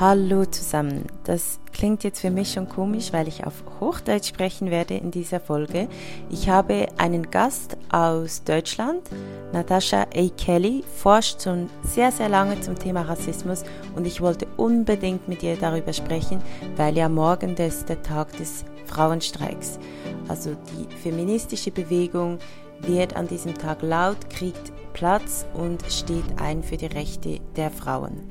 Hallo 0.00 0.44
zusammen. 0.44 1.06
Das 1.24 1.58
klingt 1.72 2.04
jetzt 2.04 2.20
für 2.20 2.30
mich 2.30 2.52
schon 2.52 2.68
komisch, 2.68 3.12
weil 3.12 3.26
ich 3.26 3.44
auf 3.44 3.64
Hochdeutsch 3.80 4.28
sprechen 4.28 4.70
werde 4.70 4.94
in 4.94 5.10
dieser 5.10 5.40
Folge. 5.40 5.88
Ich 6.30 6.48
habe 6.48 6.86
einen 6.98 7.32
Gast 7.32 7.76
aus 7.90 8.44
Deutschland. 8.44 9.00
Natascha 9.52 10.02
A. 10.14 10.28
Kelly 10.36 10.84
forscht 10.98 11.42
schon 11.42 11.68
sehr, 11.82 12.12
sehr 12.12 12.28
lange 12.28 12.60
zum 12.60 12.78
Thema 12.78 13.02
Rassismus 13.02 13.64
und 13.96 14.06
ich 14.06 14.20
wollte 14.20 14.46
unbedingt 14.56 15.26
mit 15.26 15.42
ihr 15.42 15.56
darüber 15.56 15.92
sprechen, 15.92 16.40
weil 16.76 16.96
ja 16.96 17.08
morgen 17.08 17.56
das 17.56 17.84
der 17.84 18.00
Tag 18.00 18.36
des 18.36 18.64
Frauenstreiks. 18.86 19.80
Also 20.28 20.50
die 20.54 20.94
feministische 20.94 21.72
Bewegung 21.72 22.38
wird 22.82 23.16
an 23.16 23.26
diesem 23.26 23.54
Tag 23.54 23.82
laut, 23.82 24.30
kriegt 24.30 24.72
Platz 24.92 25.44
und 25.54 25.82
steht 25.90 26.40
ein 26.40 26.62
für 26.62 26.76
die 26.76 26.86
Rechte 26.86 27.40
der 27.56 27.72
Frauen 27.72 28.28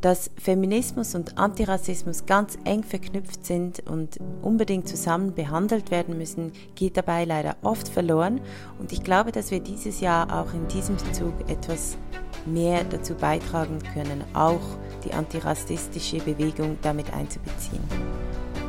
dass 0.00 0.30
Feminismus 0.36 1.14
und 1.14 1.38
Antirassismus 1.38 2.26
ganz 2.26 2.58
eng 2.64 2.82
verknüpft 2.82 3.44
sind 3.44 3.80
und 3.88 4.18
unbedingt 4.42 4.88
zusammen 4.88 5.34
behandelt 5.34 5.90
werden 5.90 6.18
müssen, 6.18 6.52
geht 6.74 6.96
dabei 6.96 7.24
leider 7.24 7.56
oft 7.62 7.88
verloren. 7.88 8.40
Und 8.78 8.92
ich 8.92 9.02
glaube, 9.02 9.32
dass 9.32 9.50
wir 9.50 9.60
dieses 9.60 10.00
Jahr 10.00 10.32
auch 10.32 10.52
in 10.54 10.68
diesem 10.68 10.98
Zug 11.12 11.34
etwas 11.48 11.96
mehr 12.44 12.84
dazu 12.84 13.14
beitragen 13.14 13.78
können, 13.94 14.22
auch 14.34 14.60
die 15.04 15.12
antirassistische 15.12 16.18
Bewegung 16.18 16.78
damit 16.82 17.12
einzubeziehen. 17.12 17.82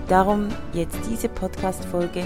Darum 0.08 0.48
jetzt 0.72 0.98
diese 1.10 1.28
Podcast-Folge 1.28 2.24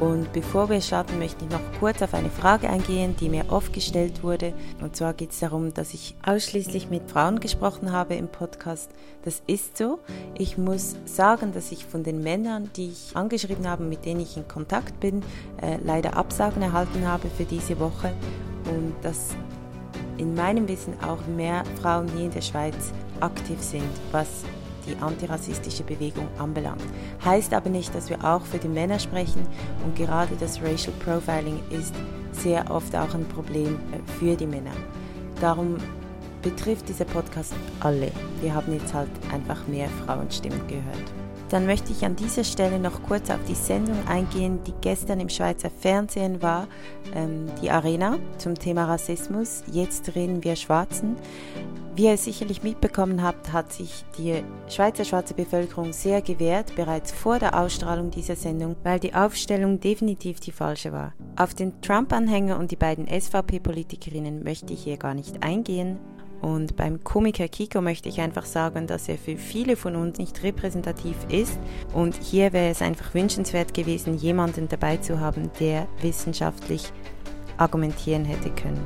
und 0.00 0.32
bevor 0.32 0.68
wir 0.68 0.80
starten, 0.80 1.20
möchte 1.20 1.44
ich 1.44 1.50
noch 1.52 1.60
kurz 1.78 2.02
auf 2.02 2.14
eine 2.14 2.30
Frage 2.30 2.68
eingehen, 2.68 3.14
die 3.20 3.28
mir 3.28 3.44
oft 3.50 3.72
gestellt 3.72 4.24
wurde. 4.24 4.52
Und 4.80 4.96
zwar 4.96 5.14
geht 5.14 5.30
es 5.30 5.38
darum, 5.38 5.72
dass 5.72 5.94
ich 5.94 6.16
ausschließlich 6.26 6.90
mit 6.90 7.08
Frauen 7.08 7.38
gesprochen 7.38 7.92
habe 7.92 8.16
im 8.16 8.26
Podcast. 8.26 8.90
Das 9.24 9.40
ist 9.46 9.76
so. 9.76 10.00
Ich 10.36 10.58
muss 10.58 10.96
sagen, 11.04 11.52
dass 11.52 11.70
ich 11.70 11.84
von 11.86 12.02
den 12.02 12.24
Männern, 12.24 12.70
die 12.74 12.88
ich 12.88 13.14
angeschrieben 13.16 13.68
habe, 13.68 13.84
mit 13.84 14.04
denen 14.04 14.22
ich 14.22 14.36
in 14.36 14.48
Kontakt 14.48 14.98
bin, 14.98 15.22
äh, 15.60 15.78
leider 15.84 16.16
Absagen 16.16 16.62
erhalten 16.62 17.06
habe 17.06 17.28
für 17.28 17.44
diese 17.44 17.78
Woche. 17.78 18.12
Und 18.64 18.96
dass 19.02 19.28
in 20.16 20.34
meinem 20.34 20.66
Wissen 20.66 20.94
auch 21.00 21.24
mehr 21.28 21.62
Frauen 21.80 22.08
hier 22.16 22.24
in 22.24 22.32
der 22.32 22.42
Schweiz 22.42 22.92
aktiv 23.20 23.62
sind, 23.62 23.88
was 24.10 24.42
die 24.86 24.96
antirassistische 25.00 25.82
Bewegung 25.82 26.28
anbelangt. 26.38 26.82
Heißt 27.24 27.54
aber 27.54 27.70
nicht, 27.70 27.94
dass 27.94 28.10
wir 28.10 28.24
auch 28.24 28.44
für 28.44 28.58
die 28.58 28.68
Männer 28.68 28.98
sprechen 28.98 29.46
und 29.84 29.96
gerade 29.96 30.34
das 30.38 30.62
Racial 30.62 30.94
Profiling 31.04 31.60
ist 31.70 31.94
sehr 32.32 32.70
oft 32.70 32.94
auch 32.96 33.14
ein 33.14 33.26
Problem 33.28 33.78
äh, 33.92 34.12
für 34.18 34.36
die 34.36 34.46
Männer. 34.46 34.72
Darum 35.40 35.76
betrifft 36.42 36.88
dieser 36.88 37.04
Podcast 37.04 37.54
alle. 37.80 38.10
Wir 38.40 38.54
haben 38.54 38.72
jetzt 38.72 38.92
halt 38.92 39.10
einfach 39.32 39.66
mehr 39.68 39.88
Frauenstimmen 40.04 40.66
gehört. 40.66 41.21
Dann 41.52 41.66
möchte 41.66 41.92
ich 41.92 42.02
an 42.02 42.16
dieser 42.16 42.44
Stelle 42.44 42.78
noch 42.78 43.02
kurz 43.02 43.28
auf 43.28 43.44
die 43.46 43.54
Sendung 43.54 44.08
eingehen, 44.08 44.60
die 44.66 44.72
gestern 44.80 45.20
im 45.20 45.28
Schweizer 45.28 45.68
Fernsehen 45.68 46.40
war, 46.40 46.66
ähm, 47.14 47.44
die 47.60 47.70
Arena 47.70 48.18
zum 48.38 48.54
Thema 48.54 48.86
Rassismus. 48.86 49.62
Jetzt 49.70 50.14
reden 50.14 50.42
wir 50.44 50.56
Schwarzen. 50.56 51.16
Wie 51.94 52.06
ihr 52.06 52.16
sicherlich 52.16 52.62
mitbekommen 52.62 53.22
habt, 53.22 53.52
hat 53.52 53.70
sich 53.70 54.02
die 54.16 54.42
Schweizer 54.66 55.04
schwarze 55.04 55.34
Bevölkerung 55.34 55.92
sehr 55.92 56.22
gewehrt, 56.22 56.74
bereits 56.74 57.12
vor 57.12 57.38
der 57.38 57.60
Ausstrahlung 57.60 58.10
dieser 58.10 58.34
Sendung, 58.34 58.76
weil 58.82 58.98
die 58.98 59.12
Aufstellung 59.12 59.78
definitiv 59.78 60.40
die 60.40 60.52
falsche 60.52 60.90
war. 60.90 61.12
Auf 61.36 61.52
den 61.52 61.82
Trump-Anhänger 61.82 62.58
und 62.58 62.70
die 62.70 62.76
beiden 62.76 63.06
SVP-Politikerinnen 63.06 64.42
möchte 64.42 64.72
ich 64.72 64.84
hier 64.84 64.96
gar 64.96 65.12
nicht 65.12 65.42
eingehen. 65.42 65.98
Und 66.42 66.74
beim 66.76 67.04
Komiker 67.04 67.46
Kiko 67.46 67.80
möchte 67.80 68.08
ich 68.08 68.20
einfach 68.20 68.44
sagen, 68.44 68.88
dass 68.88 69.08
er 69.08 69.16
für 69.16 69.36
viele 69.36 69.76
von 69.76 69.94
uns 69.94 70.18
nicht 70.18 70.42
repräsentativ 70.42 71.16
ist. 71.28 71.56
Und 71.94 72.16
hier 72.16 72.52
wäre 72.52 72.70
es 72.70 72.82
einfach 72.82 73.14
wünschenswert 73.14 73.72
gewesen, 73.74 74.18
jemanden 74.18 74.68
dabei 74.68 74.96
zu 74.96 75.20
haben, 75.20 75.50
der 75.60 75.86
wissenschaftlich 76.00 76.92
argumentieren 77.58 78.24
hätte 78.24 78.50
können. 78.50 78.82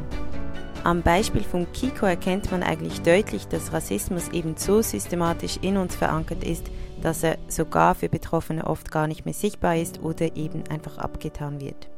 Am 0.85 1.03
Beispiel 1.03 1.43
von 1.43 1.67
Kiko 1.73 2.07
erkennt 2.07 2.53
man 2.53 2.63
eigentlich 2.63 3.01
deutlich, 3.01 3.49
dass 3.49 3.73
Rassismus 3.73 4.29
eben 4.29 4.57
so 4.57 4.83
systematisch 4.83 5.59
in 5.63 5.79
uns 5.79 5.97
verankert 5.97 6.45
ist, 6.45 6.67
dass 7.03 7.23
er 7.23 7.39
sogar 7.49 7.95
für 7.95 8.09
Betroffene 8.09 8.67
oft 8.67 8.93
gar 8.93 9.07
nicht 9.09 9.25
mehr 9.25 9.35
sichtbar 9.35 9.77
ist 9.77 10.03
oder 10.03 10.37
eben 10.37 10.63
einfach 10.69 10.99
abgetan 10.99 11.61
wird. 11.61 11.89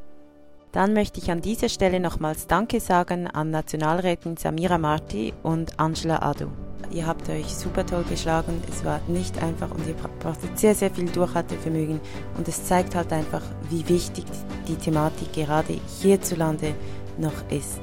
Dann 0.71 0.93
möchte 0.93 1.19
ich 1.19 1.31
an 1.31 1.41
dieser 1.41 1.67
Stelle 1.67 1.99
nochmals 1.99 2.45
Danke 2.45 2.79
sagen 2.79 3.25
an 3.25 3.49
Nationalrätin 3.49 4.37
Samira 4.37 4.77
Marti 4.77 5.33
und 5.41 5.79
Angela 5.79 6.21
Adu. 6.21 6.49
Ihr 6.91 7.07
habt 7.07 7.27
euch 7.29 7.47
super 7.47 7.85
toll 7.85 8.03
geschlagen, 8.07 8.61
es 8.69 8.85
war 8.85 8.99
nicht 9.07 9.41
einfach 9.41 9.71
und 9.71 9.87
ihr 9.87 9.95
brauchtet 10.19 10.57
sehr, 10.57 10.75
sehr 10.75 10.91
viel 10.91 11.05
Durchhaltevermögen 11.05 11.99
und 12.37 12.47
es 12.47 12.65
zeigt 12.65 12.95
halt 12.95 13.11
einfach, 13.13 13.41
wie 13.69 13.87
wichtig 13.89 14.25
die 14.67 14.75
Thematik 14.75 15.33
gerade 15.33 15.79
hierzulande 16.01 16.73
noch 17.17 17.49
ist. 17.49 17.79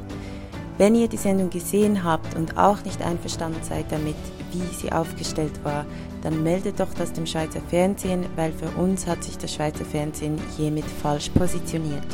Wenn 0.78 0.94
ihr 0.94 1.08
die 1.08 1.16
Sendung 1.16 1.50
gesehen 1.50 2.04
habt 2.04 2.36
und 2.36 2.56
auch 2.56 2.84
nicht 2.84 3.02
einverstanden 3.02 3.62
seid 3.62 3.90
damit, 3.90 4.16
wie 4.52 4.74
sie 4.74 4.92
aufgestellt 4.92 5.64
war, 5.64 5.86
dann 6.22 6.42
meldet 6.42 6.78
doch 6.80 6.92
das 6.94 7.12
dem 7.12 7.26
Schweizer 7.26 7.60
Fernsehen, 7.68 8.26
weil 8.36 8.52
für 8.52 8.68
uns 8.80 9.06
hat 9.06 9.24
sich 9.24 9.38
das 9.38 9.54
Schweizer 9.54 9.84
Fernsehen 9.84 10.38
hiermit 10.56 10.84
falsch 10.84 11.30
positioniert. 11.30 12.06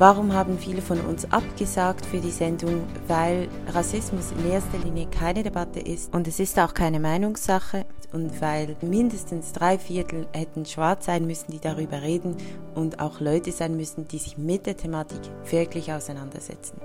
Warum 0.00 0.32
haben 0.32 0.56
viele 0.56 0.80
von 0.80 0.98
uns 1.02 1.30
abgesagt 1.30 2.06
für 2.06 2.20
die 2.20 2.30
Sendung? 2.30 2.84
Weil 3.06 3.48
Rassismus 3.68 4.32
in 4.32 4.50
erster 4.50 4.78
Linie 4.78 5.06
keine 5.10 5.42
Debatte 5.42 5.78
ist 5.78 6.14
und 6.14 6.26
es 6.26 6.40
ist 6.40 6.58
auch 6.58 6.72
keine 6.72 6.98
Meinungssache 6.98 7.84
und 8.10 8.40
weil 8.40 8.76
mindestens 8.80 9.52
drei 9.52 9.78
Viertel 9.78 10.26
hätten 10.32 10.64
schwarz 10.64 11.04
sein 11.04 11.26
müssen, 11.26 11.52
die 11.52 11.60
darüber 11.60 12.00
reden 12.00 12.34
und 12.74 12.98
auch 12.98 13.20
Leute 13.20 13.52
sein 13.52 13.76
müssen, 13.76 14.08
die 14.08 14.16
sich 14.16 14.38
mit 14.38 14.64
der 14.64 14.78
Thematik 14.78 15.20
wirklich 15.50 15.92
auseinandersetzen. 15.92 16.80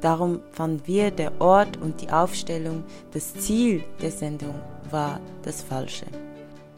Darum 0.00 0.38
fanden 0.52 0.82
wir, 0.86 1.10
der 1.10 1.40
Ort 1.40 1.78
und 1.78 2.00
die 2.00 2.10
Aufstellung, 2.10 2.84
das 3.12 3.34
Ziel 3.34 3.82
der 4.00 4.12
Sendung 4.12 4.54
war 4.92 5.18
das 5.42 5.62
Falsche. 5.62 6.06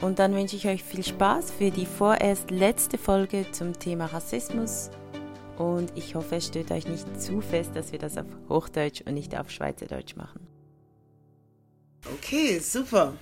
Und 0.01 0.19
dann 0.19 0.35
wünsche 0.35 0.57
ich 0.57 0.67
euch 0.67 0.83
viel 0.83 1.05
Spaß 1.05 1.51
für 1.51 1.71
die 1.71 1.85
vorerst 1.85 2.51
letzte 2.51 2.97
Folge 2.97 3.45
zum 3.53 3.79
Thema 3.79 4.07
Rassismus. 4.07 4.89
Und 5.59 5.91
ich 5.97 6.15
hoffe, 6.15 6.37
es 6.37 6.47
stört 6.47 6.71
euch 6.71 6.87
nicht 6.87 7.21
zu 7.21 7.41
fest, 7.41 7.73
dass 7.75 7.91
wir 7.91 7.99
das 7.99 8.17
auf 8.17 8.27
Hochdeutsch 8.49 9.03
und 9.05 9.15
nicht 9.15 9.37
auf 9.37 9.51
Schweizerdeutsch 9.51 10.15
machen. 10.15 10.47
Okay, 12.15 12.61
super. 12.61 13.15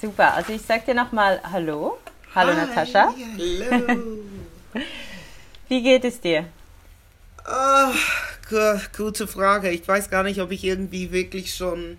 Super, 0.00 0.34
also 0.34 0.54
ich 0.54 0.62
sage 0.62 0.84
dir 0.86 0.94
nochmal 0.94 1.38
Hallo. 1.42 1.98
Hallo 2.34 2.52
Hi, 2.52 2.66
Natascha. 2.66 3.14
Hallo. 3.38 4.00
Wie 5.68 5.82
geht 5.82 6.04
es 6.04 6.18
dir? 6.18 6.46
Oh, 7.46 7.92
gute 8.96 9.26
Frage. 9.26 9.70
Ich 9.70 9.86
weiß 9.86 10.08
gar 10.08 10.22
nicht, 10.22 10.40
ob 10.40 10.52
ich 10.52 10.64
irgendwie 10.64 11.12
wirklich 11.12 11.54
schon 11.54 11.98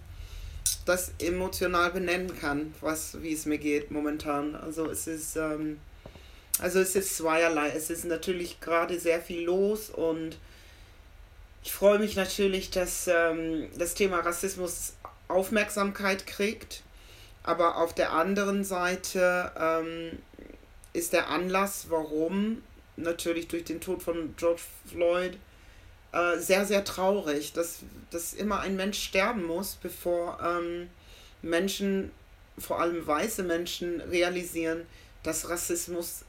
das 0.85 1.11
emotional 1.19 1.91
benennen 1.91 2.37
kann, 2.39 2.73
was, 2.81 3.21
wie 3.21 3.33
es 3.33 3.45
mir 3.45 3.59
geht 3.59 3.91
momentan. 3.91 4.55
Also 4.55 4.89
es 4.89 5.05
ist, 5.05 5.35
ähm, 5.35 5.77
also 6.59 6.79
es 6.79 6.95
ist 6.95 7.17
zweierlei. 7.17 7.69
Es 7.69 7.89
ist 7.89 8.05
natürlich 8.05 8.59
gerade 8.59 8.99
sehr 8.99 9.21
viel 9.21 9.43
los 9.43 9.89
und 9.89 10.37
ich 11.63 11.71
freue 11.71 11.99
mich 11.99 12.15
natürlich, 12.15 12.71
dass 12.71 13.07
ähm, 13.07 13.67
das 13.77 13.93
Thema 13.93 14.19
Rassismus 14.19 14.93
Aufmerksamkeit 15.27 16.25
kriegt. 16.25 16.83
Aber 17.43 17.77
auf 17.77 17.93
der 17.93 18.11
anderen 18.11 18.63
Seite 18.63 19.51
ähm, 19.59 20.19
ist 20.93 21.13
der 21.13 21.29
Anlass, 21.29 21.87
warum 21.89 22.61
natürlich 22.97 23.47
durch 23.47 23.63
den 23.63 23.79
Tod 23.79 24.01
von 24.01 24.35
George 24.37 24.61
Floyd 24.89 25.37
äh, 26.11 26.37
sehr, 26.39 26.65
sehr 26.65 26.83
traurig, 26.83 27.53
dass, 27.53 27.79
dass 28.11 28.33
immer 28.33 28.59
ein 28.61 28.75
Mensch 28.75 28.99
sterben 29.01 29.45
muss, 29.45 29.77
bevor 29.81 30.39
ähm, 30.41 30.89
Menschen, 31.41 32.11
vor 32.57 32.81
allem 32.81 33.05
weiße 33.05 33.43
Menschen, 33.43 34.01
realisieren, 34.01 34.85
dass 35.23 35.49
Rassismus 35.49 36.25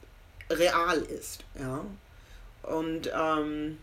real 0.51 0.99
ist. 0.99 1.45
Ja? 1.59 1.85
Und 2.63 3.11
ähm, 3.15 3.79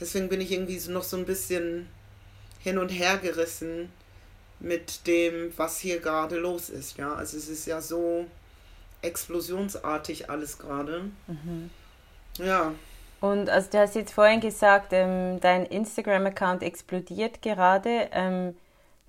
deswegen 0.00 0.28
bin 0.28 0.40
ich 0.40 0.52
irgendwie 0.52 0.78
so 0.78 0.92
noch 0.92 1.04
so 1.04 1.16
ein 1.16 1.24
bisschen 1.24 1.88
hin 2.60 2.78
und 2.78 2.88
her 2.88 3.18
gerissen 3.18 3.90
mit 4.58 5.06
dem, 5.06 5.52
was 5.56 5.78
hier 5.78 6.00
gerade 6.00 6.36
los 6.36 6.70
ist. 6.70 6.96
Ja? 6.96 7.14
Also 7.14 7.36
es 7.36 7.48
ist 7.48 7.66
ja 7.66 7.80
so 7.80 8.26
explosionsartig 9.02 10.30
alles 10.30 10.58
gerade. 10.58 11.10
Mhm. 11.26 11.70
Ja. 12.38 12.74
Und 13.20 13.48
also 13.48 13.70
du 13.70 13.78
hast 13.78 13.94
jetzt 13.94 14.12
vorhin 14.12 14.40
gesagt, 14.40 14.88
ähm, 14.92 15.40
dein 15.40 15.64
Instagram-Account 15.66 16.62
explodiert 16.62 17.40
gerade. 17.42 18.08
Ähm, 18.12 18.54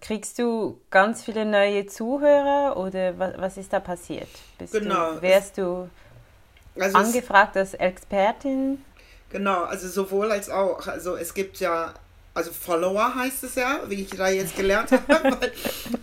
kriegst 0.02 0.40
du 0.40 0.80
ganz 0.92 1.24
viele 1.24 1.46
neue 1.46 1.88
Zuhörer 1.88 2.78
oder 2.78 3.18
was, 3.20 3.38
was 3.38 3.58
ist 3.58 3.74
da 3.74 3.80
passiert? 3.80 4.30
Bist 4.58 4.74
genau. 4.74 5.14
Du, 5.14 5.22
wärst 5.22 5.58
du 5.58 5.90
also 6.80 6.98
angefragt 6.98 7.58
als 7.58 7.74
Expertin? 7.74 8.84
Genau, 9.30 9.64
also 9.64 9.88
sowohl 9.88 10.32
als 10.32 10.50
auch. 10.50 10.88
Also 10.88 11.16
es 11.16 11.34
gibt 11.34 11.60
ja 11.60 11.94
also 12.38 12.52
Follower 12.52 13.16
heißt 13.16 13.46
es 13.46 13.56
ja, 13.56 13.80
wie 13.88 14.04
ich 14.04 14.12
da 14.12 14.30
jetzt 14.30 14.56
gelernt 14.56 14.92
habe. 15.10 15.52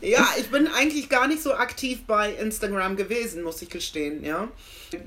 ja, 0.00 0.26
ich 0.36 0.50
bin 0.50 0.66
eigentlich 0.66 1.08
gar 1.08 1.28
nicht 1.28 1.40
so 1.40 1.54
aktiv 1.54 2.06
bei 2.08 2.32
Instagram 2.32 2.96
gewesen, 2.96 3.44
muss 3.44 3.62
ich 3.62 3.70
gestehen, 3.70 4.24
ja. 4.24 4.48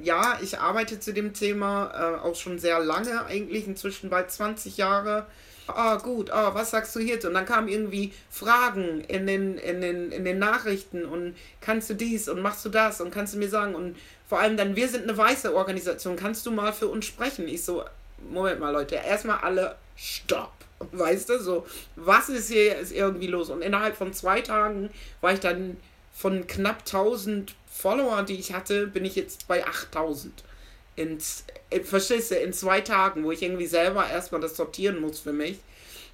Ja, 0.02 0.40
ich 0.42 0.58
arbeite 0.58 1.02
zu 1.02 1.14
dem 1.14 1.34
Thema 1.34 1.92
äh, 1.94 2.25
auch 2.25 2.36
schon 2.36 2.60
sehr 2.60 2.80
lange, 2.80 3.25
eigentlich 3.25 3.68
inzwischen 3.68 4.10
bald 4.10 4.31
20 4.31 4.78
Jahre. 4.78 5.28
Ah, 5.68 5.98
gut, 5.98 6.31
ah, 6.31 6.54
was 6.54 6.72
sagst 6.72 6.96
du 6.96 7.00
hierzu? 7.00 7.28
Und 7.28 7.34
dann 7.34 7.46
kamen 7.46 7.68
irgendwie 7.68 8.14
Fragen 8.30 9.02
in 9.02 9.28
den, 9.28 9.58
in, 9.58 9.81
den, 9.81 10.12
in 10.12 10.24
den 10.24 10.40
Nachrichten 10.40 11.06
und 11.06 11.36
kannst 11.62 11.90
du 11.90 11.94
dies 11.94 12.30
und 12.30 12.42
machst 12.42 12.64
du 12.66 12.69
das 12.69 13.02
und 13.02 13.12
kannst 13.12 13.34
du 13.34 13.38
mir 13.38 13.50
sagen 13.50 13.75
und 13.75 13.98
vor 14.28 14.40
allem 14.40 14.58
dann, 14.58 14.75
wir 14.75 14.88
sind 14.88 15.04
eine 15.04 15.18
weiße 15.18 15.54
Organisation, 15.54 16.16
kannst 16.16 16.46
du 16.46 16.52
mal 16.52 16.74
für 16.74 16.88
uns 16.88 17.06
sprechen? 17.06 17.48
Ich 17.48 17.64
so, 17.64 17.84
Moment 18.30 18.60
mal, 18.60 18.72
Leute, 18.72 18.96
erstmal 18.96 19.40
alle, 19.40 19.75
stopp. 19.96 20.52
Weißt 20.92 21.30
du, 21.30 21.40
so, 21.40 21.66
was 21.96 22.30
ist 22.30 22.52
hier 22.52 22.78
ist 22.78 22.92
irgendwie 22.92 23.28
los? 23.28 23.50
Und 23.50 23.62
innerhalb 23.62 23.96
von 23.96 24.14
zwei 24.14 24.42
Tagen 24.42 24.90
war 25.22 25.34
ich 25.34 25.40
dann 25.40 25.78
von 26.14 26.46
knapp 26.48 26.80
1000 26.80 27.56
Follower, 27.72 28.24
die 28.24 28.36
ich 28.40 28.54
hatte, 28.54 28.88
bin 28.88 29.06
ich 29.06 29.16
jetzt 29.16 29.48
bei 29.48 29.66
8000. 29.66 30.44
In, 30.98 31.20
in, 31.70 31.84
verstehst 31.86 32.32
du, 32.32 32.36
in 32.36 32.52
zwei 32.52 32.82
Tagen, 32.82 33.24
wo 33.24 33.32
ich 33.32 33.42
irgendwie 33.42 33.68
selber 33.68 34.10
erstmal 34.10 34.42
das 34.42 34.58
sortieren 34.58 35.00
muss 35.00 35.20
für 35.20 35.32
mich, 35.32 35.60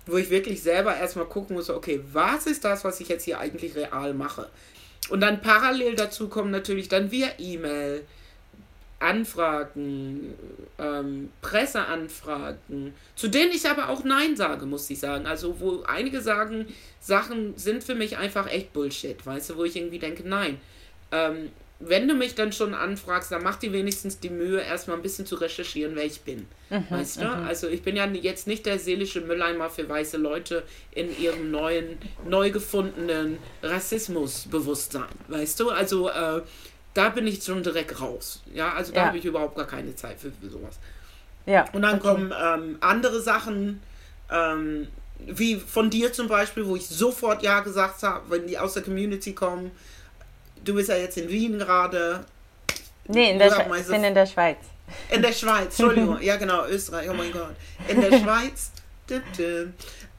wo 0.06 0.18
ich 0.18 0.30
wirklich 0.30 0.62
selber 0.62 0.96
erstmal 0.96 1.26
gucken 1.26 1.56
muss, 1.56 1.72
okay, 1.72 2.04
was 2.12 2.46
ist 2.46 2.64
das, 2.64 2.84
was 2.84 3.00
ich 3.00 3.08
jetzt 3.08 3.24
hier 3.24 3.40
eigentlich 3.40 3.76
real 3.76 4.14
mache? 4.14 4.50
Und 5.10 5.22
dann 5.22 5.42
parallel 5.42 5.96
dazu 5.96 6.30
kommen 6.30 6.52
natürlich 6.52 6.90
dann 6.90 7.12
via 7.12 7.30
E-Mail, 7.38 8.06
Anfragen, 9.00 10.34
ähm, 10.80 11.30
Presseanfragen, 11.42 12.94
zu 13.16 13.28
denen 13.28 13.52
ich 13.52 13.68
aber 13.68 13.90
auch 13.90 14.06
Nein 14.06 14.38
sage, 14.38 14.66
muss 14.66 14.90
ich 14.90 15.00
sagen. 15.00 15.26
Also, 15.26 15.60
wo 15.60 15.84
einige 15.84 16.22
sagen, 16.22 16.68
Sachen 17.02 17.58
sind 17.58 17.84
für 17.84 17.96
mich 17.96 18.18
einfach 18.18 18.50
echt 18.50 18.72
Bullshit, 18.72 19.26
weißt 19.26 19.52
du, 19.52 19.58
wo 19.58 19.66
ich 19.66 19.76
irgendwie 19.76 20.00
denke, 20.00 20.28
nein. 20.28 20.60
Ähm, 21.12 21.52
wenn 21.80 22.08
du 22.08 22.14
mich 22.14 22.36
dann 22.36 22.54
schon 22.54 22.74
anfragst, 22.74 23.32
dann 23.32 23.44
mach 23.44 23.58
dir 23.58 23.74
wenigstens 23.74 24.20
die 24.20 24.30
Mühe, 24.30 24.62
erstmal 24.62 24.98
ein 24.98 25.04
bisschen 25.04 25.26
zu 25.26 25.36
recherchieren, 25.36 25.96
wer 25.96 26.06
ich 26.06 26.22
bin. 26.22 26.46
Mhm, 26.70 26.86
weißt 26.90 27.22
du? 27.22 27.26
Mhm. 27.26 27.48
Also 27.48 27.68
ich 27.68 27.82
bin 27.82 27.96
ja 27.96 28.06
jetzt 28.06 28.48
nicht 28.48 28.66
der 28.66 28.80
seelische 28.80 29.22
Mülleimer 29.22 29.70
für 29.70 29.88
weiße 29.88 30.18
Leute 30.18 30.64
in 30.92 31.18
ihrem 31.20 31.52
neuen, 31.52 31.98
neu 32.26 32.52
gefundenen 32.52 33.38
Rassismusbewusstsein. 33.62 35.06
Weißt 35.28 35.60
du? 35.60 35.72
Also 35.72 36.10
äh, 36.10 36.42
da 36.94 37.10
bin 37.10 37.28
ich 37.28 37.44
schon 37.44 37.64
direkt 37.64 38.00
raus. 38.00 38.44
Ja, 38.54 38.74
also 38.74 38.94
da 38.94 39.02
ja. 39.02 39.06
habe 39.08 39.18
ich 39.18 39.26
überhaupt 39.26 39.56
gar 39.56 39.68
keine 39.68 39.96
Zeit 39.96 40.20
für, 40.20 40.32
für 40.32 40.50
sowas. 40.50 40.80
Ja. 41.46 41.66
Und 41.74 41.82
dann 41.82 41.96
okay. 41.96 42.08
kommen 42.08 42.34
ähm, 42.42 42.78
andere 42.80 43.22
Sachen, 43.22 43.82
ähm, 44.32 44.88
wie 45.20 45.56
von 45.56 45.90
dir 45.90 46.14
zum 46.14 46.28
Beispiel, 46.28 46.66
wo 46.66 46.76
ich 46.76 46.88
sofort 46.88 47.44
Ja 47.44 47.60
gesagt 47.62 48.04
habe, 48.04 48.30
wenn 48.30 48.48
die 48.48 48.58
aus 48.58 48.74
der 48.74 48.84
Community 48.84 49.34
kommen. 49.34 49.72
Du 50.64 50.74
bist 50.74 50.90
ja 50.90 50.96
jetzt 50.96 51.18
in 51.18 51.30
Wien 51.30 51.58
gerade. 51.58 52.26
Nee, 53.08 53.32
in 53.32 53.40
der 53.40 53.48
ich 53.48 53.88
bin 53.88 54.04
in 54.04 54.14
der 54.14 54.26
Schweiz. 54.26 54.58
In 55.10 55.22
der 55.22 55.34
Schweiz, 55.34 55.66
Entschuldigung. 55.66 56.20
ja, 56.22 56.38
genau, 56.38 56.66
Österreich, 56.68 57.10
oh 57.10 57.14
mein 57.14 57.32
Gott. 57.32 57.56
In 57.88 58.00
der 58.02 58.20
Schweiz. 58.20 58.72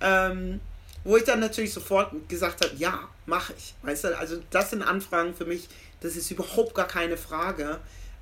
ähm, 0.01 0.61
wo 1.05 1.17
ich 1.17 1.25
dann 1.25 1.41
natürlich 1.41 1.73
sofort 1.73 2.13
gesagt 2.29 2.65
habe, 2.65 2.75
ja, 2.77 3.09
mache 3.27 3.55
ich. 3.57 3.75
Weißt 3.83 4.05
du, 4.05 4.19
also 4.19 4.37
das 4.51 4.71
sind 4.71 4.83
Anfragen 4.83 5.35
für 5.35 5.45
mich, 5.45 5.69
das 6.01 6.17
ist 6.17 6.31
überhaupt 6.31 6.75
gar 6.75 6.87
keine 6.87 7.17
Frage. 7.17 7.79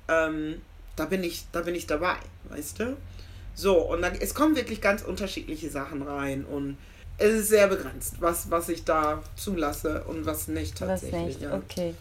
Ähm, 0.07 0.61
da 0.95 1.05
bin 1.05 1.23
ich, 1.23 1.45
da 1.51 1.61
bin 1.61 1.75
ich 1.75 1.87
dabei, 1.87 2.17
weißt 2.49 2.79
du? 2.79 2.97
So, 3.55 3.77
und 3.77 4.01
dann, 4.01 4.15
es 4.15 4.33
kommen 4.33 4.55
wirklich 4.55 4.81
ganz 4.81 5.01
unterschiedliche 5.01 5.69
Sachen 5.69 6.01
rein 6.01 6.45
und 6.45 6.77
es 7.17 7.33
ist 7.33 7.49
sehr 7.49 7.67
begrenzt, 7.67 8.15
was, 8.19 8.49
was 8.49 8.69
ich 8.69 8.83
da 8.83 9.21
zulasse 9.35 10.03
und 10.05 10.25
was 10.25 10.47
nicht 10.47 10.77
tatsächlich. 10.77 11.13
Was 11.13 11.27
nicht, 11.27 11.41
ja. 11.41 11.55
okay. 11.55 11.93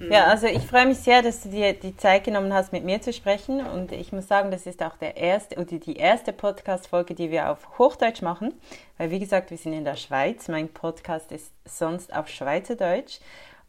Mhm. 0.00 0.10
Ja, 0.10 0.24
also 0.28 0.46
ich 0.46 0.66
freue 0.66 0.86
mich 0.86 0.98
sehr, 0.98 1.20
dass 1.20 1.42
du 1.42 1.50
dir 1.50 1.74
die 1.74 1.94
Zeit 1.94 2.24
genommen 2.24 2.54
hast, 2.54 2.72
mit 2.72 2.84
mir 2.84 3.02
zu 3.02 3.12
sprechen. 3.12 3.60
Und 3.66 3.92
ich 3.92 4.12
muss 4.12 4.28
sagen, 4.28 4.50
das 4.50 4.66
ist 4.66 4.82
auch 4.82 4.96
der 4.96 5.18
erste 5.18 5.56
oder 5.56 5.78
die 5.78 5.96
erste 5.96 6.32
Podcast-Folge, 6.32 7.14
die 7.14 7.30
wir 7.30 7.50
auf 7.50 7.78
Hochdeutsch 7.78 8.22
machen. 8.22 8.54
Weil, 8.96 9.10
wie 9.10 9.18
gesagt, 9.18 9.50
wir 9.50 9.58
sind 9.58 9.74
in 9.74 9.84
der 9.84 9.96
Schweiz. 9.96 10.48
Mein 10.48 10.70
Podcast 10.70 11.30
ist 11.32 11.52
sonst 11.66 12.14
auf 12.14 12.28
Schweizerdeutsch. 12.28 13.18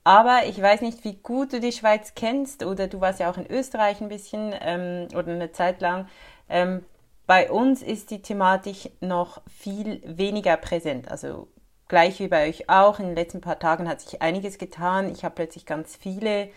Aber 0.06 0.44
ich 0.48 0.60
weiß 0.60 0.82
nicht, 0.82 1.04
wie 1.04 1.16
gut 1.16 1.52
du 1.52 1.60
die 1.60 1.74
Schweiz 1.74 2.14
kennst 2.16 2.64
oder 2.64 2.88
du 2.88 3.02
warst 3.02 3.20
ja 3.20 3.30
auch 3.30 3.38
in 3.38 3.46
Österreich 3.52 4.00
ein 4.00 4.10
bisschen 4.10 4.56
ähm, 4.62 5.10
oder 5.14 5.34
eine 5.34 5.52
Zeit 5.52 5.82
lang. 5.82 6.08
Ähm, 6.50 6.86
bei 7.28 7.52
uns 7.52 7.84
ist 7.84 8.10
die 8.10 8.22
Thematik 8.22 8.94
noch 9.02 9.42
viel 9.48 10.02
weniger 10.06 10.56
präsent. 10.56 11.12
Also 11.12 11.50
gleich 11.92 12.20
wie 12.22 12.30
bei 12.30 12.48
euch 12.48 12.70
auch. 12.70 13.00
In 13.00 13.08
den 13.08 13.16
letzten 13.16 13.42
paar 13.42 13.60
Tagen 13.60 13.90
hat 13.90 14.00
sich 14.00 14.22
einiges 14.22 14.58
getan. 14.58 15.12
Ich 15.12 15.26
habe 15.26 15.36
plötzlich 15.36 15.66
ganz 15.66 15.98
viele 15.98 16.48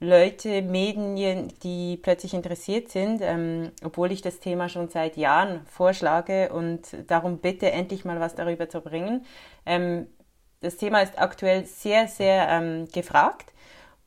Leute, 0.00 0.62
Medien, 0.62 1.52
die 1.62 1.96
plötzlich 1.96 2.34
interessiert 2.34 2.88
sind, 2.88 3.20
ähm, 3.22 3.70
obwohl 3.84 4.10
ich 4.10 4.20
das 4.20 4.40
Thema 4.40 4.68
schon 4.68 4.88
seit 4.88 5.16
Jahren 5.16 5.64
vorschlage 5.66 6.52
und 6.52 6.80
darum 7.06 7.38
bitte 7.38 7.70
endlich 7.70 8.04
mal 8.04 8.18
was 8.18 8.34
darüber 8.34 8.68
zu 8.68 8.80
bringen. 8.80 9.24
Ähm, 9.64 10.08
das 10.60 10.76
Thema 10.76 11.02
ist 11.02 11.20
aktuell 11.20 11.66
sehr, 11.66 12.08
sehr 12.08 12.48
ähm, 12.48 12.88
gefragt. 12.92 13.52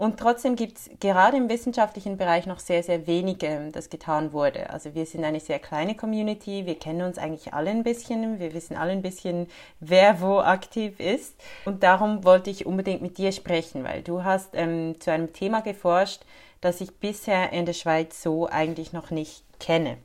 Und 0.03 0.19
trotzdem 0.19 0.57
gibt 0.57 0.79
es 0.79 0.89
gerade 0.99 1.37
im 1.37 1.47
wissenschaftlichen 1.47 2.17
Bereich 2.17 2.45
noch 2.45 2.59
sehr, 2.59 2.83
sehr 2.83 3.07
wenig, 3.07 3.41
ähm, 3.43 3.71
das 3.71 3.89
getan 3.89 4.33
wurde. 4.33 4.69
Also 4.69 4.95
wir 4.95 5.05
sind 5.05 5.23
eine 5.23 5.39
sehr 5.39 5.59
kleine 5.59 5.95
Community, 5.95 6.65
wir 6.65 6.77
kennen 6.77 7.03
uns 7.03 7.17
eigentlich 7.17 7.53
alle 7.53 7.69
ein 7.69 7.83
bisschen, 7.83 8.37
wir 8.37 8.53
wissen 8.53 8.75
alle 8.75 8.91
ein 8.91 9.01
bisschen, 9.01 9.47
wer 9.79 10.19
wo 10.19 10.39
aktiv 10.39 10.99
ist. 10.99 11.41
Und 11.63 11.83
darum 11.83 12.25
wollte 12.25 12.49
ich 12.49 12.65
unbedingt 12.65 13.01
mit 13.01 13.17
dir 13.17 13.31
sprechen, 13.31 13.85
weil 13.85 14.01
du 14.01 14.25
hast 14.25 14.49
ähm, 14.55 14.99
zu 14.99 15.09
einem 15.09 15.31
Thema 15.31 15.61
geforscht, 15.61 16.23
das 16.59 16.81
ich 16.81 16.99
bisher 16.99 17.53
in 17.53 17.65
der 17.65 17.71
Schweiz 17.71 18.21
so 18.21 18.49
eigentlich 18.49 18.91
noch 18.91 19.09
nicht 19.09 19.45
kenne. 19.61 19.95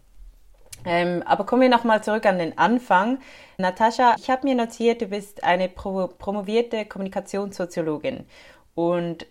Ähm, 0.85 1.25
aber 1.27 1.45
kommen 1.45 1.63
wir 1.63 1.69
nochmal 1.69 2.05
zurück 2.05 2.25
an 2.25 2.39
den 2.39 2.57
Anfang. 2.57 3.19
Natascha, 3.57 4.15
ich 4.17 4.31
habe 4.31 4.47
mir 4.47 4.55
notiert, 4.55 5.03
du 5.03 5.07
bist 5.07 5.43
eine 5.43 5.69
pro 5.69 6.07
promovierte 6.07 6.85
Kommunikationssoziologin 6.85 8.27
und 8.77 9.27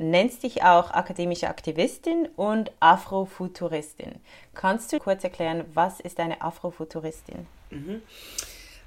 nennst 0.00 0.42
dich 0.42 0.62
auch 0.62 0.90
akademische 0.90 1.48
Aktivistin 1.48 2.28
und 2.36 2.72
Afrofuturistin. 2.80 4.14
Kannst 4.54 4.92
du 4.92 4.98
kurz 4.98 5.22
erklären, 5.22 5.64
was 5.74 6.00
ist 6.00 6.18
eine 6.18 6.40
Afrofuturistin? 6.40 7.46
Mhm. 7.70 8.02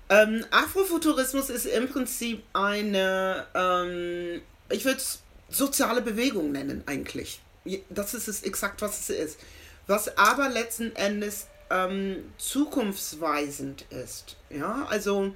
Ähm, 0.09 0.45
Afrofuturismus 0.51 1.49
ist 1.49 1.65
im 1.65 1.87
Prinzip 1.87 2.43
eine, 2.53 3.45
ähm, 3.53 4.41
ich 4.69 4.83
würde 4.85 4.97
es 4.97 5.21
soziale 5.49 6.01
Bewegung 6.01 6.51
nennen 6.51 6.83
eigentlich. 6.87 7.41
Das 7.89 8.13
ist 8.13 8.27
es 8.27 8.43
exakt, 8.43 8.81
was 8.81 8.99
es 8.99 9.09
ist. 9.09 9.39
Was 9.87 10.17
aber 10.17 10.49
letzten 10.49 10.95
Endes 10.95 11.47
ähm, 11.69 12.33
zukunftsweisend 12.37 13.85
ist. 13.91 14.35
Ja, 14.49 14.85
also 14.89 15.33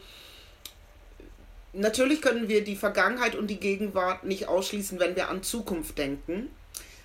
natürlich 1.77 2.21
können 2.21 2.47
wir 2.47 2.63
die 2.63 2.75
Vergangenheit 2.75 3.35
und 3.35 3.47
die 3.47 3.59
Gegenwart 3.59 4.23
nicht 4.23 4.47
ausschließen, 4.47 4.99
wenn 4.99 5.15
wir 5.15 5.29
an 5.29 5.43
Zukunft 5.43 5.97
denken. 5.97 6.49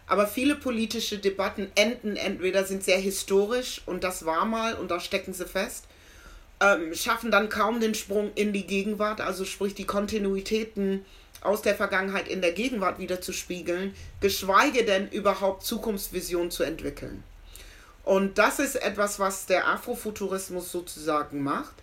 Aber 0.06 0.26
viele 0.26 0.56
politische 0.56 1.18
Debatten 1.18 1.70
enden 1.74 2.16
entweder 2.16 2.64
sind 2.64 2.82
sehr 2.82 2.98
historisch 2.98 3.82
und 3.86 4.04
das 4.04 4.26
war 4.26 4.44
mal 4.44 4.74
und 4.74 4.90
da 4.90 5.00
stecken 5.00 5.32
sie 5.32 5.46
fest, 5.46 5.84
ähm, 6.60 6.94
schaffen 6.94 7.30
dann 7.30 7.48
kaum 7.48 7.80
den 7.80 7.94
Sprung 7.94 8.30
in 8.34 8.52
die 8.52 8.66
Gegenwart, 8.66 9.20
also 9.20 9.44
sprich 9.44 9.74
die 9.74 9.86
Kontinuitäten 9.86 11.04
aus 11.40 11.62
der 11.62 11.74
Vergangenheit 11.74 12.28
in 12.28 12.40
der 12.40 12.52
Gegenwart 12.52 12.98
wieder 12.98 13.20
zu 13.20 13.32
spiegeln, 13.32 13.94
geschweige 14.20 14.84
denn 14.84 15.08
überhaupt 15.08 15.64
Zukunftsvisionen 15.64 16.50
zu 16.50 16.62
entwickeln. 16.62 17.24
Und 18.04 18.38
das 18.38 18.58
ist 18.58 18.76
etwas, 18.76 19.18
was 19.18 19.46
der 19.46 19.68
Afrofuturismus 19.68 20.72
sozusagen 20.72 21.42
macht. 21.42 21.74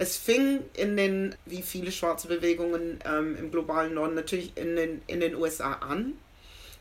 Es 0.00 0.16
fing 0.16 0.60
in 0.74 0.96
den, 0.96 1.34
wie 1.44 1.60
viele 1.60 1.90
schwarze 1.90 2.28
Bewegungen 2.28 3.00
ähm, 3.04 3.36
im 3.36 3.50
globalen 3.50 3.94
Norden, 3.94 4.14
natürlich 4.14 4.56
in 4.56 4.76
den, 4.76 5.02
in 5.08 5.18
den 5.18 5.34
USA 5.34 5.72
an, 5.72 6.12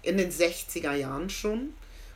in 0.04 0.18
den 0.18 0.32
60er 0.32 0.94
Jahren 0.94 1.32
schon, 1.32 1.74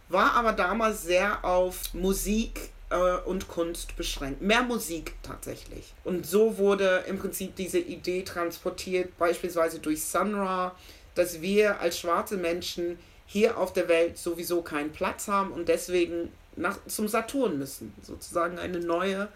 war 0.09 0.33
aber 0.33 0.53
damals 0.53 1.01
sehr 1.01 1.43
auf 1.43 1.91
Musik 1.95 2.69
äh, 2.91 3.15
und 3.25 3.47
Kunst 3.47 3.95
beschränkt. 3.95 4.43
Mehr 4.43 4.61
Musik 4.61 5.15
tatsächlich. 5.23 5.91
Und 6.03 6.27
so 6.27 6.59
wurde 6.59 7.03
im 7.07 7.17
Prinzip 7.17 7.55
diese 7.55 7.79
Idee 7.79 8.21
transportiert, 8.21 9.17
beispielsweise 9.17 9.79
durch 9.79 10.03
Sun 10.03 10.35
Ra, 10.35 10.75
dass 11.15 11.41
wir 11.41 11.79
als 11.79 11.97
schwarze 11.97 12.37
Menschen 12.37 12.99
hier 13.25 13.57
auf 13.57 13.73
der 13.73 13.87
Welt 13.87 14.19
sowieso 14.19 14.61
keinen 14.61 14.91
Platz 14.91 15.27
haben 15.27 15.51
und 15.51 15.67
deswegen 15.67 16.29
nach, 16.55 16.77
zum 16.85 17.07
Saturn 17.07 17.57
müssen, 17.57 17.91
sozusagen 18.03 18.59
eine 18.59 18.79
neue 18.79 19.29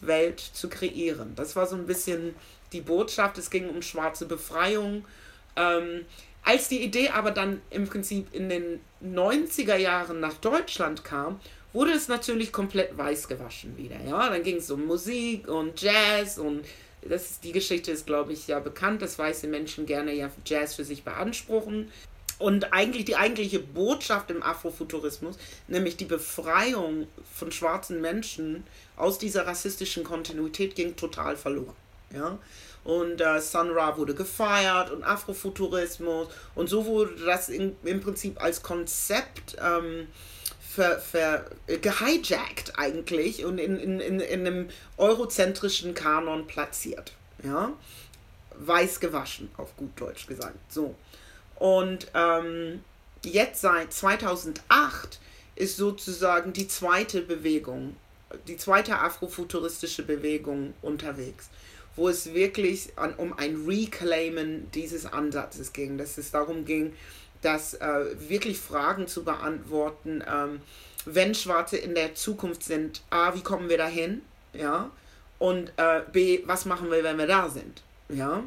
Welt 0.00 0.40
zu 0.40 0.68
kreieren. 0.68 1.34
Das 1.36 1.56
war 1.56 1.66
so 1.66 1.76
ein 1.76 1.86
bisschen 1.86 2.34
die 2.72 2.80
Botschaft. 2.80 3.38
Es 3.38 3.50
ging 3.50 3.68
um 3.68 3.82
schwarze 3.82 4.26
Befreiung. 4.26 5.04
Ähm, 5.56 6.04
als 6.42 6.68
die 6.68 6.82
Idee 6.82 7.10
aber 7.10 7.30
dann 7.30 7.60
im 7.70 7.86
Prinzip 7.86 8.32
in 8.34 8.48
den 8.48 8.80
90er 9.04 9.76
Jahren 9.76 10.20
nach 10.20 10.34
Deutschland 10.34 11.04
kam, 11.04 11.40
wurde 11.72 11.92
es 11.92 12.08
natürlich 12.08 12.52
komplett 12.52 12.96
weiß 12.96 13.28
gewaschen 13.28 13.76
wieder. 13.76 13.96
Ja, 14.06 14.28
dann 14.30 14.42
ging 14.42 14.56
es 14.56 14.70
um 14.70 14.86
Musik 14.86 15.48
und 15.48 15.80
Jazz 15.80 16.38
und 16.38 16.64
das 17.02 17.30
ist, 17.30 17.44
die 17.44 17.52
Geschichte 17.52 17.90
ist, 17.92 18.06
glaube 18.06 18.32
ich, 18.32 18.46
ja 18.46 18.60
bekannt, 18.60 19.00
dass 19.02 19.18
weiße 19.18 19.46
Menschen 19.46 19.86
gerne 19.86 20.12
ja 20.12 20.30
Jazz 20.44 20.74
für 20.74 20.84
sich 20.84 21.02
beanspruchen. 21.02 21.90
Und 22.40 22.72
eigentlich 22.72 23.04
die 23.04 23.16
eigentliche 23.16 23.58
Botschaft 23.60 24.30
im 24.30 24.42
Afrofuturismus, 24.42 25.36
nämlich 25.68 25.98
die 25.98 26.06
Befreiung 26.06 27.06
von 27.34 27.52
schwarzen 27.52 28.00
Menschen 28.00 28.64
aus 28.96 29.18
dieser 29.18 29.46
rassistischen 29.46 30.04
Kontinuität, 30.04 30.74
ging 30.74 30.96
total 30.96 31.36
verloren. 31.36 31.76
Ja? 32.14 32.38
Und 32.82 33.20
äh, 33.20 33.40
Sun 33.42 33.70
Ra 33.70 33.98
wurde 33.98 34.14
gefeiert 34.14 34.90
und 34.90 35.04
Afrofuturismus 35.04 36.28
und 36.54 36.68
so 36.68 36.86
wurde 36.86 37.14
das 37.26 37.50
in, 37.50 37.76
im 37.84 38.00
Prinzip 38.00 38.42
als 38.42 38.62
Konzept 38.62 39.56
ähm, 39.62 40.08
ver, 40.60 40.98
ver, 40.98 41.44
gehijackt 41.66 42.78
eigentlich 42.78 43.44
und 43.44 43.58
in, 43.58 43.78
in, 43.78 44.00
in, 44.00 44.20
in 44.20 44.46
einem 44.46 44.68
eurozentrischen 44.96 45.92
Kanon 45.92 46.46
platziert. 46.46 47.12
Ja? 47.44 47.74
Weiß 48.56 48.98
gewaschen, 48.98 49.50
auf 49.58 49.76
gut 49.76 49.90
Deutsch 50.00 50.26
gesagt. 50.26 50.56
So. 50.70 50.94
Und 51.60 52.08
ähm, 52.14 52.82
jetzt 53.22 53.60
seit 53.60 53.92
2008 53.92 55.20
ist 55.56 55.76
sozusagen 55.76 56.54
die 56.54 56.66
zweite 56.66 57.20
Bewegung, 57.20 57.94
die 58.48 58.56
zweite 58.56 58.98
afrofuturistische 58.98 60.02
Bewegung 60.02 60.72
unterwegs, 60.80 61.50
wo 61.96 62.08
es 62.08 62.32
wirklich 62.32 62.92
an, 62.96 63.12
um 63.14 63.34
ein 63.34 63.66
Reclaimen 63.68 64.70
dieses 64.72 65.04
Ansatzes 65.04 65.74
ging, 65.74 65.98
dass 65.98 66.16
es 66.16 66.30
darum 66.30 66.64
ging, 66.64 66.94
dass 67.42 67.74
äh, 67.74 68.06
wirklich 68.18 68.58
Fragen 68.58 69.06
zu 69.06 69.22
beantworten, 69.22 70.24
ähm, 70.26 70.62
wenn 71.04 71.34
Schwarze 71.34 71.76
in 71.76 71.94
der 71.94 72.14
Zukunft 72.14 72.62
sind, 72.62 73.02
A, 73.10 73.34
wie 73.34 73.42
kommen 73.42 73.68
wir 73.68 73.78
dahin, 73.78 74.22
ja, 74.54 74.90
und 75.38 75.72
äh, 75.76 76.00
B, 76.10 76.40
was 76.46 76.64
machen 76.64 76.90
wir, 76.90 77.04
wenn 77.04 77.18
wir 77.18 77.26
da 77.26 77.50
sind, 77.50 77.82
ja. 78.08 78.44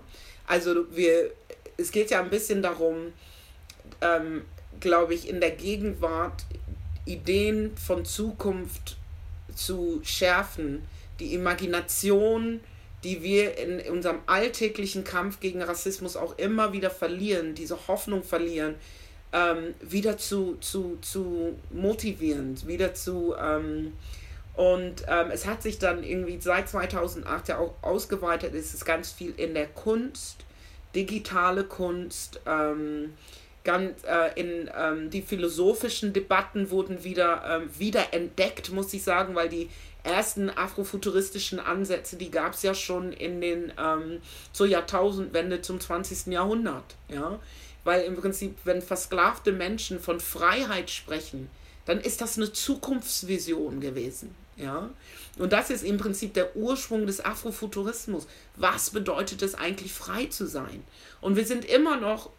Also 0.47 0.87
wir, 0.95 1.31
es 1.77 1.91
geht 1.91 2.11
ja 2.11 2.21
ein 2.21 2.29
bisschen 2.29 2.61
darum, 2.61 3.13
ähm, 4.01 4.43
glaube 4.79 5.13
ich, 5.13 5.29
in 5.29 5.39
der 5.39 5.51
Gegenwart 5.51 6.45
Ideen 7.05 7.75
von 7.77 8.05
Zukunft 8.05 8.97
zu 9.55 10.01
schärfen, 10.03 10.83
die 11.19 11.33
Imagination, 11.33 12.59
die 13.03 13.21
wir 13.21 13.57
in 13.57 13.79
unserem 13.91 14.19
alltäglichen 14.25 15.03
Kampf 15.03 15.39
gegen 15.39 15.61
Rassismus 15.61 16.15
auch 16.15 16.37
immer 16.37 16.71
wieder 16.71 16.89
verlieren, 16.89 17.53
diese 17.53 17.87
Hoffnung 17.87 18.23
verlieren, 18.23 18.75
ähm, 19.33 19.73
wieder 19.81 20.17
zu, 20.17 20.57
zu, 20.59 20.97
zu 21.01 21.57
motivieren, 21.71 22.57
wieder 22.65 22.93
zu... 22.93 23.35
Ähm, 23.37 23.93
und 24.55 25.03
ähm, 25.07 25.31
es 25.31 25.47
hat 25.47 25.63
sich 25.63 25.79
dann 25.79 26.03
irgendwie 26.03 26.39
seit 26.39 26.69
2008 26.69 27.47
ja 27.47 27.57
auch 27.57 27.73
ausgeweitet, 27.81 28.53
es 28.53 28.75
ist 28.75 28.85
ganz 28.85 29.11
viel 29.11 29.33
in 29.35 29.55
der 29.55 29.65
Kunst, 29.65 30.45
digitale 30.95 31.63
Kunst, 31.63 32.41
ähm, 32.45 33.13
ganz 33.63 34.03
äh, 34.03 34.39
in 34.39 34.69
ähm, 34.77 35.09
die 35.09 35.21
philosophischen 35.21 36.13
Debatten 36.13 36.69
wurden 36.69 37.03
wieder 37.03 37.43
ähm, 37.47 37.69
wieder 37.77 38.13
entdeckt, 38.13 38.71
muss 38.71 38.93
ich 38.93 39.03
sagen, 39.03 39.35
weil 39.35 39.49
die 39.49 39.69
ersten 40.03 40.49
afrofuturistischen 40.49 41.59
Ansätze, 41.59 42.17
die 42.17 42.29
gab 42.29 42.53
es 42.53 42.61
ja 42.61 42.73
schon 42.75 43.13
in 43.13 43.39
den 43.39 43.71
ähm, 43.79 44.21
zur 44.51 44.67
Jahrtausendwende 44.67 45.61
zum 45.61 45.79
20. 45.79 46.27
Jahrhundert. 46.27 46.95
Ja? 47.07 47.39
Weil 47.83 48.03
im 48.03 48.15
Prinzip, 48.15 48.57
wenn 48.65 48.81
versklavte 48.81 49.51
Menschen 49.51 49.99
von 49.99 50.19
Freiheit 50.19 50.89
sprechen, 50.89 51.49
dann 51.85 51.99
ist 51.99 52.21
das 52.21 52.37
eine 52.37 52.51
Zukunftsvision 52.51 53.79
gewesen. 53.79 54.35
Ja? 54.55 54.89
Und 55.37 55.53
das 55.53 55.69
ist 55.69 55.83
im 55.83 55.97
Prinzip 55.97 56.33
der 56.33 56.55
Ursprung 56.55 57.07
des 57.07 57.23
Afrofuturismus. 57.23 58.27
Was 58.55 58.91
bedeutet 58.91 59.41
es 59.41 59.55
eigentlich, 59.55 59.93
frei 59.93 60.25
zu 60.25 60.47
sein? 60.47 60.83
Und 61.21 61.35
wir 61.35 61.45
sind 61.45 61.65
immer 61.65 61.97
noch, 61.97 62.29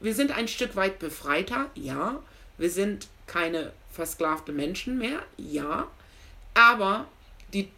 wir 0.00 0.14
sind 0.14 0.36
ein 0.36 0.48
Stück 0.48 0.76
weit 0.76 0.98
befreiter, 0.98 1.70
ja. 1.74 2.22
Wir 2.58 2.70
sind 2.70 3.08
keine 3.26 3.72
versklavte 3.90 4.52
Menschen 4.52 4.98
mehr, 4.98 5.22
ja. 5.36 5.88
Aber 6.54 7.06
die 7.52 7.68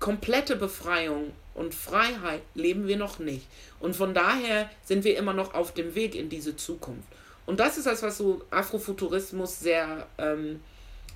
komplette 0.00 0.56
Befreiung 0.56 1.32
und 1.54 1.74
Freiheit 1.74 2.42
leben 2.54 2.86
wir 2.86 2.96
noch 2.96 3.18
nicht. 3.18 3.46
Und 3.80 3.96
von 3.96 4.14
daher 4.14 4.70
sind 4.84 5.04
wir 5.04 5.16
immer 5.16 5.32
noch 5.32 5.54
auf 5.54 5.72
dem 5.72 5.94
Weg 5.94 6.14
in 6.14 6.28
diese 6.28 6.56
Zukunft. 6.56 7.08
Und 7.46 7.60
das 7.60 7.78
ist 7.78 7.86
das, 7.86 8.02
was 8.02 8.18
so 8.18 8.42
Afrofuturismus 8.50 9.60
sehr, 9.60 10.06
ähm, 10.18 10.60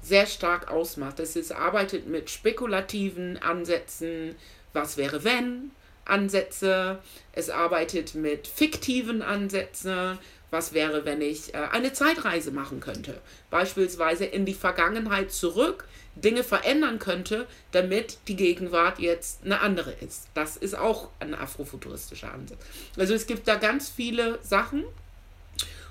sehr 0.03 0.27
stark 0.27 0.71
ausmacht. 0.71 1.21
Es 1.21 1.53
arbeitet 1.53 2.07
mit 2.07 2.31
spekulativen 2.31 3.37
Ansätzen, 3.39 4.35
was 4.73 4.97
wäre 4.97 5.25
wenn, 5.25 5.71
Ansätze. 6.05 6.99
Es 7.33 7.51
arbeitet 7.51 8.15
mit 8.15 8.47
fiktiven 8.47 9.23
Ansätzen, 9.23 10.19
was 10.51 10.73
wäre, 10.73 11.05
wenn 11.05 11.21
ich 11.21 11.55
äh, 11.55 11.59
eine 11.71 11.93
Zeitreise 11.93 12.51
machen 12.51 12.81
könnte. 12.81 13.21
Beispielsweise 13.51 14.25
in 14.25 14.45
die 14.45 14.55
Vergangenheit 14.55 15.31
zurück, 15.31 15.87
Dinge 16.17 16.43
verändern 16.43 16.99
könnte, 16.99 17.47
damit 17.71 18.19
die 18.27 18.37
Gegenwart 18.37 18.99
jetzt 18.99 19.45
eine 19.45 19.61
andere 19.61 19.93
ist. 19.93 20.29
Das 20.35 20.57
ist 20.57 20.77
auch 20.77 21.11
ein 21.21 21.35
afrofuturistischer 21.35 22.33
Ansatz. 22.33 22.59
Also 22.99 23.15
es 23.15 23.27
gibt 23.27 23.47
da 23.47 23.55
ganz 23.55 23.89
viele 23.89 24.39
Sachen. 24.43 24.85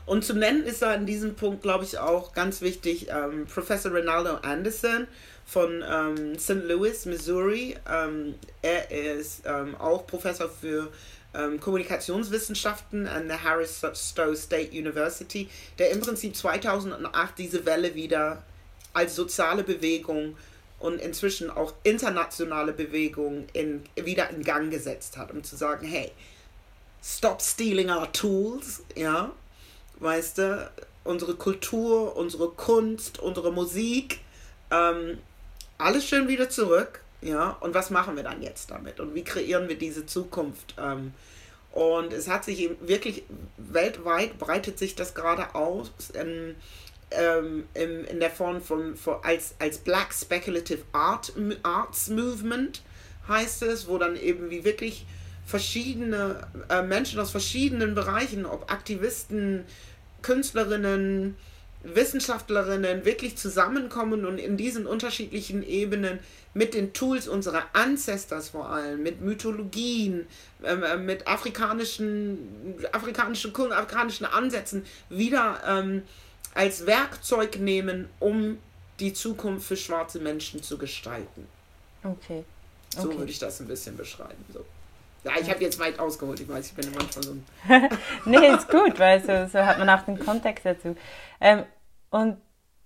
Und 0.10 0.25
zu 0.25 0.34
nennen 0.34 0.63
ist 0.63 0.82
da 0.82 0.96
in 0.96 1.06
diesem 1.06 1.36
Punkt, 1.36 1.62
glaube 1.62 1.84
ich, 1.84 2.00
auch 2.00 2.34
ganz 2.34 2.62
wichtig 2.62 3.10
ähm, 3.12 3.46
Professor 3.46 3.92
Ronaldo 3.92 4.38
Anderson 4.38 5.06
von 5.46 5.84
ähm, 5.88 6.39
St. 6.39 6.63
Louis, 6.68 7.06
Missouri. 7.06 7.78
Ähm, 7.88 8.34
er 8.63 8.89
ist 8.89 9.44
ähm, 9.46 9.75
auch 9.75 10.08
Professor 10.08 10.50
für 10.50 10.92
ähm, 11.36 11.60
Kommunikationswissenschaften 11.60 13.06
an 13.06 13.28
der 13.28 13.44
Harris 13.44 13.86
Stowe 13.94 14.36
State 14.36 14.72
University, 14.72 15.48
der 15.78 15.92
im 15.92 16.00
Prinzip 16.00 16.36
2008 16.36 17.38
diese 17.38 17.68
Welle 17.68 17.94
wieder 17.94 18.42
als 18.94 19.16
soziale 19.16 19.63
Bewegung 19.63 20.36
und 20.80 21.00
inzwischen 21.00 21.51
auch 21.51 21.72
internationale 21.84 22.74
Bewegung 22.74 23.46
in, 23.54 23.84
wieder 23.96 24.32
in 24.32 24.44
Gang 24.44 24.72
gesetzt 24.72 25.18
hat, 25.18 25.30
um 25.30 25.44
zu 25.44 25.56
sagen, 25.56 25.86
hey, 25.86 26.12
stop 27.04 27.44
stealing 27.44 27.92
our 27.92 28.12
tools, 28.12 28.82
ja, 28.96 29.32
weißt 30.00 30.38
du, 30.38 30.72
unsere 31.03 31.36
Kultur, 31.36 32.15
unsere 32.15 32.50
Kunst, 32.50 33.20
unsere 33.20 33.51
Musik, 33.51 34.20
ähm, 34.72 35.18
alles 35.77 36.06
schön 36.06 36.27
wieder 36.27 36.50
zurück 36.50 37.01
ja, 37.22 37.58
und 37.60 37.74
was 37.74 37.89
machen 37.89 38.15
wir 38.15 38.24
dann 38.24 38.41
jetzt 38.41 38.72
damit? 38.72 39.00
Und 39.00 39.13
wie 39.13 39.24
kreieren 39.24 39.68
wir 39.68 39.77
diese 39.77 40.06
Zukunft? 40.06 40.75
Ähm, 40.79 41.13
und 41.72 42.13
es 42.13 42.27
hat 42.29 42.46
sich 42.46 42.70
wirklich 42.82 43.24
weltweit 43.58 44.39
breitet 44.39 44.79
sich 44.79 44.96
das 44.96 45.13
gerade 45.13 45.53
aus 45.53 45.91
in, 46.13 46.56
ähm, 47.12 47.65
in, 47.74 48.06
in 48.06 48.20
der 48.20 48.32
Form 48.32 48.62
von, 48.62 48.96
von, 48.96 49.18
als, 49.24 49.53
als 49.60 49.79
Black 49.79 50.13
Speculative 50.13 50.82
Art, 50.94 51.34
Arts 51.63 52.10
Movement 52.10 52.82
heißt 53.27 53.63
es, 53.63 53.88
wo 53.88 53.98
dann 53.98 54.15
eben 54.15 54.50
wie 54.50 54.63
wirklich 54.63 55.06
verschiedene 55.50 56.48
äh, 56.70 56.84
Menschen 56.84 57.20
aus 57.20 57.32
verschiedenen 57.32 57.96
Bereichen, 57.96 58.46
ob 58.46 58.72
Aktivisten, 58.72 59.65
Künstlerinnen, 60.22 61.36
Wissenschaftlerinnen 61.82 63.03
wirklich 63.03 63.36
zusammenkommen 63.36 64.25
und 64.25 64.38
in 64.38 64.58
diesen 64.58 64.86
unterschiedlichen 64.86 65.63
Ebenen 65.63 66.20
mit 66.53 66.75
den 66.75 66.94
Tools 66.94 67.27
unserer 67.27 67.63
Ancestors 67.74 68.50
vor 68.50 68.70
allem, 68.70 69.01
mit 69.01 69.22
Mythologien, 69.22 70.27
ähm, 70.63 70.84
äh, 70.84 70.98
mit 70.98 71.27
afrikanischen, 71.27 72.75
afrikanischen, 72.91 73.51
afrikanischen 73.72 74.27
Ansätzen 74.27 74.86
wieder 75.10 75.62
ähm, 75.65 76.03
als 76.53 76.86
Werkzeug 76.86 77.58
nehmen, 77.60 78.08
um 78.20 78.60
die 79.00 79.13
Zukunft 79.13 79.65
für 79.65 79.77
schwarze 79.77 80.20
Menschen 80.20 80.62
zu 80.62 80.77
gestalten. 80.77 81.48
Okay. 82.03 82.18
okay. 82.20 82.44
So 82.89 83.18
würde 83.18 83.32
ich 83.32 83.39
das 83.39 83.60
ein 83.62 83.68
bisschen 83.68 83.98
beschreiben. 83.98 84.46
So. 84.53 84.63
Ja, 85.24 85.32
ich 85.40 85.50
habe 85.50 85.62
jetzt 85.62 85.80
weit 85.80 86.00
ausgeholt, 86.00 86.40
ich 86.40 86.48
weiß, 86.48 86.68
ich 86.68 86.74
bin 86.74 86.92
manchmal 86.96 87.24
so 87.24 87.36
nee, 88.26 88.48
ist 88.48 88.70
gut, 88.70 88.98
weil 89.00 89.20
so, 89.22 89.48
so 89.52 89.66
hat 89.66 89.78
man 89.78 89.90
auch 89.90 90.02
den 90.04 90.18
Kontext 90.18 90.66
dazu. 90.66 90.96
Ähm, 91.42 91.66
und 92.10 92.38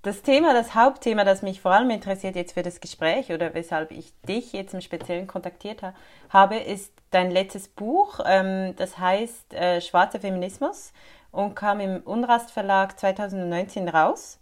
das 0.04 0.22
Thema, 0.22 0.54
das 0.54 0.76
Hauptthema, 0.76 1.24
das 1.24 1.44
mich 1.44 1.62
vor 1.62 1.72
allem 1.72 1.90
interessiert 1.90 2.36
jetzt 2.36 2.54
für 2.54 2.62
das 2.62 2.82
Gespräch 2.82 3.32
oder 3.32 3.54
weshalb 3.54 3.92
ich 3.92 4.14
dich 4.28 4.52
jetzt 4.52 4.74
im 4.74 4.82
Speziellen 4.82 5.28
kontaktiert 5.28 5.82
ha 5.82 5.94
habe, 6.30 6.58
ist 6.58 6.92
dein 7.12 7.32
letztes 7.32 7.70
Buch. 7.70 8.20
Ähm, 8.26 8.76
das 8.76 8.98
heißt 8.98 9.54
äh, 9.54 9.80
Schwarzer 9.80 10.20
Feminismus 10.20 10.92
und 11.32 11.56
kam 11.56 11.80
im 11.80 12.02
Unrast 12.02 12.52
Verlag 12.52 13.00
2019 13.00 13.88
raus. 13.88 14.40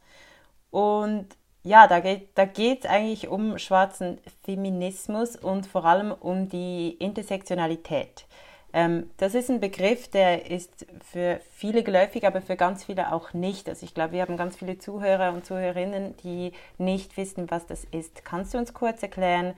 Und 0.71 1.27
ja, 1.63 1.87
da 1.87 1.99
geht 1.99 2.29
da 2.35 2.43
es 2.43 2.85
eigentlich 2.85 3.27
um 3.27 3.57
schwarzen 3.59 4.19
Feminismus 4.43 5.35
und 5.35 5.67
vor 5.67 5.85
allem 5.85 6.11
um 6.11 6.49
die 6.49 6.95
Intersektionalität. 6.99 8.25
Ähm, 8.73 9.09
das 9.17 9.35
ist 9.35 9.49
ein 9.49 9.59
Begriff, 9.59 10.07
der 10.07 10.49
ist 10.49 10.85
für 11.03 11.41
viele 11.51 11.83
geläufig, 11.83 12.25
aber 12.25 12.41
für 12.41 12.55
ganz 12.55 12.85
viele 12.85 13.11
auch 13.11 13.33
nicht. 13.33 13.67
Also 13.67 13.85
ich 13.85 13.93
glaube, 13.93 14.13
wir 14.13 14.21
haben 14.21 14.37
ganz 14.37 14.55
viele 14.55 14.79
Zuhörer 14.79 15.33
und 15.33 15.45
Zuhörerinnen, 15.45 16.15
die 16.23 16.53
nicht 16.77 17.17
wissen, 17.17 17.51
was 17.51 17.67
das 17.67 17.83
ist. 17.91 18.23
Kannst 18.23 18.53
du 18.53 18.57
uns 18.57 18.73
kurz 18.73 19.03
erklären, 19.03 19.55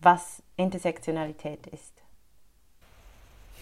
was 0.00 0.42
Intersektionalität 0.56 1.66
ist? 1.68 1.92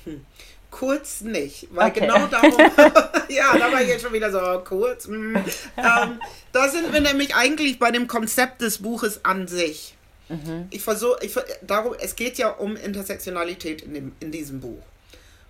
Hm. 0.04 0.24
Kurz 0.70 1.20
nicht, 1.22 1.66
weil 1.72 1.90
okay. 1.90 2.00
genau 2.00 2.26
darum, 2.26 2.52
ja, 3.28 3.56
da 3.58 3.72
war 3.72 3.82
ich 3.82 3.88
jetzt 3.88 4.02
schon 4.02 4.12
wieder 4.12 4.30
so 4.30 4.62
kurz. 4.64 5.06
Mm. 5.08 5.36
Ähm, 5.76 6.20
da 6.52 6.68
sind 6.68 6.92
wir 6.92 7.00
nämlich 7.00 7.34
eigentlich 7.34 7.78
bei 7.78 7.90
dem 7.90 8.06
Konzept 8.06 8.60
des 8.60 8.78
Buches 8.78 9.24
an 9.24 9.48
sich. 9.48 9.96
Mhm. 10.28 10.66
Ich 10.70 10.82
versuche, 10.82 11.18
ich, 11.22 11.34
darum, 11.62 11.94
es 11.98 12.16
geht 12.16 12.38
ja 12.38 12.50
um 12.50 12.76
Intersektionalität 12.76 13.82
in, 13.82 13.94
dem, 13.94 14.12
in 14.20 14.30
diesem 14.30 14.60
Buch. 14.60 14.82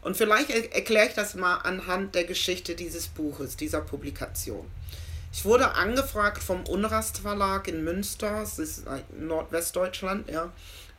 Und 0.03 0.17
vielleicht 0.17 0.51
erkläre 0.51 1.09
ich 1.09 1.15
das 1.15 1.35
mal 1.35 1.57
anhand 1.57 2.15
der 2.15 2.25
Geschichte 2.25 2.75
dieses 2.75 3.09
Buches, 3.09 3.57
dieser 3.57 3.81
Publikation. 3.83 4.67
Ich 5.33 5.45
wurde 5.45 5.75
angefragt 5.75 6.43
vom 6.43 6.65
Unrast 6.67 7.19
Verlag 7.19 7.69
in 7.69 7.85
Münster, 7.85 8.41
das 8.41 8.59
ist 8.59 8.85
Nordwestdeutschland, 9.19 10.31
ja, 10.31 10.51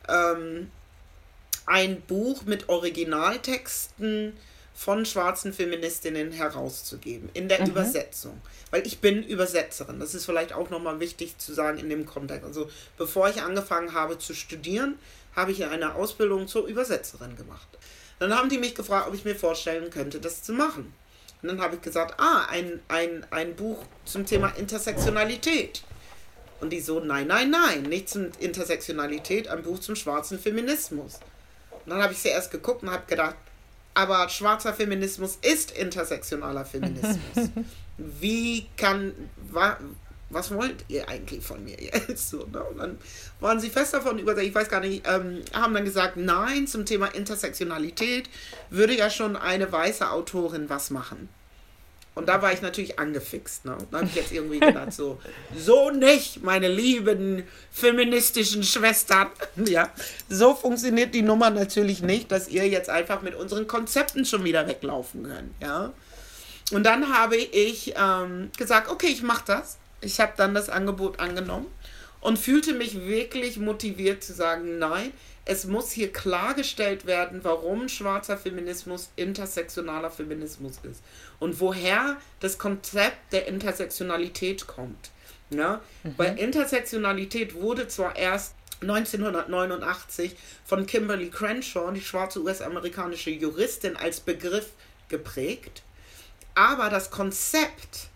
ähm, 0.08 0.70
ein 1.66 2.00
Buch 2.02 2.44
mit 2.44 2.68
Originaltexten 2.68 4.36
von 4.74 5.04
schwarzen 5.04 5.52
Feministinnen 5.52 6.32
herauszugeben, 6.32 7.28
in 7.34 7.48
der 7.48 7.60
mhm. 7.60 7.68
Übersetzung. 7.68 8.40
Weil 8.70 8.86
ich 8.86 9.00
bin 9.00 9.22
Übersetzerin. 9.22 10.00
Das 10.00 10.14
ist 10.14 10.24
vielleicht 10.24 10.52
auch 10.52 10.70
nochmal 10.70 10.98
wichtig 10.98 11.38
zu 11.38 11.52
sagen 11.52 11.78
in 11.78 11.90
dem 11.90 12.06
Kontext. 12.06 12.44
Also 12.44 12.70
bevor 12.96 13.28
ich 13.28 13.42
angefangen 13.42 13.92
habe 13.92 14.18
zu 14.18 14.34
studieren, 14.34 14.98
habe 15.36 15.52
ich 15.52 15.64
eine 15.64 15.94
Ausbildung 15.94 16.48
zur 16.48 16.66
Übersetzerin 16.66 17.36
gemacht. 17.36 17.68
Dann 18.18 18.36
haben 18.36 18.48
die 18.48 18.58
mich 18.58 18.74
gefragt, 18.74 19.08
ob 19.08 19.14
ich 19.14 19.24
mir 19.24 19.36
vorstellen 19.36 19.90
könnte, 19.90 20.20
das 20.20 20.42
zu 20.42 20.52
machen. 20.52 20.92
Und 21.42 21.48
dann 21.48 21.60
habe 21.60 21.76
ich 21.76 21.82
gesagt, 21.82 22.18
ah, 22.18 22.46
ein, 22.48 22.80
ein, 22.88 23.26
ein 23.30 23.56
Buch 23.56 23.84
zum 24.04 24.24
Thema 24.24 24.48
Intersektionalität. 24.56 25.82
Und 26.60 26.70
die 26.70 26.80
so, 26.80 27.00
nein, 27.00 27.26
nein, 27.26 27.50
nein, 27.50 27.82
nicht 27.82 28.08
zum 28.08 28.30
Intersektionalität, 28.38 29.48
ein 29.48 29.62
Buch 29.64 29.80
zum 29.80 29.96
schwarzen 29.96 30.38
Feminismus. 30.38 31.18
Und 31.84 31.90
dann 31.90 32.02
habe 32.02 32.12
ich 32.12 32.20
zuerst 32.20 32.50
geguckt 32.50 32.82
und 32.82 32.90
habe 32.90 33.04
gedacht, 33.06 33.36
aber 33.94 34.28
schwarzer 34.28 34.72
Feminismus 34.72 35.38
ist 35.42 35.72
intersektionaler 35.72 36.64
Feminismus. 36.64 37.18
Wie 37.98 38.66
kann, 38.76 39.12
wa, 39.50 39.76
was 40.30 40.50
wollt 40.52 40.84
ihr 40.88 41.08
eigentlich 41.08 41.44
von 41.44 41.62
mir 41.62 41.76
jetzt? 41.80 42.30
So, 42.30 42.46
ne? 42.46 42.62
Und 42.62 42.78
dann 42.78 42.98
waren 43.40 43.60
sie 43.60 43.68
fest 43.68 43.92
davon 43.92 44.18
überzeugt, 44.18 44.46
ich 44.46 44.54
weiß 44.54 44.68
gar 44.68 44.80
nicht, 44.80 45.06
ähm, 45.06 45.42
haben 45.52 45.74
dann 45.74 45.84
gesagt, 45.84 46.16
nein, 46.16 46.66
zum 46.66 46.86
Thema 46.86 47.06
Intersektionalität 47.08 48.30
würde 48.70 48.96
ja 48.96 49.10
schon 49.10 49.36
eine 49.36 49.70
weiße 49.70 50.10
Autorin 50.10 50.70
was 50.70 50.90
machen. 50.90 51.28
Und 52.14 52.28
da 52.28 52.42
war 52.42 52.52
ich 52.52 52.60
natürlich 52.60 52.98
angefixt. 52.98 53.64
Ne? 53.64 53.78
Da 53.90 53.98
habe 53.98 54.06
ich 54.06 54.14
jetzt 54.14 54.32
irgendwie 54.32 54.60
gedacht, 54.60 54.92
so, 54.92 55.18
so 55.56 55.90
nicht, 55.90 56.42
meine 56.42 56.68
lieben 56.68 57.44
feministischen 57.70 58.62
Schwestern. 58.62 59.28
Ja, 59.64 59.90
so 60.28 60.54
funktioniert 60.54 61.14
die 61.14 61.22
Nummer 61.22 61.50
natürlich 61.50 62.02
nicht, 62.02 62.30
dass 62.30 62.48
ihr 62.48 62.68
jetzt 62.68 62.90
einfach 62.90 63.22
mit 63.22 63.34
unseren 63.34 63.66
Konzepten 63.66 64.24
schon 64.24 64.44
wieder 64.44 64.66
weglaufen 64.66 65.24
könnt. 65.24 65.52
Ja. 65.60 65.92
Und 66.72 66.84
dann 66.84 67.16
habe 67.16 67.36
ich 67.36 67.94
ähm, 67.96 68.50
gesagt, 68.58 68.90
okay, 68.90 69.08
ich 69.08 69.22
mache 69.22 69.44
das. 69.46 69.78
Ich 70.00 70.20
habe 70.20 70.32
dann 70.36 70.54
das 70.54 70.68
Angebot 70.68 71.20
angenommen 71.20 71.66
und 72.20 72.38
fühlte 72.38 72.72
mich 72.72 73.06
wirklich 73.06 73.58
motiviert 73.58 74.22
zu 74.22 74.32
sagen, 74.32 74.78
nein, 74.78 75.12
es 75.44 75.64
muss 75.64 75.90
hier 75.90 76.12
klargestellt 76.12 77.06
werden, 77.06 77.40
warum 77.42 77.88
schwarzer 77.88 78.38
Feminismus 78.38 79.10
intersektionaler 79.16 80.10
Feminismus 80.10 80.78
ist 80.82 81.02
und 81.40 81.60
woher 81.60 82.16
das 82.40 82.58
Konzept 82.58 83.32
der 83.32 83.48
Intersektionalität 83.48 84.66
kommt. 84.66 85.10
Ja? 85.50 85.80
Mhm. 86.04 86.14
Weil 86.16 86.38
Intersektionalität 86.38 87.54
wurde 87.54 87.88
zwar 87.88 88.16
erst 88.16 88.54
1989 88.82 90.36
von 90.64 90.86
Kimberly 90.86 91.30
Crenshaw, 91.30 91.90
die 91.92 92.00
schwarze 92.00 92.40
US-amerikanische 92.40 93.30
Juristin, 93.30 93.96
als 93.96 94.20
Begriff 94.20 94.70
geprägt, 95.08 95.82
aber 96.54 96.90
das 96.90 97.10
Konzept 97.10 98.08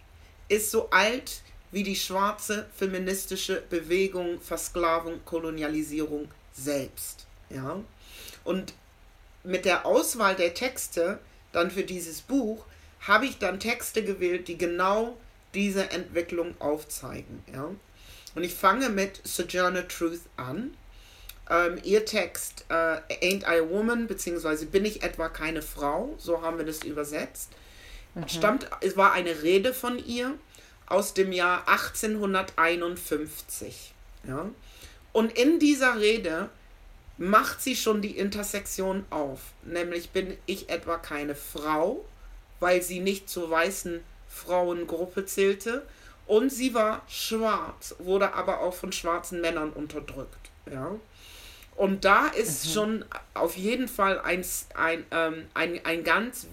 ist 0.49 0.71
so 0.71 0.90
alt 0.90 1.42
wie 1.73 1.82
die 1.82 1.97
schwarze 1.97 2.67
feministische 2.76 3.62
Bewegung, 3.69 4.41
Versklavung, 4.41 5.25
Kolonialisierung 5.25 6.28
selbst. 6.56 7.26
Ja? 7.50 7.80
Und 8.45 8.73
mit 9.45 9.64
der 9.64 9.86
Auswahl 9.86 10.34
der 10.34 10.54
Texte 10.54 11.21
dann 11.52 11.71
für 11.71 11.84
dieses 11.84 12.23
Buch 12.23 12.64
habe 13.00 13.26
ich 13.26 13.38
dann 13.38 13.60
Texte 13.60 14.02
gewählt, 14.04 14.49
die 14.49 14.58
genau 14.58 15.16
diese 15.54 15.90
Entwicklung 15.90 16.60
aufzeigen. 16.60 17.45
Ja? 17.52 17.71
Und 18.34 18.45
ich 18.45 18.54
fange 18.54 18.88
mit 18.90 19.21
Sojourner 19.26 19.88
Truth 19.88 20.21
an. 20.36 20.76
Ähm, 21.49 21.78
ihr 21.84 22.04
Text 22.04 22.64
äh, 22.69 22.97
Ain't 23.23 23.42
I 23.42 23.60
a 23.60 23.71
Woman, 23.71 24.08
beziehungsweise 24.08 24.66
Bin 24.66 24.84
ich 24.84 25.04
etwa 25.04 25.28
keine 25.28 25.62
Frau, 25.62 26.16
so 26.19 26.42
haben 26.42 26.58
wir 26.58 26.66
das 26.66 26.82
übersetzt. 26.82 27.52
Mhm. 28.14 28.28
Stammt, 28.28 28.69
es 28.80 28.97
war 28.97 29.12
eine 29.12 29.42
Rede 29.42 29.73
von 29.73 30.04
ihr 30.04 30.34
aus 30.86 31.14
dem 31.14 31.30
Jahr 31.32 31.69
1851. 31.69 33.95
Ja? 34.26 34.50
Und 35.17 35.33
in 35.33 35.59
dieser 35.59 35.99
Rede 35.99 36.50
macht 37.17 37.63
sie 37.63 37.75
schon 37.75 38.02
die 38.02 38.19
Intersektion 38.19 39.07
auf. 39.09 39.41
Nämlich 39.63 40.11
bin 40.11 40.37
ich 40.45 40.69
etwa 40.69 40.99
keine 40.99 41.35
Frau, 41.35 42.05
weil 42.61 42.83
sie 42.83 43.00
nicht 43.00 43.31
zur 43.31 43.50
weißen 43.50 44.00
Frauengruppe 44.29 45.25
zählte. 45.25 45.87
Und 46.26 46.50
sie 46.50 46.75
war 46.75 47.00
schwarz, 47.09 47.95
wurde 47.99 48.35
aber 48.35 48.61
auch 48.61 48.75
von 48.75 48.93
schwarzen 48.93 49.41
Männern 49.41 49.71
unterdrückt. 49.71 50.50
Ja? 50.71 50.95
Und 51.76 52.05
da 52.05 52.26
ist 52.26 52.67
mhm. 52.67 52.71
schon 52.71 53.05
auf 53.33 53.57
jeden 53.57 53.89
Fall 53.89 54.21
ein, 54.21 54.45
ein, 54.75 55.07
ähm, 55.13 55.47
ein, 55.55 55.81
ein 55.87 56.05
ganz, 56.05 56.47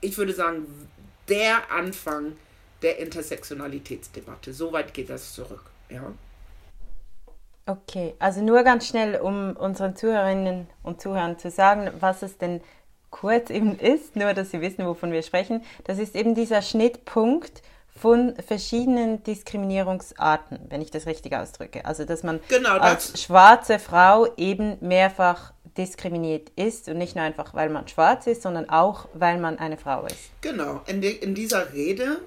ich 0.00 0.16
würde 0.16 0.32
sagen, 0.32 0.88
der 1.26 1.72
Anfang 1.72 2.36
der 2.82 3.00
Intersektionalitätsdebatte. 3.00 4.52
Soweit 4.52 4.94
geht 4.94 5.10
das 5.10 5.34
zurück. 5.34 5.64
Ja. 5.90 6.14
Okay, 7.68 8.14
also 8.18 8.40
nur 8.40 8.62
ganz 8.62 8.88
schnell, 8.88 9.16
um 9.16 9.54
unseren 9.54 9.94
Zuhörerinnen 9.94 10.68
und 10.82 11.02
Zuhörern 11.02 11.38
zu 11.38 11.50
sagen, 11.50 11.90
was 12.00 12.22
es 12.22 12.38
denn 12.38 12.62
kurz 13.10 13.50
eben 13.50 13.78
ist, 13.78 14.16
nur 14.16 14.32
dass 14.32 14.52
sie 14.52 14.62
wissen, 14.62 14.86
wovon 14.86 15.12
wir 15.12 15.22
sprechen. 15.22 15.62
Das 15.84 15.98
ist 15.98 16.16
eben 16.16 16.34
dieser 16.34 16.62
Schnittpunkt 16.62 17.62
von 17.88 18.34
verschiedenen 18.36 19.22
Diskriminierungsarten, 19.22 20.60
wenn 20.70 20.80
ich 20.80 20.90
das 20.90 21.06
richtig 21.06 21.36
ausdrücke. 21.36 21.84
Also 21.84 22.06
dass 22.06 22.22
man 22.22 22.40
genau, 22.48 22.78
als 22.78 23.20
schwarze 23.20 23.78
Frau 23.78 24.34
eben 24.38 24.78
mehrfach 24.80 25.52
diskriminiert 25.76 26.50
ist 26.56 26.88
und 26.88 26.96
nicht 26.96 27.16
nur 27.16 27.24
einfach, 27.24 27.52
weil 27.52 27.68
man 27.68 27.86
schwarz 27.86 28.26
ist, 28.26 28.40
sondern 28.40 28.70
auch, 28.70 29.08
weil 29.12 29.38
man 29.38 29.58
eine 29.58 29.76
Frau 29.76 30.06
ist. 30.06 30.30
Genau, 30.40 30.80
in, 30.86 31.02
de, 31.02 31.12
in 31.12 31.34
dieser 31.34 31.74
Rede 31.74 32.20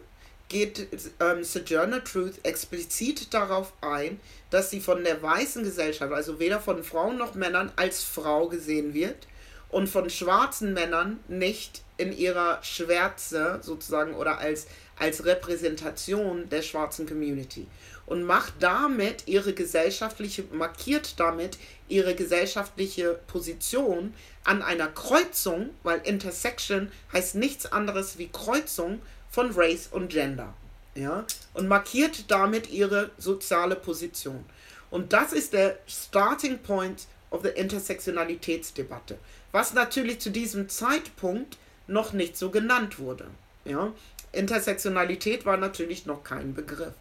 geht 0.51 0.87
ähm, 1.21 1.45
Sojourner 1.45 2.03
Truth 2.03 2.43
explizit 2.43 3.33
darauf 3.33 3.71
ein, 3.79 4.19
dass 4.49 4.69
sie 4.69 4.81
von 4.81 5.03
der 5.05 5.23
weißen 5.23 5.63
Gesellschaft, 5.63 6.11
also 6.11 6.39
weder 6.39 6.59
von 6.59 6.83
Frauen 6.83 7.17
noch 7.17 7.35
Männern, 7.35 7.71
als 7.77 8.03
Frau 8.03 8.49
gesehen 8.49 8.93
wird 8.93 9.27
und 9.69 9.87
von 9.87 10.09
schwarzen 10.09 10.73
Männern 10.73 11.21
nicht 11.29 11.83
in 11.95 12.11
ihrer 12.11 12.61
Schwärze 12.63 13.59
sozusagen 13.63 14.13
oder 14.13 14.39
als, 14.39 14.67
als 14.99 15.23
Repräsentation 15.23 16.49
der 16.49 16.63
schwarzen 16.63 17.07
Community. 17.07 17.67
Und 18.05 18.23
macht 18.23 18.55
damit 18.59 19.27
ihre 19.27 19.53
gesellschaftliche, 19.53 20.43
markiert 20.51 21.17
damit 21.17 21.57
ihre 21.87 22.13
gesellschaftliche 22.13 23.17
Position 23.27 24.13
an 24.43 24.61
einer 24.61 24.87
Kreuzung, 24.87 25.69
weil 25.83 26.01
Intersection 26.03 26.91
heißt 27.13 27.35
nichts 27.35 27.71
anderes 27.71 28.17
wie 28.17 28.27
Kreuzung 28.27 28.99
von 29.31 29.51
Race 29.51 29.87
und 29.89 30.09
Gender. 30.09 30.53
Ja, 30.93 31.25
und 31.53 31.69
markiert 31.69 32.29
damit 32.29 32.69
ihre 32.69 33.11
soziale 33.17 33.77
Position. 33.77 34.43
Und 34.89 35.13
das 35.13 35.31
ist 35.31 35.53
der 35.53 35.79
Starting 35.87 36.59
Point 36.59 37.07
of 37.29 37.43
the 37.43 37.49
Intersektionalitätsdebatte, 37.49 39.17
was 39.53 39.73
natürlich 39.73 40.19
zu 40.19 40.31
diesem 40.31 40.67
Zeitpunkt 40.67 41.57
noch 41.87 42.11
nicht 42.11 42.37
so 42.37 42.51
genannt 42.51 42.99
wurde. 42.99 43.27
Ja, 43.63 43.93
Intersektionalität 44.33 45.45
war 45.45 45.55
natürlich 45.55 46.05
noch 46.05 46.23
kein 46.23 46.53
Begriff. 46.53 46.93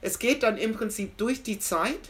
Es 0.00 0.18
geht 0.18 0.42
dann 0.42 0.56
im 0.56 0.74
Prinzip 0.74 1.18
durch 1.18 1.42
die 1.42 1.58
Zeit. 1.58 2.00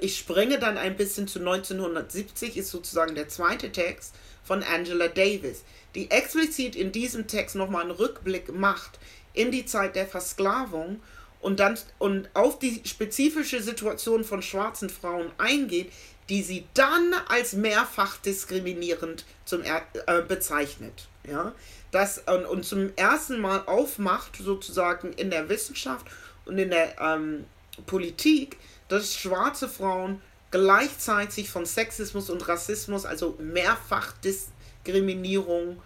Ich 0.00 0.18
springe 0.18 0.58
dann 0.58 0.76
ein 0.76 0.96
bisschen 0.96 1.28
zu 1.28 1.38
1970, 1.38 2.56
ist 2.56 2.70
sozusagen 2.70 3.14
der 3.14 3.28
zweite 3.28 3.70
Text 3.70 4.14
von 4.42 4.62
Angela 4.62 5.08
Davis 5.08 5.62
die 5.94 6.10
explizit 6.10 6.76
in 6.76 6.92
diesem 6.92 7.26
Text 7.26 7.56
nochmal 7.56 7.82
einen 7.82 7.92
Rückblick 7.92 8.52
macht 8.52 8.98
in 9.32 9.50
die 9.50 9.66
Zeit 9.66 9.96
der 9.96 10.06
Versklavung 10.06 11.00
und 11.40 11.60
dann 11.60 11.78
und 11.98 12.28
auf 12.34 12.58
die 12.58 12.80
spezifische 12.84 13.62
Situation 13.62 14.24
von 14.24 14.42
schwarzen 14.42 14.88
Frauen 14.88 15.30
eingeht, 15.38 15.92
die 16.28 16.42
sie 16.42 16.66
dann 16.74 17.12
als 17.28 17.52
mehrfach 17.52 18.16
diskriminierend 18.18 19.24
zum 19.44 19.62
äh, 19.62 20.22
bezeichnet. 20.22 21.06
Ja? 21.28 21.52
Das, 21.90 22.18
und, 22.26 22.46
und 22.46 22.64
zum 22.64 22.92
ersten 22.96 23.40
Mal 23.40 23.62
aufmacht, 23.66 24.36
sozusagen 24.36 25.12
in 25.12 25.30
der 25.30 25.48
Wissenschaft 25.48 26.06
und 26.46 26.58
in 26.58 26.70
der 26.70 26.98
ähm, 26.98 27.44
Politik, 27.86 28.56
dass 28.88 29.14
schwarze 29.14 29.68
Frauen 29.68 30.22
gleichzeitig 30.50 31.50
von 31.50 31.66
Sexismus 31.66 32.30
und 32.30 32.48
Rassismus, 32.48 33.04
also 33.04 33.36
mehrfach 33.38 34.12
diskriminiert 34.12 34.53
Diskriminierung, 34.84 35.80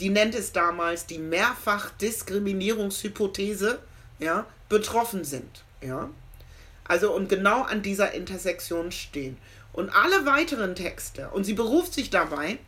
die 0.00 0.10
nennt 0.10 0.34
es 0.34 0.50
damals 0.52 1.06
die 1.06 1.18
Mehrfachdiskriminierungshypothese, 1.18 3.78
ja, 4.18 4.44
betroffen 4.68 5.24
sind. 5.24 5.62
Ja? 5.80 6.10
Also 6.84 7.12
und 7.12 7.28
genau 7.28 7.62
an 7.62 7.82
dieser 7.82 8.12
Intersektion 8.12 8.90
stehen. 8.92 9.38
Und 9.72 9.90
alle 9.90 10.26
weiteren 10.26 10.76
Texte, 10.76 11.30
und 11.30 11.44
sie 11.44 11.54
beruft 11.54 11.94
sich 11.94 12.10
dabei 12.10 12.58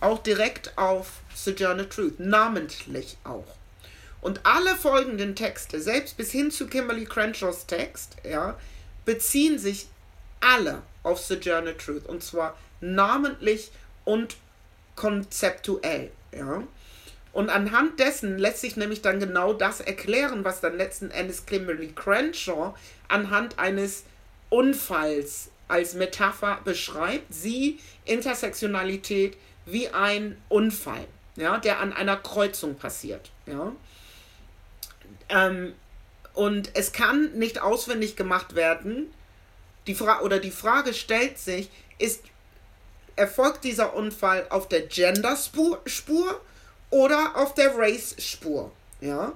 auch 0.00 0.22
direkt 0.22 0.76
auf 0.76 1.20
Sojourner 1.34 1.88
Truth, 1.88 2.18
namentlich 2.18 3.16
auch. 3.24 3.46
Und 4.20 4.44
alle 4.44 4.74
folgenden 4.76 5.36
Texte, 5.36 5.80
selbst 5.80 6.16
bis 6.16 6.32
hin 6.32 6.50
zu 6.50 6.66
Kimberly 6.66 7.04
Crenshaws 7.04 7.66
Text, 7.66 8.16
ja, 8.28 8.58
beziehen 9.04 9.58
sich 9.58 9.86
alle 10.40 10.82
auf 11.02 11.20
Sojourner 11.20 11.76
Truth. 11.76 12.06
Und 12.06 12.22
zwar 12.22 12.56
namentlich 12.80 13.70
und 14.04 14.36
konzeptuell. 15.00 16.10
Ja. 16.36 16.62
Und 17.32 17.48
anhand 17.48 17.98
dessen 17.98 18.38
lässt 18.38 18.60
sich 18.60 18.76
nämlich 18.76 19.00
dann 19.00 19.18
genau 19.18 19.54
das 19.54 19.80
erklären, 19.80 20.44
was 20.44 20.60
dann 20.60 20.76
letzten 20.76 21.10
Endes 21.10 21.46
Kimberly 21.46 21.92
Crenshaw 21.94 22.74
anhand 23.08 23.58
eines 23.58 24.04
Unfalls 24.50 25.50
als 25.68 25.94
Metapher 25.94 26.60
beschreibt. 26.64 27.32
Sie 27.32 27.78
Intersektionalität 28.04 29.38
wie 29.64 29.88
ein 29.88 30.36
Unfall, 30.50 31.06
ja, 31.36 31.56
der 31.56 31.80
an 31.80 31.94
einer 31.94 32.16
Kreuzung 32.18 32.74
passiert. 32.74 33.30
Ja. 33.46 33.72
Ähm, 35.30 35.72
und 36.34 36.72
es 36.74 36.92
kann 36.92 37.32
nicht 37.38 37.62
auswendig 37.62 38.16
gemacht 38.16 38.54
werden. 38.54 39.10
Die 39.86 39.96
oder 39.96 40.40
die 40.40 40.50
Frage 40.50 40.92
stellt 40.92 41.38
sich, 41.38 41.70
ist 41.98 42.22
erfolgt 43.20 43.64
dieser 43.64 43.94
Unfall 43.94 44.46
auf 44.48 44.66
der 44.66 44.80
Gender-Spur 44.80 46.40
oder 46.88 47.36
auf 47.36 47.54
der 47.54 47.76
Race-Spur. 47.76 48.72
Ja? 49.00 49.32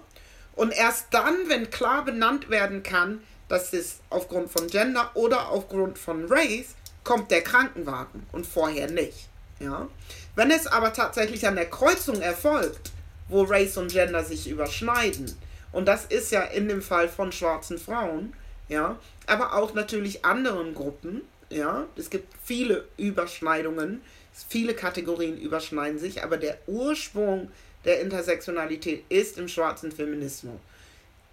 Und 0.56 0.72
erst 0.72 1.08
dann, 1.10 1.48
wenn 1.48 1.70
klar 1.70 2.04
benannt 2.04 2.48
werden 2.48 2.82
kann, 2.82 3.22
dass 3.48 3.74
es 3.74 3.98
aufgrund 4.08 4.50
von 4.50 4.68
Gender 4.68 5.10
oder 5.12 5.50
aufgrund 5.50 5.98
von 5.98 6.26
Race, 6.28 6.74
kommt 7.04 7.30
der 7.30 7.42
Krankenwagen 7.42 8.26
und 8.32 8.46
vorher 8.46 8.90
nicht. 8.90 9.28
Ja? 9.60 9.86
Wenn 10.34 10.50
es 10.50 10.66
aber 10.66 10.94
tatsächlich 10.94 11.46
an 11.46 11.56
der 11.56 11.68
Kreuzung 11.68 12.22
erfolgt, 12.22 12.90
wo 13.28 13.42
Race 13.42 13.76
und 13.76 13.92
Gender 13.92 14.24
sich 14.24 14.48
überschneiden, 14.48 15.36
und 15.72 15.86
das 15.86 16.06
ist 16.06 16.32
ja 16.32 16.40
in 16.40 16.68
dem 16.68 16.80
Fall 16.80 17.08
von 17.08 17.32
schwarzen 17.32 17.78
Frauen, 17.78 18.32
ja, 18.68 18.98
aber 19.26 19.54
auch 19.54 19.74
natürlich 19.74 20.24
anderen 20.24 20.74
Gruppen, 20.74 21.22
ja, 21.54 21.86
es 21.96 22.10
gibt 22.10 22.34
viele 22.42 22.84
Überschneidungen, 22.96 24.02
viele 24.48 24.74
Kategorien 24.74 25.38
überschneiden 25.38 25.98
sich, 25.98 26.22
aber 26.22 26.36
der 26.36 26.58
Ursprung 26.66 27.50
der 27.84 28.00
Intersektionalität 28.00 29.04
ist 29.08 29.38
im 29.38 29.48
schwarzen 29.48 29.92
Feminismus. 29.92 30.58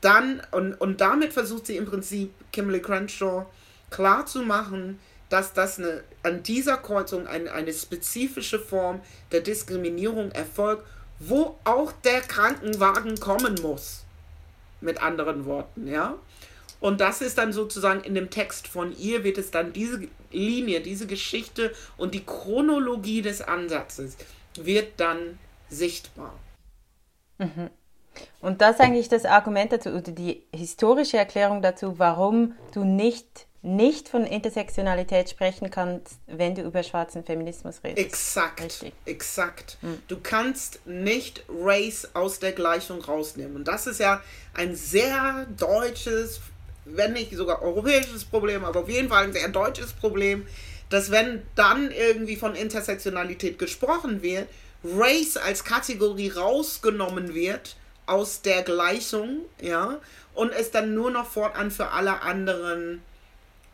Dann, 0.01 0.41
und, 0.51 0.73
und 0.75 1.01
damit 1.01 1.33
versucht 1.33 1.67
sie 1.67 1.77
im 1.77 1.85
Prinzip 1.85 2.31
Kimberly 2.51 2.81
Crenshaw 2.81 3.45
klarzumachen, 3.89 4.99
dass 5.29 5.53
das 5.53 5.79
eine, 5.79 6.03
an 6.23 6.43
dieser 6.43 6.77
Kreuzung 6.77 7.27
eine, 7.27 7.51
eine 7.51 7.73
spezifische 7.73 8.59
Form 8.59 9.01
der 9.31 9.41
Diskriminierung 9.41 10.31
erfolgt, 10.31 10.85
wo 11.19 11.57
auch 11.63 11.91
der 12.03 12.21
Krankenwagen 12.21 13.19
kommen 13.19 13.55
muss. 13.61 14.03
Mit 14.81 15.01
anderen 15.01 15.45
Worten, 15.45 15.87
ja. 15.87 16.17
Und 16.81 16.99
das 16.99 17.21
ist 17.21 17.37
dann 17.37 17.53
sozusagen 17.53 18.01
in 18.01 18.15
dem 18.15 18.29
Text 18.29 18.67
von 18.67 18.97
ihr, 18.97 19.23
wird 19.23 19.37
es 19.37 19.51
dann 19.51 19.71
diese 19.71 20.07
Linie, 20.31 20.81
diese 20.81 21.07
Geschichte 21.07 21.73
und 21.95 22.13
die 22.13 22.25
Chronologie 22.25 23.21
des 23.21 23.41
Ansatzes 23.41 24.17
wird 24.55 24.93
dann 24.97 25.39
sichtbar. 25.69 26.33
Mhm. 27.37 27.69
Und 28.41 28.61
das 28.61 28.75
ist 28.75 28.81
eigentlich 28.81 29.09
das 29.09 29.25
Argument 29.25 29.71
dazu, 29.71 29.89
oder 29.89 30.11
die 30.11 30.43
historische 30.53 31.17
Erklärung 31.17 31.61
dazu, 31.61 31.97
warum 31.97 32.55
du 32.73 32.83
nicht, 32.83 33.47
nicht 33.61 34.09
von 34.09 34.25
Intersektionalität 34.25 35.29
sprechen 35.29 35.69
kannst, 35.69 36.19
wenn 36.27 36.55
du 36.55 36.63
über 36.63 36.83
schwarzen 36.83 37.23
Feminismus 37.23 37.81
redest. 37.83 38.05
Exakt, 38.05 38.63
Richtig. 38.63 38.93
exakt. 39.05 39.77
Mhm. 39.81 40.01
Du 40.07 40.19
kannst 40.19 40.85
nicht 40.85 41.45
Race 41.47 42.09
aus 42.13 42.39
der 42.39 42.51
Gleichung 42.51 43.01
rausnehmen. 43.01 43.55
Und 43.55 43.67
das 43.67 43.87
ist 43.87 43.99
ja 43.99 44.21
ein 44.53 44.75
sehr 44.75 45.45
deutsches, 45.57 46.41
wenn 46.85 47.13
nicht 47.13 47.35
sogar 47.35 47.61
europäisches 47.61 48.25
Problem, 48.25 48.65
aber 48.65 48.81
auf 48.81 48.89
jeden 48.89 49.09
Fall 49.09 49.25
ein 49.25 49.33
sehr 49.33 49.47
deutsches 49.49 49.93
Problem, 49.93 50.45
dass 50.89 51.11
wenn 51.11 51.41
dann 51.55 51.91
irgendwie 51.91 52.35
von 52.35 52.55
Intersektionalität 52.55 53.57
gesprochen 53.57 54.21
wird, 54.21 54.47
Race 54.83 55.37
als 55.37 55.63
Kategorie 55.63 56.29
rausgenommen 56.29 57.33
wird 57.33 57.75
aus 58.07 58.41
der 58.41 58.63
Gleichung, 58.63 59.45
ja, 59.61 59.99
und 60.33 60.51
es 60.51 60.71
dann 60.71 60.95
nur 60.95 61.11
noch 61.11 61.29
fortan 61.29 61.71
für 61.71 61.89
alle 61.89 62.21
anderen 62.21 63.01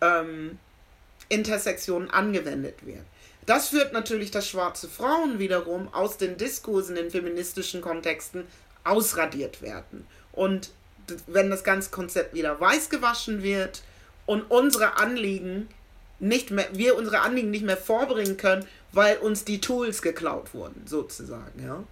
ähm, 0.01 0.59
Intersektionen 1.29 2.09
angewendet 2.09 2.85
wird. 2.85 3.03
Das 3.45 3.69
führt 3.69 3.93
natürlich, 3.93 4.31
dass 4.31 4.47
schwarze 4.47 4.89
Frauen 4.89 5.39
wiederum 5.39 5.93
aus 5.93 6.17
den 6.17 6.37
Diskursen 6.37 6.97
in 6.97 7.09
feministischen 7.09 7.81
Kontexten 7.81 8.45
ausradiert 8.83 9.61
werden. 9.61 10.05
Und 10.33 10.71
wenn 11.27 11.49
das 11.49 11.63
ganze 11.63 11.89
Konzept 11.89 12.33
wieder 12.33 12.59
weiß 12.59 12.89
gewaschen 12.89 13.43
wird 13.43 13.81
und 14.25 14.43
unsere 14.49 14.97
Anliegen 14.97 15.67
nicht 16.19 16.51
mehr, 16.51 16.67
wir 16.73 16.97
unsere 16.97 17.19
Anliegen 17.19 17.51
nicht 17.51 17.65
mehr 17.65 17.77
vorbringen 17.77 18.37
können, 18.37 18.65
weil 18.91 19.17
uns 19.17 19.45
die 19.45 19.61
Tools 19.61 20.01
geklaut 20.01 20.53
wurden, 20.53 20.81
sozusagen, 20.85 21.63
ja. 21.63 21.83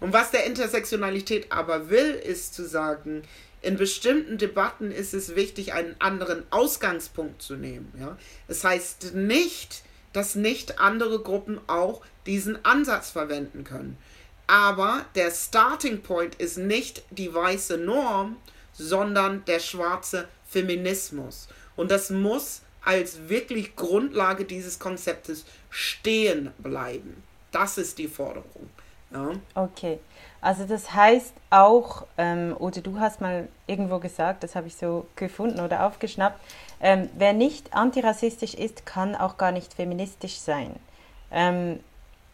Und 0.00 0.12
was 0.12 0.30
der 0.30 0.44
Intersektionalität 0.46 1.50
aber 1.50 1.90
will, 1.90 2.12
ist 2.14 2.54
zu 2.54 2.66
sagen, 2.66 3.22
in 3.60 3.76
bestimmten 3.76 4.38
Debatten 4.38 4.92
ist 4.92 5.14
es 5.14 5.34
wichtig, 5.34 5.72
einen 5.72 5.96
anderen 5.98 6.44
Ausgangspunkt 6.50 7.42
zu 7.42 7.56
nehmen. 7.56 7.92
Ja? 7.98 8.16
Das 8.46 8.62
heißt 8.62 9.14
nicht, 9.14 9.82
dass 10.12 10.36
nicht 10.36 10.78
andere 10.78 11.18
Gruppen 11.20 11.60
auch 11.66 12.02
diesen 12.26 12.64
Ansatz 12.64 13.10
verwenden 13.10 13.64
können. 13.64 13.98
Aber 14.46 15.04
der 15.14 15.30
Starting 15.30 16.02
Point 16.02 16.36
ist 16.36 16.56
nicht 16.56 17.02
die 17.10 17.34
weiße 17.34 17.76
Norm, 17.78 18.36
sondern 18.78 19.44
der 19.44 19.58
schwarze 19.58 20.28
Feminismus. 20.48 21.48
Und 21.76 21.90
das 21.90 22.10
muss 22.10 22.62
als 22.82 23.28
wirklich 23.28 23.76
Grundlage 23.76 24.44
dieses 24.44 24.78
Konzeptes 24.78 25.44
stehen 25.68 26.52
bleiben. 26.58 27.22
Das 27.52 27.76
ist 27.76 27.98
die 27.98 28.08
Forderung. 28.08 28.70
Ja. 29.10 29.32
Okay, 29.54 29.98
also 30.40 30.64
das 30.64 30.92
heißt 30.94 31.32
auch, 31.50 32.06
ähm, 32.18 32.54
oder 32.58 32.80
du 32.80 33.00
hast 33.00 33.20
mal 33.20 33.48
irgendwo 33.66 33.98
gesagt, 33.98 34.42
das 34.42 34.54
habe 34.54 34.68
ich 34.68 34.76
so 34.76 35.06
gefunden 35.16 35.60
oder 35.60 35.86
aufgeschnappt, 35.86 36.40
ähm, 36.80 37.08
wer 37.16 37.32
nicht 37.32 37.74
antirassistisch 37.74 38.54
ist, 38.54 38.86
kann 38.86 39.16
auch 39.16 39.36
gar 39.36 39.50
nicht 39.50 39.74
feministisch 39.74 40.38
sein. 40.38 40.76
Ähm, 41.30 41.80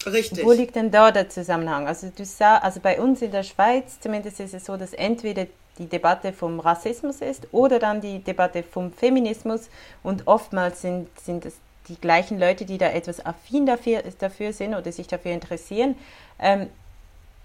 Richtig. 0.05 0.45
Wo 0.45 0.53
liegt 0.53 0.77
denn 0.77 0.91
da 0.91 1.11
der 1.13 1.31
Zusammenhang? 1.31 1.87
Also 1.87 2.13
du 2.15 2.25
sah, 2.25 2.59
also 2.59 2.81
bei 2.81 3.01
uns 3.01 3.23
in 3.23 3.31
der 3.31 3.43
Schweiz 3.43 3.99
zumindest 4.01 4.39
ist 4.41 4.53
es 4.53 4.67
so, 4.67 4.77
dass 4.77 4.93
entweder 4.93 5.47
die 5.79 5.87
Debatte 5.87 6.33
vom 6.33 6.61
Rassismus 6.61 7.21
ist 7.21 7.49
oder 7.53 7.79
dann 7.79 8.01
die 8.01 8.21
Debatte 8.21 8.63
vom 8.63 8.93
Feminismus 8.93 9.69
und 10.03 10.27
oftmals 10.27 10.83
sind, 10.83 11.09
sind 11.21 11.45
es 11.47 11.55
die 11.89 11.97
gleichen 11.97 12.39
Leute, 12.39 12.65
die 12.65 12.79
da 12.79 12.89
etwas 12.89 13.25
affin 13.25 13.67
dafür, 13.67 14.03
dafür 14.19 14.53
sind 14.53 14.75
oder 14.75 14.91
sich 14.93 15.07
dafür 15.07 15.33
interessieren. 15.33 15.97
Ähm, 16.39 16.69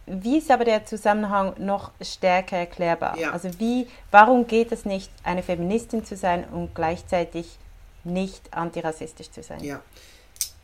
wie 0.05 0.37
ist 0.37 0.49
aber 0.49 0.65
der 0.65 0.85
Zusammenhang 0.85 1.53
noch 1.57 1.91
stärker 2.01 2.57
erklärbar? 2.57 3.17
Ja. 3.17 3.31
Also 3.31 3.59
wie, 3.59 3.87
warum 4.11 4.47
geht 4.47 4.71
es 4.71 4.85
nicht, 4.85 5.11
eine 5.23 5.43
Feministin 5.43 6.03
zu 6.03 6.15
sein 6.15 6.45
und 6.45 6.73
gleichzeitig 6.73 7.57
nicht 8.03 8.41
antirassistisch 8.51 9.29
zu 9.29 9.43
sein? 9.43 9.63
Ja. 9.63 9.81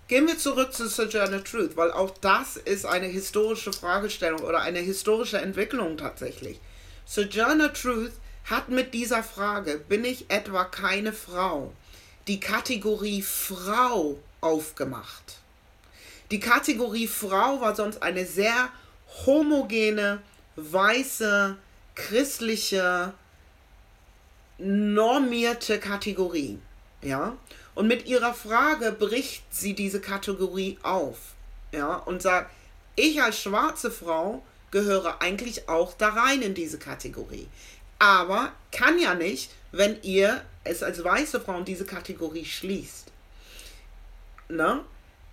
Gehen 0.08 0.28
wir 0.28 0.38
zurück 0.38 0.74
zu 0.74 0.88
Sojourner 0.88 1.44
Truth, 1.44 1.78
weil 1.78 1.92
auch 1.92 2.12
das 2.22 2.58
ist 2.58 2.86
eine 2.86 3.08
historische 3.08 3.74
Fragestellung 3.74 4.42
oder 4.42 4.62
eine 4.62 4.80
historische 4.80 5.40
Entwicklung 5.40 5.98
tatsächlich. 5.98 6.60
Sojourner 7.06 7.72
Truth 7.72 8.14
hat 8.46 8.70
mit 8.70 8.94
dieser 8.94 9.24
Frage, 9.24 9.78
bin 9.78 10.04
ich 10.06 10.30
etwa 10.30 10.66
keine 10.66 11.14
Frau, 11.14 11.74
die 12.28 12.40
Kategorie 12.40 13.22
Frau 13.22 14.20
aufgemacht. 14.42 15.40
Die 16.32 16.40
Kategorie 16.40 17.08
Frau 17.08 17.62
war 17.62 17.76
sonst 17.76 18.02
eine 18.02 18.26
sehr 18.26 18.70
homogene, 19.26 20.22
weiße, 20.56 21.56
christliche, 21.94 23.14
normierte 24.58 25.80
Kategorie. 25.80 26.60
Ja? 27.02 27.36
Und 27.76 27.88
mit 27.88 28.08
ihrer 28.08 28.34
Frage 28.34 28.92
bricht 28.92 29.44
sie 29.54 29.74
diese 29.74 30.02
Kategorie 30.02 30.80
auf. 30.82 31.36
Ja? 31.72 31.98
Und 31.98 32.22
sagt, 32.22 32.52
ich 32.96 33.22
als 33.22 33.40
schwarze 33.40 33.92
Frau 33.92 34.44
gehöre 34.76 35.22
eigentlich 35.22 35.70
auch 35.70 35.94
da 35.94 36.10
rein 36.10 36.42
in 36.42 36.54
diese 36.54 36.78
Kategorie. 36.78 37.48
Aber 37.98 38.52
kann 38.74 39.00
ja 39.00 39.16
nicht, 39.16 39.52
wenn 39.72 40.02
ihr 40.02 40.42
es 40.66 40.84
als 40.84 41.02
weiße 41.02 41.40
Frau 41.40 41.60
in 41.60 41.64
diese 41.64 41.86
Kategorie 41.86 42.44
schließt. 42.44 43.06
Ne? 44.50 44.84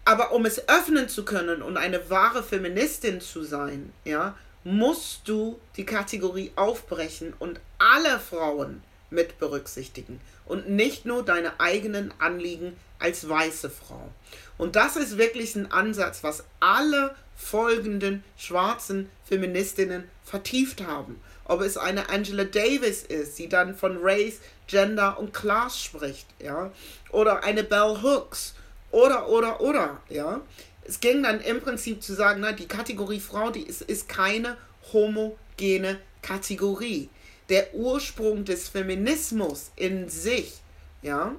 Aber 0.05 0.31
um 0.31 0.47
es 0.47 0.69
öffnen 0.69 1.09
zu 1.09 1.25
können 1.25 1.61
und 1.61 1.77
eine 1.77 2.09
wahre 2.09 2.45
Feministin 2.45 3.21
zu 3.21 3.43
sein, 3.43 3.93
ja, 4.05 4.37
musst 4.63 5.23
du 5.25 5.59
die 5.77 5.87
Kategorie 5.87 6.53
aufbrechen 6.55 7.35
und 7.41 7.59
alle 7.79 8.21
Frauen 8.21 8.81
mit 9.11 9.41
berücksichtigen 9.41 10.21
und 10.47 10.71
nicht 10.71 11.05
nur 11.05 11.25
deine 11.25 11.59
eigenen 11.59 12.15
Anliegen 12.21 12.77
als 13.01 13.29
weiße 13.29 13.71
Frau. 13.71 14.09
Und 14.57 14.77
das 14.77 14.95
ist 14.95 15.19
wirklich 15.19 15.57
ein 15.57 15.73
Ansatz, 15.73 16.23
was 16.23 16.45
alle 16.61 17.17
folgenden 17.43 18.23
schwarzen 18.37 19.11
Feministinnen 19.25 20.09
vertieft 20.25 20.87
haben. 20.87 21.21
Ob 21.45 21.61
es 21.61 21.77
eine 21.77 22.09
Angela 22.09 22.45
Davis 22.45 23.03
ist, 23.03 23.39
die 23.39 23.49
dann 23.49 23.75
von 23.75 23.99
Race, 24.01 24.41
Gender 24.69 25.19
und 25.19 25.35
Class 25.35 25.83
spricht, 25.83 26.27
ja, 26.39 26.73
oder 27.11 27.45
eine 27.45 27.65
Bell 27.65 27.99
Hooks, 28.03 28.55
oder, 28.91 29.29
oder, 29.29 29.61
oder, 29.61 30.01
ja. 30.09 30.41
Es 30.85 31.01
ging 31.01 31.23
dann 31.23 31.41
im 31.41 31.61
Prinzip 31.61 32.03
zu 32.03 32.15
sagen, 32.15 32.41
na, 32.41 32.53
die 32.53 32.67
Kategorie 32.67 33.21
Frau, 33.21 33.51
die 33.51 33.63
ist, 33.63 33.83
ist 33.83 34.09
keine 34.09 34.57
homogene 34.93 35.99
Kategorie. 36.23 37.09
Der 37.49 37.75
Ursprung 37.75 38.45
des 38.45 38.69
Feminismus 38.69 39.73
in 39.77 40.09
sich, 40.09 40.61
ja, 41.03 41.35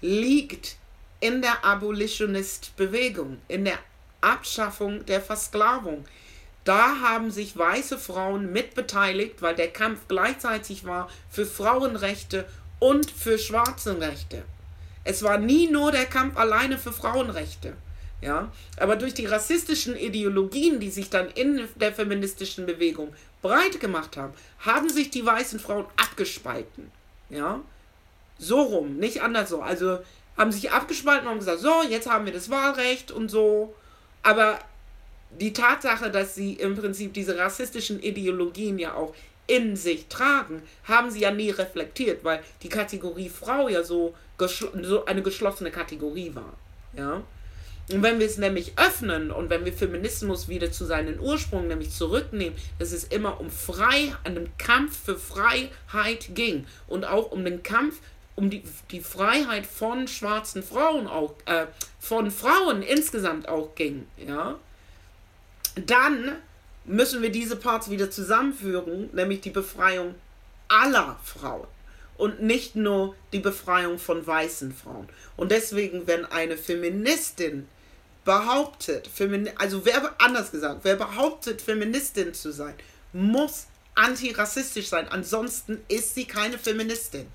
liegt 0.00 0.76
in 1.20 1.40
der 1.40 1.64
Abolitionist-Bewegung, 1.64 3.38
in 3.48 3.64
der 3.64 3.78
Abschaffung 4.20 5.04
der 5.06 5.20
Versklavung. 5.20 6.04
Da 6.64 7.00
haben 7.00 7.30
sich 7.30 7.56
weiße 7.56 7.96
Frauen 7.96 8.52
mitbeteiligt, 8.52 9.40
weil 9.40 9.54
der 9.54 9.68
Kampf 9.68 10.00
gleichzeitig 10.08 10.84
war 10.84 11.08
für 11.30 11.46
Frauenrechte 11.46 12.44
und 12.80 13.10
für 13.10 13.38
Schwarzenrechte. 13.38 14.42
Es 15.04 15.22
war 15.22 15.38
nie 15.38 15.70
nur 15.70 15.92
der 15.92 16.06
Kampf 16.06 16.36
alleine 16.36 16.78
für 16.78 16.92
Frauenrechte. 16.92 17.74
Ja, 18.22 18.50
aber 18.78 18.96
durch 18.96 19.14
die 19.14 19.26
rassistischen 19.26 19.94
Ideologien, 19.94 20.80
die 20.80 20.90
sich 20.90 21.10
dann 21.10 21.28
in 21.28 21.68
der 21.76 21.92
feministischen 21.92 22.66
Bewegung 22.66 23.14
breit 23.42 23.78
gemacht 23.78 24.16
haben, 24.16 24.32
haben 24.60 24.88
sich 24.88 25.10
die 25.10 25.24
weißen 25.24 25.60
Frauen 25.60 25.84
abgespalten. 25.96 26.90
Ja, 27.28 27.60
so 28.38 28.62
rum, 28.62 28.96
nicht 28.96 29.22
anders 29.22 29.50
so. 29.50 29.62
Also 29.62 29.98
haben 30.36 30.50
sich 30.50 30.70
abgespalten 30.72 31.28
und 31.28 31.38
gesagt, 31.38 31.60
so, 31.60 31.82
jetzt 31.88 32.08
haben 32.10 32.26
wir 32.26 32.32
das 32.32 32.50
Wahlrecht 32.50 33.12
und 33.12 33.28
so. 33.28 33.74
Aber 34.26 34.58
die 35.38 35.52
Tatsache, 35.52 36.10
dass 36.10 36.34
sie 36.34 36.54
im 36.54 36.74
Prinzip 36.74 37.14
diese 37.14 37.38
rassistischen 37.38 38.02
Ideologien 38.02 38.76
ja 38.76 38.94
auch 38.94 39.14
in 39.46 39.76
sich 39.76 40.08
tragen, 40.08 40.62
haben 40.82 41.12
sie 41.12 41.20
ja 41.20 41.30
nie 41.30 41.50
reflektiert, 41.50 42.24
weil 42.24 42.42
die 42.64 42.68
Kategorie 42.68 43.28
Frau 43.28 43.68
ja 43.68 43.84
so, 43.84 44.16
so 44.82 45.04
eine 45.04 45.22
geschlossene 45.22 45.70
Kategorie 45.70 46.34
war. 46.34 46.54
Ja. 46.96 47.22
Und 47.92 48.02
wenn 48.02 48.18
wir 48.18 48.26
es 48.26 48.36
nämlich 48.36 48.72
öffnen 48.76 49.30
und 49.30 49.48
wenn 49.48 49.64
wir 49.64 49.72
Feminismus 49.72 50.48
wieder 50.48 50.72
zu 50.72 50.84
seinen 50.86 51.20
Ursprung 51.20 51.68
nämlich 51.68 51.92
zurücknehmen, 51.92 52.58
dass 52.80 52.90
es 52.90 53.04
immer 53.04 53.38
um 53.38 53.48
Frei, 53.48 54.12
an 54.24 54.34
den 54.34 54.50
Kampf 54.58 55.04
für 55.04 55.16
Freiheit 55.16 56.34
ging 56.34 56.66
und 56.88 57.04
auch 57.04 57.30
um 57.30 57.44
den 57.44 57.62
Kampf 57.62 58.00
um 58.36 58.50
die, 58.50 58.62
die 58.90 59.00
Freiheit 59.00 59.66
von 59.66 60.06
schwarzen 60.06 60.62
Frauen 60.62 61.06
auch, 61.06 61.34
äh, 61.46 61.66
von 62.06 62.30
Frauen 62.30 62.82
insgesamt 62.82 63.48
auch 63.48 63.74
ging, 63.74 64.06
ja, 64.16 64.58
dann 65.74 66.36
müssen 66.84 67.20
wir 67.20 67.30
diese 67.30 67.56
Parts 67.56 67.90
wieder 67.90 68.10
zusammenführen, 68.10 69.10
nämlich 69.12 69.40
die 69.40 69.50
Befreiung 69.50 70.14
aller 70.68 71.18
Frauen 71.24 71.66
und 72.16 72.42
nicht 72.42 72.76
nur 72.76 73.16
die 73.32 73.40
Befreiung 73.40 73.98
von 73.98 74.24
weißen 74.24 74.72
Frauen. 74.72 75.08
Und 75.36 75.50
deswegen, 75.50 76.06
wenn 76.06 76.24
eine 76.24 76.56
Feministin 76.56 77.66
behauptet, 78.24 79.08
Femin 79.08 79.50
also 79.56 79.84
wer 79.84 80.14
anders 80.18 80.52
gesagt, 80.52 80.80
wer 80.84 80.96
behauptet, 80.96 81.60
Feministin 81.60 82.34
zu 82.34 82.52
sein, 82.52 82.74
muss 83.12 83.66
antirassistisch 83.96 84.88
sein. 84.88 85.08
Ansonsten 85.08 85.80
ist 85.88 86.14
sie 86.14 86.24
keine 86.24 86.58
Feministin. 86.58 87.26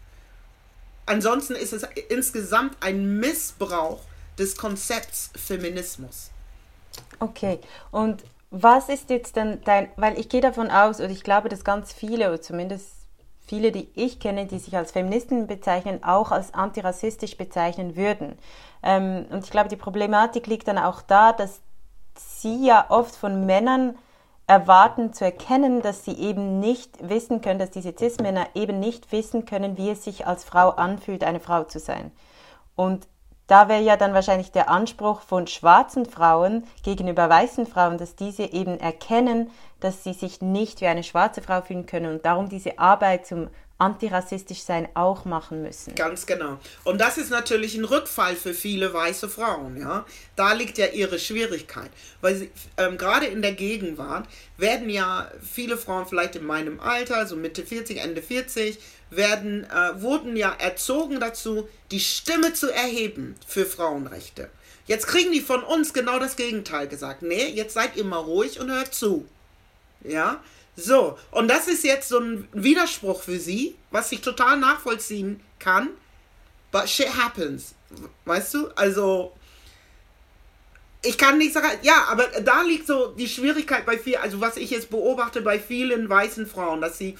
Ansonsten 1.05 1.55
ist 1.55 1.73
es 1.73 1.83
insgesamt 2.09 2.77
ein 2.79 3.19
Missbrauch 3.19 4.05
des 4.37 4.55
Konzepts 4.55 5.31
Feminismus. 5.35 6.31
Okay, 7.19 7.59
und 7.91 8.23
was 8.49 8.89
ist 8.89 9.09
jetzt 9.09 9.37
dann 9.37 9.61
dein, 9.63 9.89
weil 9.95 10.19
ich 10.19 10.27
gehe 10.27 10.41
davon 10.41 10.69
aus, 10.69 10.99
oder 10.99 11.09
ich 11.09 11.23
glaube, 11.23 11.49
dass 11.49 11.63
ganz 11.63 11.93
viele, 11.93 12.27
oder 12.27 12.41
zumindest 12.41 12.89
viele, 13.47 13.71
die 13.71 13.89
ich 13.95 14.19
kenne, 14.19 14.45
die 14.45 14.59
sich 14.59 14.75
als 14.75 14.91
Feministen 14.91 15.47
bezeichnen, 15.47 16.03
auch 16.03 16.31
als 16.31 16.53
antirassistisch 16.53 17.37
bezeichnen 17.37 17.95
würden. 17.95 18.37
Ähm, 18.83 19.25
und 19.29 19.43
ich 19.45 19.51
glaube, 19.51 19.69
die 19.69 19.77
Problematik 19.77 20.47
liegt 20.47 20.67
dann 20.67 20.77
auch 20.77 21.01
da, 21.01 21.33
dass 21.33 21.61
sie 22.17 22.65
ja 22.65 22.85
oft 22.89 23.15
von 23.15 23.45
Männern 23.45 23.95
erwarten 24.47 25.13
zu 25.13 25.23
erkennen, 25.23 25.81
dass 25.81 26.03
sie 26.03 26.13
eben 26.13 26.59
nicht 26.59 27.07
wissen 27.07 27.41
können, 27.41 27.59
dass 27.59 27.71
diese 27.71 27.93
Cis-Männer 27.97 28.47
eben 28.53 28.79
nicht 28.79 29.11
wissen 29.11 29.45
können, 29.45 29.77
wie 29.77 29.91
es 29.91 30.03
sich 30.03 30.27
als 30.27 30.43
Frau 30.43 30.71
anfühlt, 30.71 31.23
eine 31.23 31.39
Frau 31.39 31.63
zu 31.63 31.79
sein. 31.79 32.11
Und 32.75 33.07
da 33.51 33.67
wäre 33.67 33.81
ja 33.81 33.97
dann 33.97 34.13
wahrscheinlich 34.13 34.51
der 34.51 34.69
Anspruch 34.69 35.19
von 35.19 35.45
schwarzen 35.45 36.05
Frauen 36.05 36.63
gegenüber 36.83 37.27
weißen 37.27 37.67
Frauen, 37.67 37.97
dass 37.97 38.15
diese 38.15 38.43
eben 38.43 38.79
erkennen, 38.79 39.51
dass 39.81 40.05
sie 40.05 40.13
sich 40.13 40.39
nicht 40.39 40.79
wie 40.79 40.87
eine 40.87 41.03
schwarze 41.03 41.41
Frau 41.41 41.61
fühlen 41.61 41.85
können 41.85 42.13
und 42.13 42.25
darum 42.25 42.47
diese 42.47 42.79
Arbeit 42.79 43.27
zum 43.27 43.49
antirassistisch 43.77 44.61
sein 44.61 44.87
auch 44.93 45.25
machen 45.25 45.63
müssen. 45.63 45.95
Ganz 45.95 46.25
genau. 46.27 46.59
Und 46.85 47.01
das 47.01 47.17
ist 47.17 47.31
natürlich 47.31 47.75
ein 47.75 47.83
Rückfall 47.83 48.35
für 48.35 48.53
viele 48.53 48.93
weiße 48.93 49.27
Frauen, 49.27 49.75
ja. 49.75 50.05
Da 50.37 50.53
liegt 50.53 50.77
ja 50.77 50.85
ihre 50.85 51.19
Schwierigkeit, 51.19 51.89
weil 52.21 52.47
ähm, 52.77 52.97
gerade 52.97 53.25
in 53.25 53.41
der 53.41 53.53
Gegenwart 53.53 54.27
werden 54.57 54.89
ja 54.89 55.29
viele 55.41 55.77
Frauen 55.77 56.05
vielleicht 56.05 56.35
in 56.35 56.45
meinem 56.45 56.79
Alter, 56.79 57.25
so 57.25 57.35
Mitte 57.35 57.65
40, 57.65 57.97
Ende 57.97 58.21
40, 58.21 58.79
werden, 59.11 59.65
äh, 59.65 60.01
wurden 60.01 60.35
ja 60.35 60.51
erzogen 60.53 61.19
dazu, 61.19 61.69
die 61.91 61.99
Stimme 61.99 62.53
zu 62.53 62.71
erheben 62.71 63.35
für 63.45 63.65
Frauenrechte. 63.65 64.49
Jetzt 64.87 65.05
kriegen 65.05 65.31
die 65.31 65.41
von 65.41 65.63
uns 65.63 65.93
genau 65.93 66.17
das 66.17 66.35
Gegenteil 66.35 66.87
gesagt. 66.87 67.21
Nee, 67.21 67.49
jetzt 67.49 67.75
seid 67.75 67.95
ihr 67.95 68.03
mal 68.03 68.17
ruhig 68.17 68.59
und 68.59 68.71
hört 68.71 68.93
zu. 68.95 69.27
Ja, 70.03 70.41
so, 70.75 71.17
und 71.29 71.47
das 71.47 71.67
ist 71.67 71.83
jetzt 71.83 72.09
so 72.09 72.19
ein 72.19 72.47
Widerspruch 72.53 73.21
für 73.21 73.39
sie, 73.39 73.75
was 73.91 74.11
ich 74.11 74.21
total 74.21 74.57
nachvollziehen 74.57 75.41
kann. 75.59 75.89
But 76.71 76.89
shit 76.89 77.13
happens. 77.13 77.75
Weißt 78.25 78.53
du? 78.53 78.69
Also, 78.75 79.33
ich 81.03 81.17
kann 81.17 81.37
nicht 81.37 81.53
sagen, 81.53 81.67
ja, 81.81 82.05
aber 82.09 82.27
da 82.41 82.61
liegt 82.61 82.87
so 82.87 83.07
die 83.07 83.27
Schwierigkeit 83.27 83.85
bei 83.85 83.97
vielen, 83.97 84.21
also 84.21 84.39
was 84.39 84.55
ich 84.55 84.69
jetzt 84.69 84.89
beobachte 84.89 85.41
bei 85.41 85.59
vielen 85.59 86.07
weißen 86.07 86.47
Frauen, 86.47 86.79
dass 86.79 86.97
sie 86.97 87.17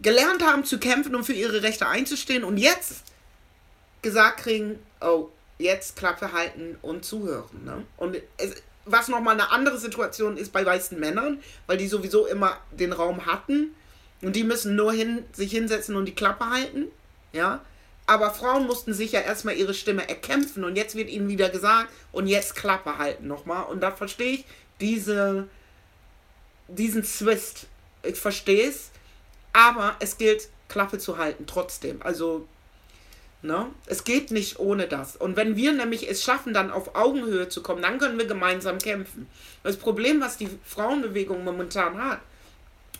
gelernt 0.00 0.42
haben 0.42 0.64
zu 0.64 0.78
kämpfen 0.78 1.14
und 1.14 1.24
für 1.24 1.32
ihre 1.32 1.62
Rechte 1.62 1.86
einzustehen 1.86 2.44
und 2.44 2.56
jetzt 2.56 3.02
gesagt 4.02 4.40
kriegen, 4.40 4.78
oh, 5.00 5.28
jetzt 5.58 5.96
Klappe 5.96 6.32
halten 6.32 6.76
und 6.82 7.04
zuhören. 7.04 7.64
Ne? 7.64 7.84
Und 7.96 8.16
es, 8.36 8.54
was 8.84 9.08
nochmal 9.08 9.34
eine 9.34 9.50
andere 9.50 9.78
Situation 9.78 10.36
ist 10.36 10.52
bei 10.52 10.64
weißen 10.64 10.98
Männern, 10.98 11.42
weil 11.66 11.76
die 11.76 11.88
sowieso 11.88 12.26
immer 12.26 12.58
den 12.70 12.92
Raum 12.92 13.26
hatten 13.26 13.74
und 14.22 14.34
die 14.34 14.44
müssen 14.44 14.76
nur 14.76 14.92
hin, 14.92 15.24
sich 15.32 15.52
hinsetzen 15.52 15.96
und 15.96 16.06
die 16.06 16.14
Klappe 16.14 16.48
halten, 16.48 16.86
ja. 17.32 17.60
Aber 18.06 18.30
Frauen 18.30 18.66
mussten 18.66 18.94
sich 18.94 19.12
ja 19.12 19.20
erstmal 19.20 19.56
ihre 19.56 19.74
Stimme 19.74 20.08
erkämpfen 20.08 20.64
und 20.64 20.76
jetzt 20.76 20.94
wird 20.94 21.10
ihnen 21.10 21.28
wieder 21.28 21.50
gesagt 21.50 21.90
und 22.10 22.26
jetzt 22.26 22.56
Klappe 22.56 22.96
halten 22.96 23.26
nochmal. 23.26 23.66
Und 23.66 23.82
da 23.82 23.90
verstehe 23.90 24.32
ich 24.32 24.44
diese, 24.80 25.46
diesen 26.68 27.04
Zwist. 27.04 27.66
Ich 28.02 28.16
verstehe 28.16 28.66
es, 28.66 28.90
aber 29.58 29.96
es 29.98 30.18
gilt, 30.18 30.48
Klappe 30.68 30.98
zu 30.98 31.18
halten 31.18 31.46
trotzdem. 31.46 32.00
Also 32.00 32.46
Ne? 33.40 33.66
Es 33.86 34.02
geht 34.02 34.32
nicht 34.32 34.58
ohne 34.58 34.88
das. 34.88 35.14
Und 35.14 35.36
wenn 35.36 35.54
wir 35.54 35.72
nämlich 35.72 36.10
es 36.10 36.24
schaffen, 36.24 36.52
dann 36.52 36.72
auf 36.72 36.96
Augenhöhe 36.96 37.48
zu 37.48 37.62
kommen, 37.62 37.82
dann 37.82 37.98
können 37.98 38.18
wir 38.18 38.26
gemeinsam 38.26 38.78
kämpfen. 38.78 39.28
Das 39.62 39.76
Problem, 39.76 40.20
was 40.20 40.38
die 40.38 40.48
Frauenbewegung 40.64 41.44
momentan 41.44 42.02
hat, 42.02 42.18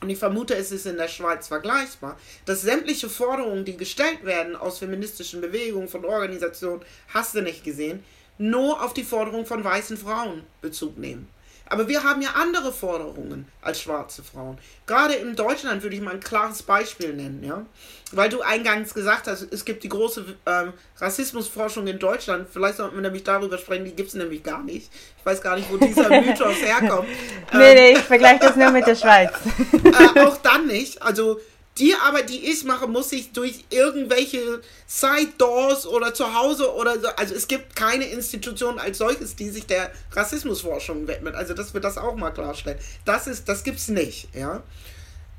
und 0.00 0.10
ich 0.10 0.18
vermute, 0.18 0.54
es 0.54 0.70
ist 0.70 0.86
in 0.86 0.96
der 0.96 1.08
Schweiz 1.08 1.48
vergleichbar, 1.48 2.16
dass 2.44 2.62
sämtliche 2.62 3.08
Forderungen, 3.08 3.64
die 3.64 3.76
gestellt 3.76 4.24
werden 4.24 4.54
aus 4.54 4.78
feministischen 4.78 5.40
Bewegungen, 5.40 5.88
von 5.88 6.04
Organisationen, 6.04 6.82
hast 7.12 7.34
du 7.34 7.42
nicht 7.42 7.64
gesehen, 7.64 8.04
nur 8.38 8.80
auf 8.80 8.94
die 8.94 9.02
Forderung 9.02 9.44
von 9.44 9.64
weißen 9.64 9.96
Frauen 9.96 10.44
Bezug 10.62 10.98
nehmen. 10.98 11.28
Aber 11.70 11.86
wir 11.88 12.02
haben 12.02 12.22
ja 12.22 12.30
andere 12.34 12.72
Forderungen 12.72 13.46
als 13.60 13.82
schwarze 13.82 14.22
Frauen. 14.22 14.58
Gerade 14.86 15.14
in 15.14 15.36
Deutschland 15.36 15.82
würde 15.82 15.96
ich 15.96 16.02
mal 16.02 16.14
ein 16.14 16.20
klares 16.20 16.62
Beispiel 16.62 17.12
nennen, 17.12 17.42
ja. 17.44 17.64
Weil 18.12 18.30
du 18.30 18.40
eingangs 18.40 18.94
gesagt 18.94 19.26
hast, 19.26 19.52
es 19.52 19.66
gibt 19.66 19.84
die 19.84 19.90
große 19.90 20.24
ähm, 20.46 20.72
Rassismusforschung 20.96 21.86
in 21.86 21.98
Deutschland. 21.98 22.48
Vielleicht 22.50 22.78
sollten 22.78 22.94
wir 22.94 23.02
nämlich 23.02 23.24
darüber 23.24 23.58
sprechen, 23.58 23.84
die 23.84 23.92
gibt 23.92 24.08
es 24.08 24.14
nämlich 24.14 24.42
gar 24.42 24.62
nicht. 24.62 24.90
Ich 25.18 25.26
weiß 25.26 25.42
gar 25.42 25.56
nicht, 25.56 25.70
wo 25.70 25.76
dieser 25.76 26.08
Mythos 26.22 26.56
herkommt. 26.62 27.08
nee, 27.52 27.74
nee, 27.74 27.92
ich 27.92 27.98
vergleiche 27.98 28.40
das 28.40 28.56
nur 28.56 28.70
mit 28.70 28.86
der 28.86 28.96
Schweiz. 28.96 29.32
äh, 29.84 30.20
auch 30.20 30.38
dann 30.38 30.66
nicht. 30.66 31.02
Also 31.02 31.38
Die 31.78 31.94
Arbeit, 31.94 32.28
die 32.30 32.50
ich 32.50 32.64
mache, 32.64 32.86
muss 32.86 33.12
ich 33.12 33.32
durch 33.32 33.64
irgendwelche 33.70 34.60
Side-Doors 34.86 35.86
oder 35.86 36.12
zu 36.12 36.34
Hause 36.34 36.74
oder 36.74 36.98
so. 36.98 37.08
Also 37.08 37.34
es 37.34 37.46
gibt 37.46 37.76
keine 37.76 38.06
Institution 38.06 38.78
als 38.78 38.98
solches, 38.98 39.36
die 39.36 39.48
sich 39.50 39.66
der 39.66 39.92
Rassismusforschung 40.12 41.06
widmet. 41.06 41.34
Also 41.34 41.54
dass 41.54 41.74
wir 41.74 41.80
das 41.80 41.96
auch 41.96 42.16
mal 42.16 42.30
klarstellen. 42.30 42.78
Das 43.04 43.26
ist, 43.26 43.48
das 43.48 43.62
gibt's 43.62 43.88
nicht, 43.88 44.34
ja. 44.34 44.62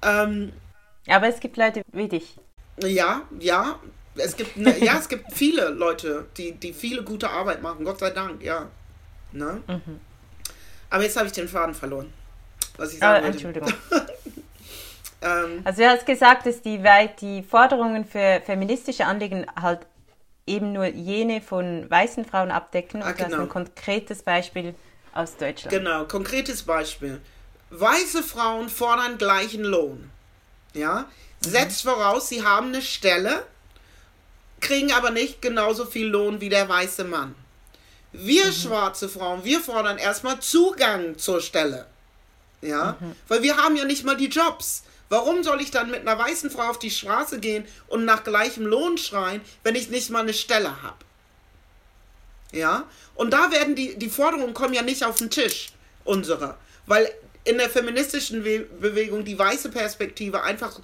Ähm, 0.01 0.53
Aber 1.07 1.27
es 1.27 1.39
gibt 1.39 1.57
Leute 1.57 1.81
wie 1.91 2.07
dich. 2.07 2.37
Ja, 2.81 3.23
ja. 3.39 3.79
Es 4.15 4.35
gibt, 4.35 4.57
ne, 4.57 4.77
ja, 4.83 4.97
es 4.97 5.07
gibt 5.07 5.33
viele 5.33 5.69
Leute, 5.69 6.25
die, 6.37 6.53
die 6.53 6.73
viele 6.73 7.03
gute 7.03 7.29
Arbeit 7.29 7.61
machen, 7.61 7.85
Gott 7.85 7.99
sei 7.99 8.09
Dank, 8.11 8.43
ja. 8.43 8.69
Ne? 9.31 9.61
Mhm. 9.67 9.99
Aber 10.89 11.03
jetzt 11.03 11.15
habe 11.17 11.27
ich 11.27 11.33
den 11.33 11.47
Faden 11.47 11.75
verloren. 11.75 12.11
Was 12.77 12.93
ich 12.93 12.99
sagen 12.99 13.25
oh, 13.25 13.27
Entschuldigung. 13.27 13.73
ähm, 15.21 15.61
also 15.63 15.81
du 15.81 15.89
hast 15.89 16.05
gesagt, 16.05 16.45
dass 16.45 16.61
die, 16.61 16.81
die 17.21 17.43
Forderungen 17.43 18.05
für 18.05 18.41
feministische 18.45 19.05
Anliegen 19.05 19.45
halt 19.59 19.79
eben 20.45 20.73
nur 20.73 20.85
jene 20.85 21.41
von 21.41 21.89
weißen 21.89 22.25
Frauen 22.25 22.51
abdecken. 22.51 23.01
Ah, 23.01 23.09
und 23.09 23.17
genau. 23.17 23.29
das 23.29 23.37
ist 23.37 23.43
ein 23.43 23.49
konkretes 23.49 24.23
Beispiel 24.23 24.75
aus 25.13 25.37
Deutschland. 25.37 25.75
Genau, 25.75 26.05
konkretes 26.05 26.63
Beispiel. 26.63 27.21
Weiße 27.69 28.23
Frauen 28.23 28.69
fordern 28.69 29.17
gleichen 29.17 29.63
Lohn. 29.63 30.09
Ja, 30.73 31.05
mhm. 31.45 31.49
setzt 31.49 31.83
voraus, 31.83 32.29
sie 32.29 32.43
haben 32.43 32.67
eine 32.67 32.81
Stelle, 32.81 33.43
kriegen 34.59 34.91
aber 34.91 35.11
nicht 35.11 35.41
genauso 35.41 35.85
viel 35.85 36.07
Lohn 36.07 36.41
wie 36.41 36.49
der 36.49 36.67
weiße 36.69 37.03
Mann. 37.03 37.35
Wir 38.11 38.47
mhm. 38.47 38.51
schwarze 38.53 39.09
Frauen, 39.09 39.43
wir 39.43 39.59
fordern 39.59 39.97
erstmal 39.97 40.39
Zugang 40.39 41.17
zur 41.17 41.41
Stelle. 41.41 41.85
Ja, 42.61 42.97
mhm. 42.99 43.15
weil 43.27 43.41
wir 43.41 43.57
haben 43.57 43.75
ja 43.75 43.85
nicht 43.85 44.03
mal 44.03 44.17
die 44.17 44.27
Jobs. 44.27 44.83
Warum 45.09 45.43
soll 45.43 45.61
ich 45.61 45.71
dann 45.71 45.89
mit 45.89 46.01
einer 46.01 46.17
weißen 46.17 46.51
Frau 46.51 46.69
auf 46.69 46.79
die 46.79 46.91
Straße 46.91 47.39
gehen 47.39 47.65
und 47.87 48.05
nach 48.05 48.23
gleichem 48.23 48.65
Lohn 48.65 48.97
schreien, 48.97 49.41
wenn 49.63 49.75
ich 49.75 49.89
nicht 49.89 50.09
mal 50.11 50.21
eine 50.21 50.33
Stelle 50.33 50.83
habe? 50.83 50.97
Ja, 52.51 52.85
und 53.15 53.31
da 53.31 53.51
werden 53.51 53.75
die, 53.75 53.97
die 53.97 54.09
Forderungen 54.09 54.53
kommen 54.53 54.73
ja 54.73 54.81
nicht 54.81 55.03
auf 55.03 55.17
den 55.17 55.29
Tisch, 55.29 55.71
unsere. 56.03 56.57
Weil 56.85 57.11
in 57.43 57.57
der 57.57 57.69
feministischen 57.69 58.43
Bewegung 58.43 59.25
die 59.25 59.37
weiße 59.37 59.69
Perspektive 59.69 60.43
einfach 60.43 60.79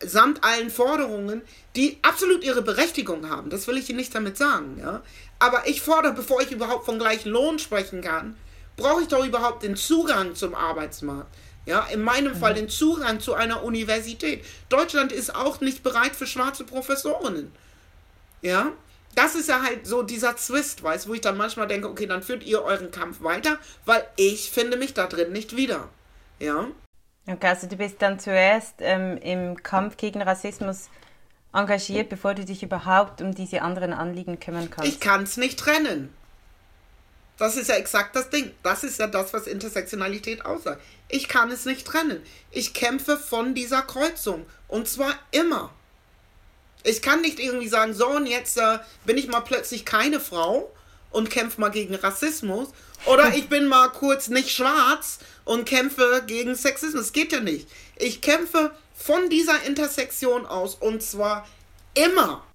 samt 0.00 0.44
allen 0.44 0.70
Forderungen, 0.70 1.42
die 1.74 1.98
absolut 2.02 2.44
ihre 2.44 2.62
Berechtigung 2.62 3.28
haben. 3.28 3.50
Das 3.50 3.66
will 3.66 3.76
ich 3.78 3.88
Ihnen 3.88 3.98
nicht 3.98 4.14
damit 4.14 4.36
sagen, 4.36 4.78
ja. 4.80 5.02
Aber 5.40 5.66
ich 5.66 5.80
fordere, 5.82 6.12
bevor 6.12 6.40
ich 6.40 6.52
überhaupt 6.52 6.84
von 6.84 6.98
gleichen 6.98 7.30
Lohn 7.30 7.58
sprechen 7.58 8.00
kann, 8.00 8.36
brauche 8.76 9.02
ich 9.02 9.08
doch 9.08 9.24
überhaupt 9.24 9.62
den 9.62 9.76
Zugang 9.76 10.34
zum 10.34 10.54
Arbeitsmarkt. 10.54 11.28
Ja, 11.68 11.86
in 11.92 12.00
meinem 12.00 12.34
Fall 12.34 12.54
den 12.54 12.70
Zugang 12.70 13.20
zu 13.20 13.34
einer 13.34 13.62
Universität. 13.62 14.42
Deutschland 14.70 15.12
ist 15.12 15.34
auch 15.34 15.60
nicht 15.60 15.82
bereit 15.82 16.16
für 16.16 16.26
schwarze 16.26 16.64
Professorinnen. 16.64 17.52
Ja, 18.40 18.72
das 19.14 19.34
ist 19.34 19.50
ja 19.50 19.62
halt 19.62 19.86
so 19.86 20.02
dieser 20.02 20.34
Zwist, 20.38 20.82
weißt 20.82 21.08
wo 21.08 21.12
ich 21.12 21.20
dann 21.20 21.36
manchmal 21.36 21.66
denke, 21.66 21.90
okay, 21.90 22.06
dann 22.06 22.22
führt 22.22 22.42
ihr 22.42 22.62
euren 22.62 22.90
Kampf 22.90 23.22
weiter, 23.22 23.58
weil 23.84 24.02
ich 24.16 24.50
finde 24.50 24.78
mich 24.78 24.94
da 24.94 25.08
drin 25.08 25.30
nicht 25.30 25.56
wieder. 25.56 25.90
Ja. 26.38 26.68
Okay, 27.26 27.46
also 27.46 27.66
du 27.66 27.76
bist 27.76 28.00
dann 28.00 28.18
zuerst 28.18 28.76
ähm, 28.78 29.18
im 29.18 29.62
Kampf 29.62 29.98
gegen 29.98 30.22
Rassismus 30.22 30.88
engagiert, 31.52 32.08
bevor 32.08 32.32
du 32.32 32.46
dich 32.46 32.62
überhaupt 32.62 33.20
um 33.20 33.34
diese 33.34 33.60
anderen 33.60 33.92
Anliegen 33.92 34.40
kümmern 34.40 34.70
kannst. 34.70 34.90
Ich 34.90 35.00
kann 35.00 35.24
es 35.24 35.36
nicht 35.36 35.58
trennen. 35.58 36.14
Das 37.38 37.56
ist 37.56 37.68
ja 37.68 37.76
exakt 37.76 38.16
das 38.16 38.30
Ding. 38.30 38.50
Das 38.62 38.84
ist 38.84 38.98
ja 38.98 39.06
das, 39.06 39.32
was 39.32 39.46
Intersektionalität 39.46 40.44
aussagt. 40.44 40.82
Ich 41.08 41.28
kann 41.28 41.50
es 41.50 41.64
nicht 41.64 41.86
trennen. 41.86 42.22
Ich 42.50 42.74
kämpfe 42.74 43.16
von 43.16 43.54
dieser 43.54 43.82
Kreuzung. 43.82 44.44
Und 44.66 44.88
zwar 44.88 45.14
immer. 45.30 45.72
Ich 46.82 47.00
kann 47.00 47.20
nicht 47.20 47.38
irgendwie 47.38 47.68
sagen, 47.68 47.94
so 47.94 48.08
und 48.08 48.26
jetzt 48.26 48.58
äh, 48.58 48.78
bin 49.04 49.16
ich 49.16 49.28
mal 49.28 49.40
plötzlich 49.40 49.84
keine 49.84 50.20
Frau 50.20 50.72
und 51.10 51.30
kämpfe 51.30 51.60
mal 51.60 51.70
gegen 51.70 51.94
Rassismus. 51.94 52.68
Oder 53.06 53.32
ich 53.34 53.48
bin 53.48 53.68
mal 53.68 53.88
kurz 53.88 54.28
nicht 54.28 54.50
schwarz 54.50 55.20
und 55.44 55.64
kämpfe 55.64 56.24
gegen 56.26 56.56
Sexismus. 56.56 57.04
Das 57.04 57.12
geht 57.12 57.32
ja 57.32 57.40
nicht. 57.40 57.68
Ich 57.96 58.20
kämpfe 58.20 58.72
von 58.96 59.30
dieser 59.30 59.62
Intersektion 59.62 60.44
aus 60.44 60.74
und 60.74 61.02
zwar 61.02 61.46
immer. 61.94 62.47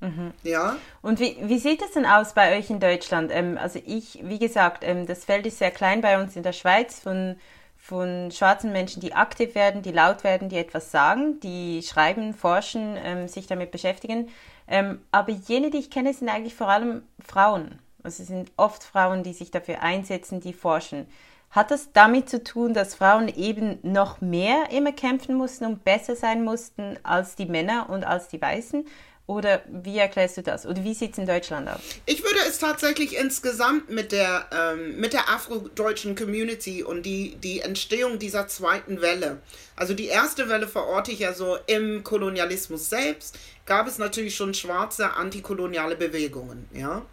Mhm. 0.00 0.32
Ja. 0.42 0.76
Und 1.02 1.20
wie, 1.20 1.36
wie 1.42 1.58
sieht 1.58 1.82
es 1.82 1.92
denn 1.92 2.06
aus 2.06 2.34
bei 2.34 2.56
euch 2.58 2.70
in 2.70 2.80
Deutschland? 2.80 3.30
Ähm, 3.32 3.58
also 3.58 3.80
ich, 3.84 4.20
wie 4.22 4.38
gesagt, 4.38 4.84
ähm, 4.84 5.06
das 5.06 5.24
Feld 5.24 5.46
ist 5.46 5.58
sehr 5.58 5.70
klein 5.70 6.00
bei 6.00 6.20
uns 6.20 6.36
in 6.36 6.42
der 6.42 6.52
Schweiz 6.52 7.00
von, 7.00 7.36
von 7.76 8.30
schwarzen 8.30 8.72
Menschen, 8.72 9.00
die 9.00 9.14
aktiv 9.14 9.54
werden, 9.54 9.82
die 9.82 9.92
laut 9.92 10.22
werden, 10.22 10.48
die 10.48 10.58
etwas 10.58 10.90
sagen, 10.90 11.40
die 11.40 11.82
schreiben, 11.82 12.34
forschen, 12.34 12.96
ähm, 13.02 13.28
sich 13.28 13.46
damit 13.46 13.70
beschäftigen. 13.70 14.28
Ähm, 14.68 15.00
aber 15.12 15.32
jene, 15.32 15.70
die 15.70 15.78
ich 15.78 15.90
kenne, 15.90 16.12
sind 16.12 16.28
eigentlich 16.28 16.54
vor 16.54 16.68
allem 16.68 17.02
Frauen. 17.24 17.78
Also 18.02 18.22
es 18.22 18.28
sind 18.28 18.52
oft 18.56 18.84
Frauen, 18.84 19.22
die 19.22 19.32
sich 19.32 19.50
dafür 19.50 19.82
einsetzen, 19.82 20.40
die 20.40 20.52
forschen. 20.52 21.06
Hat 21.50 21.70
das 21.70 21.92
damit 21.92 22.28
zu 22.28 22.42
tun, 22.44 22.74
dass 22.74 22.94
Frauen 22.94 23.28
eben 23.28 23.78
noch 23.82 24.20
mehr 24.20 24.70
immer 24.70 24.92
kämpfen 24.92 25.36
mussten 25.36 25.64
und 25.64 25.84
besser 25.84 26.14
sein 26.14 26.44
mussten 26.44 26.98
als 27.02 27.34
die 27.34 27.46
Männer 27.46 27.88
und 27.88 28.04
als 28.04 28.28
die 28.28 28.42
Weißen? 28.42 28.86
Oder 29.28 29.62
wie 29.68 29.98
erklärst 29.98 30.36
du 30.36 30.42
das? 30.42 30.66
Oder 30.66 30.84
wie 30.84 30.94
sieht 30.94 31.12
es 31.12 31.18
in 31.18 31.26
Deutschland 31.26 31.68
aus? 31.68 31.80
Ich 32.06 32.22
würde 32.22 32.38
es 32.48 32.58
tatsächlich 32.58 33.16
insgesamt 33.16 33.90
mit 33.90 34.12
der, 34.12 34.46
ähm, 34.52 35.00
mit 35.00 35.12
der 35.12 35.28
afrodeutschen 35.28 36.14
Community 36.14 36.84
und 36.84 37.02
die, 37.02 37.34
die 37.42 37.60
Entstehung 37.60 38.20
dieser 38.20 38.46
zweiten 38.46 39.00
Welle. 39.00 39.38
Also 39.74 39.94
die 39.94 40.06
erste 40.06 40.48
Welle 40.48 40.68
verorte 40.68 41.10
ich 41.10 41.18
ja 41.18 41.34
so 41.34 41.58
im 41.66 42.04
Kolonialismus 42.04 42.88
selbst, 42.88 43.36
gab 43.64 43.88
es 43.88 43.98
natürlich 43.98 44.36
schon 44.36 44.54
schwarze 44.54 45.14
antikoloniale 45.14 45.96
Bewegungen, 45.96 46.68
ja. 46.72 47.04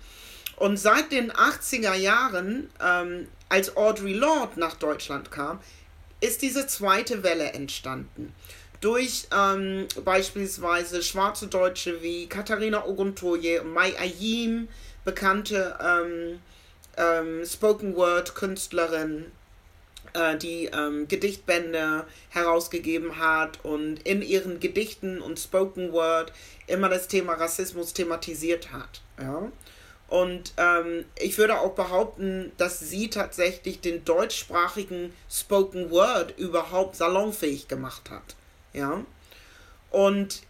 Und 0.55 0.77
seit 0.77 1.11
den 1.11 1.31
80er 1.31 1.95
Jahren, 1.95 2.69
ähm, 2.79 3.27
als 3.49 3.75
Audre 3.75 4.13
Lorde 4.13 4.59
nach 4.59 4.75
Deutschland 4.75 5.31
kam, 5.31 5.59
ist 6.21 6.43
diese 6.43 6.67
zweite 6.67 7.23
Welle 7.23 7.53
entstanden. 7.53 8.33
Durch 8.83 9.27
ähm, 9.33 9.87
beispielsweise 10.03 11.03
schwarze 11.03 11.47
Deutsche 11.47 12.01
wie 12.01 12.27
Katharina 12.27 12.85
Oguntoye 12.85 13.59
und 13.59 13.71
Mai 13.71 13.97
Ayim, 13.97 14.67
bekannte 15.05 15.79
ähm, 15.81 16.41
ähm, 16.97 17.45
Spoken 17.45 17.95
Word 17.95 18.35
Künstlerin, 18.35 19.31
äh, 20.13 20.35
die 20.35 20.65
ähm, 20.65 21.07
Gedichtbände 21.07 22.05
herausgegeben 22.27 23.19
hat 23.19 23.63
und 23.63 24.05
in 24.05 24.21
ihren 24.21 24.59
Gedichten 24.59 25.21
und 25.21 25.39
Spoken 25.39 25.93
Word 25.93 26.33
immer 26.67 26.89
das 26.89 27.07
Thema 27.07 27.35
Rassismus 27.35 27.93
thematisiert 27.93 28.73
hat. 28.73 28.99
Ja? 29.17 29.49
Und 30.09 30.55
ähm, 30.57 31.05
ich 31.21 31.37
würde 31.37 31.57
auch 31.57 31.75
behaupten, 31.75 32.51
dass 32.57 32.81
sie 32.81 33.09
tatsächlich 33.09 33.79
den 33.79 34.03
deutschsprachigen 34.03 35.13
Spoken 35.31 35.89
Word 35.89 36.37
überhaupt 36.37 36.97
salonfähig 36.97 37.69
gemacht 37.69 38.09
hat. 38.09 38.35
Ja. 38.73 39.05
Und 39.91 40.43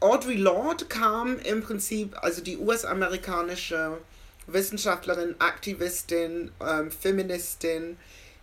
Audre 0.00 0.34
Lorde 0.34 0.86
kam 0.86 1.38
im 1.40 1.62
Prinzip, 1.62 2.16
also 2.22 2.42
die 2.42 2.56
US-amerikanische 2.56 3.98
Wissenschaftlerin, 4.46 5.34
Aktivistin, 5.38 6.50
ähm, 6.66 6.90
Feministin, 6.90 7.98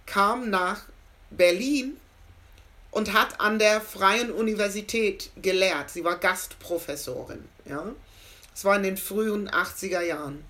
kam 0.06 0.50
nach 0.50 0.84
Berlin 1.30 1.98
und 2.92 3.14
hat 3.14 3.40
an 3.40 3.60
der 3.60 3.82
Freien 3.82 4.32
Universität 4.32 5.32
gelehrt. 5.42 5.90
Sie 5.90 6.04
war 6.04 6.18
Gastprofessorin. 6.18 7.44
Ja. 7.66 7.84
Es 8.56 8.66
war 8.66 8.76
in 8.76 8.84
den 8.84 8.98
frühen 8.98 9.50
80er 9.50 10.02
Jahren. 10.02 10.44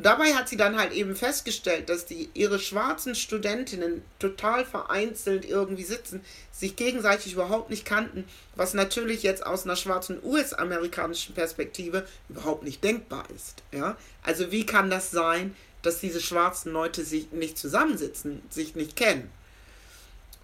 Dabei 0.00 0.34
hat 0.34 0.48
sie 0.48 0.56
dann 0.56 0.78
halt 0.78 0.92
eben 0.92 1.16
festgestellt, 1.16 1.88
dass 1.88 2.06
die 2.06 2.30
ihre 2.32 2.60
schwarzen 2.60 3.16
Studentinnen 3.16 4.02
total 4.20 4.64
vereinzelt 4.64 5.44
irgendwie 5.44 5.82
sitzen, 5.82 6.20
sich 6.52 6.76
gegenseitig 6.76 7.32
überhaupt 7.32 7.68
nicht 7.68 7.84
kannten, 7.84 8.24
was 8.54 8.74
natürlich 8.74 9.24
jetzt 9.24 9.44
aus 9.44 9.64
einer 9.64 9.74
schwarzen 9.74 10.22
US-amerikanischen 10.22 11.34
Perspektive 11.34 12.06
überhaupt 12.28 12.62
nicht 12.62 12.84
denkbar 12.84 13.24
ist. 13.34 13.64
Ja? 13.72 13.96
Also 14.22 14.52
wie 14.52 14.64
kann 14.64 14.88
das 14.88 15.10
sein, 15.10 15.56
dass 15.82 15.98
diese 15.98 16.20
schwarzen 16.20 16.72
Leute 16.72 17.04
sich 17.04 17.32
nicht 17.32 17.58
zusammensitzen, 17.58 18.42
sich 18.50 18.76
nicht 18.76 18.94
kennen? 18.94 19.28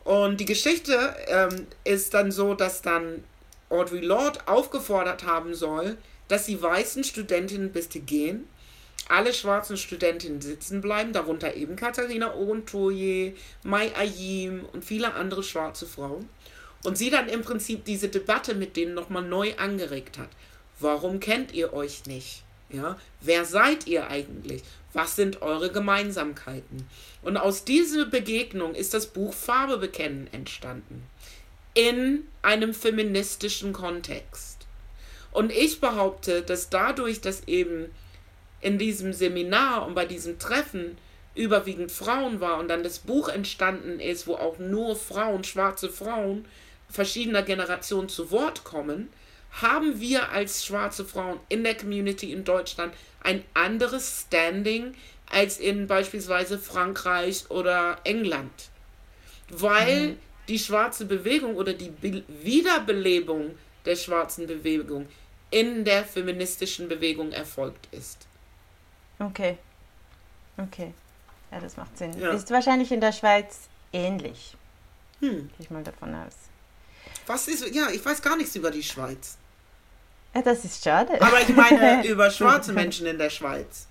Und 0.02 0.38
die 0.38 0.46
Geschichte 0.46 1.14
ähm, 1.28 1.68
ist 1.84 2.12
dann 2.12 2.32
so, 2.32 2.54
dass 2.54 2.82
dann 2.82 3.22
Audre 3.70 4.00
Lorde 4.00 4.40
aufgefordert 4.46 5.24
haben 5.24 5.54
soll, 5.54 5.96
dass 6.26 6.46
die 6.46 6.60
weißen 6.60 7.04
Studentinnen 7.04 7.72
bitte 7.72 8.00
gehen 8.00 8.48
alle 9.08 9.34
schwarzen 9.34 9.76
Studentinnen 9.76 10.40
sitzen 10.40 10.80
bleiben, 10.80 11.12
darunter 11.12 11.54
eben 11.54 11.76
Katharina 11.76 12.34
Oguntoye, 12.34 13.34
Mai 13.62 13.94
Ayim 13.96 14.64
und 14.72 14.84
viele 14.84 15.14
andere 15.14 15.42
schwarze 15.42 15.86
Frauen. 15.86 16.28
Und 16.84 16.98
sie 16.98 17.10
dann 17.10 17.28
im 17.28 17.42
Prinzip 17.42 17.84
diese 17.84 18.08
Debatte 18.08 18.54
mit 18.54 18.76
denen 18.76 18.94
nochmal 18.94 19.22
neu 19.22 19.54
angeregt 19.56 20.18
hat. 20.18 20.28
Warum 20.80 21.20
kennt 21.20 21.52
ihr 21.54 21.72
euch 21.72 22.06
nicht? 22.06 22.42
Ja, 22.70 22.98
wer 23.20 23.44
seid 23.44 23.86
ihr 23.86 24.08
eigentlich? 24.08 24.62
Was 24.92 25.16
sind 25.16 25.42
eure 25.42 25.70
Gemeinsamkeiten? 25.70 26.86
Und 27.22 27.36
aus 27.36 27.64
dieser 27.64 28.06
Begegnung 28.06 28.74
ist 28.74 28.94
das 28.94 29.06
Buch 29.06 29.32
Farbe 29.34 29.78
bekennen 29.78 30.28
entstanden. 30.32 31.06
in 31.74 32.24
einem 32.42 32.72
feministischen 32.72 33.72
Kontext. 33.72 34.58
Und 35.32 35.50
ich 35.50 35.80
behaupte, 35.80 36.42
dass 36.42 36.70
dadurch, 36.70 37.20
dass 37.20 37.48
eben 37.48 37.90
in 38.64 38.78
diesem 38.78 39.12
Seminar 39.12 39.86
und 39.86 39.94
bei 39.94 40.06
diesem 40.06 40.38
Treffen 40.38 40.96
überwiegend 41.34 41.92
Frauen 41.92 42.40
war 42.40 42.58
und 42.58 42.68
dann 42.68 42.82
das 42.82 42.98
Buch 42.98 43.28
entstanden 43.28 44.00
ist, 44.00 44.26
wo 44.26 44.36
auch 44.36 44.58
nur 44.58 44.96
Frauen, 44.96 45.44
schwarze 45.44 45.90
Frauen 45.90 46.46
verschiedener 46.88 47.42
Generationen 47.42 48.08
zu 48.08 48.30
Wort 48.30 48.64
kommen, 48.64 49.10
haben 49.52 50.00
wir 50.00 50.30
als 50.30 50.64
schwarze 50.64 51.04
Frauen 51.04 51.38
in 51.50 51.62
der 51.62 51.76
Community 51.76 52.32
in 52.32 52.44
Deutschland 52.44 52.94
ein 53.22 53.44
anderes 53.52 54.24
Standing 54.26 54.94
als 55.30 55.58
in 55.58 55.86
beispielsweise 55.86 56.58
Frankreich 56.58 57.50
oder 57.50 57.98
England. 58.04 58.70
Weil 59.50 60.08
mhm. 60.08 60.18
die 60.48 60.58
schwarze 60.58 61.04
Bewegung 61.04 61.56
oder 61.56 61.74
die 61.74 61.90
Be 61.90 62.22
Wiederbelebung 62.42 63.58
der 63.84 63.96
schwarzen 63.96 64.46
Bewegung 64.46 65.06
in 65.50 65.84
der 65.84 66.04
feministischen 66.04 66.88
Bewegung 66.88 67.30
erfolgt 67.32 67.88
ist. 67.92 68.26
Okay. 69.18 69.58
Okay. 70.56 70.92
Ja, 71.50 71.60
das 71.60 71.76
macht 71.76 71.96
Sinn. 71.96 72.18
Ja. 72.18 72.30
Ist 72.30 72.50
wahrscheinlich 72.50 72.90
in 72.92 73.00
der 73.00 73.12
Schweiz 73.12 73.68
ähnlich. 73.92 74.56
Hm. 75.20 75.48
Gehe 75.48 75.50
ich 75.58 75.70
mal 75.70 75.82
davon 75.82 76.14
aus. 76.14 76.34
Was 77.26 77.48
ist, 77.48 77.74
ja, 77.74 77.88
ich 77.90 78.04
weiß 78.04 78.20
gar 78.20 78.36
nichts 78.36 78.54
über 78.56 78.70
die 78.70 78.82
Schweiz. 78.82 79.38
Ja, 80.34 80.42
das 80.42 80.64
ist 80.64 80.82
schade. 80.82 81.20
Aber 81.20 81.40
ich 81.40 81.48
meine 81.48 82.04
über 82.06 82.30
schwarze 82.30 82.72
Menschen 82.72 83.06
in 83.06 83.18
der 83.18 83.30
Schweiz. 83.30 83.86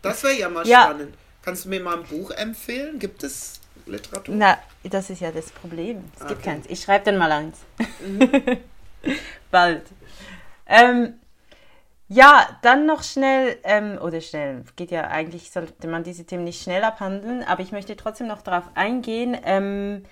Das 0.00 0.22
wäre 0.22 0.38
ja 0.38 0.48
mal 0.48 0.66
ja. 0.66 0.84
spannend. 0.84 1.14
Kannst 1.42 1.64
du 1.64 1.70
mir 1.70 1.80
mal 1.80 1.98
ein 1.98 2.04
Buch 2.04 2.30
empfehlen? 2.30 2.98
Gibt 2.98 3.22
es 3.24 3.60
Literatur? 3.86 4.34
Na, 4.34 4.58
das 4.84 5.10
ist 5.10 5.20
ja 5.20 5.32
das 5.32 5.50
Problem. 5.50 6.04
Es 6.14 6.22
okay. 6.22 6.28
gibt 6.28 6.42
keins. 6.44 6.66
Ich 6.68 6.80
schreibe 6.80 7.06
dann 7.06 7.18
mal 7.18 7.32
eins. 7.32 7.58
Mhm. 8.00 8.58
Bald. 9.50 9.86
Ähm, 10.66 11.14
ja, 12.08 12.48
dann 12.62 12.86
noch 12.86 13.02
schnell, 13.02 13.58
ähm, 13.64 13.98
oder 14.00 14.22
schnell, 14.22 14.64
geht 14.76 14.90
ja 14.90 15.08
eigentlich, 15.08 15.50
sollte 15.50 15.88
man 15.88 16.04
diese 16.04 16.24
Themen 16.24 16.44
nicht 16.44 16.62
schnell 16.62 16.82
abhandeln, 16.82 17.44
aber 17.44 17.60
ich 17.62 17.70
möchte 17.70 17.96
trotzdem 17.96 18.28
noch 18.28 18.40
darauf 18.40 18.64
eingehen. 18.74 19.36
Ähm, 19.44 20.04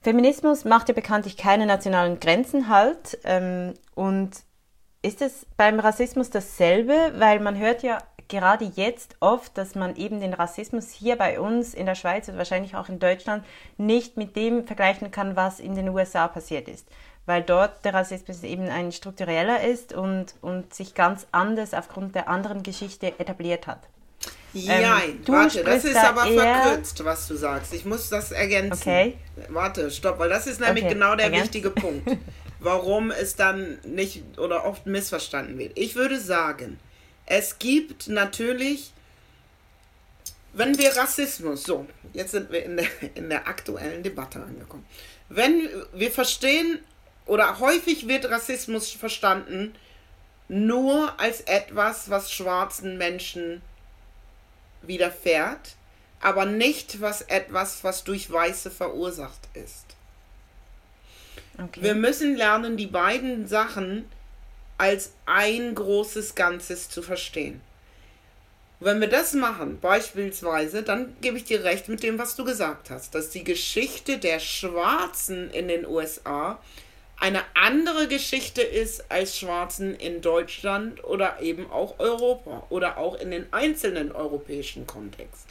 Feminismus 0.00 0.64
macht 0.64 0.88
ja 0.88 0.94
bekanntlich 0.94 1.36
keine 1.36 1.66
nationalen 1.66 2.20
Grenzen 2.20 2.68
halt. 2.70 3.18
Ähm, 3.24 3.74
und 3.94 4.30
ist 5.02 5.20
es 5.20 5.46
beim 5.58 5.78
Rassismus 5.78 6.30
dasselbe? 6.30 7.12
Weil 7.16 7.40
man 7.40 7.58
hört 7.58 7.82
ja 7.82 7.98
gerade 8.28 8.64
jetzt 8.64 9.16
oft, 9.20 9.58
dass 9.58 9.74
man 9.74 9.96
eben 9.96 10.20
den 10.20 10.32
Rassismus 10.32 10.90
hier 10.90 11.16
bei 11.16 11.38
uns 11.38 11.74
in 11.74 11.84
der 11.84 11.94
Schweiz 11.94 12.28
und 12.28 12.38
wahrscheinlich 12.38 12.76
auch 12.76 12.88
in 12.88 12.98
Deutschland 12.98 13.44
nicht 13.76 14.16
mit 14.16 14.36
dem 14.36 14.66
vergleichen 14.66 15.10
kann, 15.10 15.36
was 15.36 15.60
in 15.60 15.74
den 15.74 15.90
USA 15.90 16.28
passiert 16.28 16.68
ist 16.68 16.88
weil 17.26 17.42
dort 17.42 17.84
der 17.84 17.94
Rassismus 17.94 18.42
eben 18.42 18.68
ein 18.68 18.92
struktureller 18.92 19.62
ist 19.62 19.92
und, 19.92 20.34
und 20.42 20.74
sich 20.74 20.94
ganz 20.94 21.26
anders 21.32 21.74
aufgrund 21.74 22.14
der 22.14 22.28
anderen 22.28 22.62
Geschichte 22.62 23.18
etabliert 23.18 23.66
hat. 23.66 23.80
Nein, 24.54 25.18
ähm, 25.18 25.20
warte, 25.26 25.64
das 25.64 25.84
ist 25.84 25.96
da 25.96 26.10
aber 26.10 26.26
verkürzt, 26.26 27.04
was 27.04 27.26
du 27.26 27.34
sagst. 27.34 27.74
Ich 27.74 27.84
muss 27.84 28.08
das 28.08 28.30
ergänzen. 28.30 28.80
Okay. 28.80 29.18
Warte, 29.48 29.90
stopp, 29.90 30.18
weil 30.18 30.28
das 30.28 30.46
ist 30.46 30.60
nämlich 30.60 30.84
okay. 30.84 30.94
genau 30.94 31.16
der 31.16 31.26
Ergänzen. 31.26 31.44
wichtige 31.46 31.70
Punkt, 31.70 32.08
warum 32.60 33.10
es 33.10 33.34
dann 33.34 33.78
nicht 33.84 34.22
oder 34.38 34.64
oft 34.64 34.86
missverstanden 34.86 35.58
wird. 35.58 35.76
Ich 35.76 35.96
würde 35.96 36.20
sagen, 36.20 36.78
es 37.26 37.58
gibt 37.58 38.06
natürlich, 38.06 38.92
wenn 40.52 40.78
wir 40.78 40.96
Rassismus, 40.96 41.64
so, 41.64 41.86
jetzt 42.12 42.30
sind 42.30 42.52
wir 42.52 42.64
in 42.64 42.76
der, 42.76 42.86
in 43.14 43.28
der 43.28 43.48
aktuellen 43.48 44.04
Debatte 44.04 44.40
angekommen. 44.40 44.86
Wenn 45.28 45.68
wir 45.92 46.12
verstehen 46.12 46.78
oder 47.26 47.58
häufig 47.58 48.08
wird 48.08 48.30
Rassismus 48.30 48.90
verstanden 48.90 49.74
nur 50.48 51.18
als 51.18 51.40
etwas, 51.42 52.10
was 52.10 52.30
schwarzen 52.30 52.98
Menschen 52.98 53.62
widerfährt, 54.82 55.76
aber 56.20 56.44
nicht 56.44 57.00
was 57.00 57.22
etwas, 57.22 57.82
was 57.82 58.04
durch 58.04 58.30
Weiße 58.30 58.70
verursacht 58.70 59.48
ist. 59.54 59.84
Okay. 61.56 61.82
Wir 61.82 61.94
müssen 61.94 62.36
lernen, 62.36 62.76
die 62.76 62.86
beiden 62.86 63.46
Sachen 63.46 64.08
als 64.76 65.12
ein 65.24 65.74
großes 65.74 66.34
Ganzes 66.34 66.88
zu 66.88 67.00
verstehen. 67.02 67.60
Wenn 68.80 69.00
wir 69.00 69.08
das 69.08 69.32
machen, 69.32 69.78
beispielsweise, 69.80 70.82
dann 70.82 71.16
gebe 71.20 71.38
ich 71.38 71.44
dir 71.44 71.64
recht 71.64 71.88
mit 71.88 72.02
dem, 72.02 72.18
was 72.18 72.36
du 72.36 72.44
gesagt 72.44 72.90
hast, 72.90 73.14
dass 73.14 73.30
die 73.30 73.44
Geschichte 73.44 74.18
der 74.18 74.40
Schwarzen 74.40 75.50
in 75.52 75.68
den 75.68 75.86
USA 75.86 76.58
eine 77.18 77.42
andere 77.54 78.08
Geschichte 78.08 78.62
ist 78.62 79.10
als 79.10 79.38
Schwarzen 79.38 79.94
in 79.94 80.20
Deutschland 80.20 81.02
oder 81.04 81.40
eben 81.40 81.70
auch 81.70 81.98
Europa 81.98 82.66
oder 82.70 82.98
auch 82.98 83.14
in 83.14 83.30
den 83.30 83.52
einzelnen 83.52 84.12
europäischen 84.12 84.86
Kontext. 84.86 85.46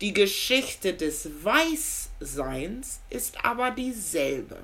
Die 0.00 0.14
Geschichte 0.14 0.94
des 0.94 1.28
Weißseins 1.44 3.00
ist 3.10 3.44
aber 3.44 3.70
dieselbe. 3.70 4.58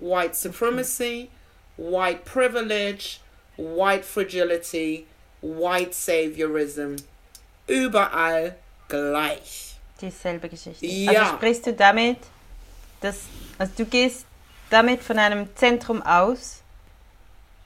White 0.00 0.34
Supremacy, 0.34 1.28
White 1.76 2.20
Privilege, 2.24 3.18
White 3.56 4.02
Fragility, 4.04 5.06
White 5.40 5.92
Saviorism, 5.92 6.96
überall 7.66 8.56
gleich. 8.88 9.76
Dieselbe 10.00 10.48
Geschichte. 10.48 10.84
Ja. 10.84 11.22
Also 11.22 11.34
sprichst 11.34 11.66
du 11.66 11.72
damit, 11.72 12.18
dass 13.00 13.20
also 13.58 13.72
du 13.76 13.84
gehst 13.84 14.26
damit 14.72 15.02
von 15.02 15.18
einem 15.18 15.54
Zentrum 15.54 16.02
aus, 16.02 16.62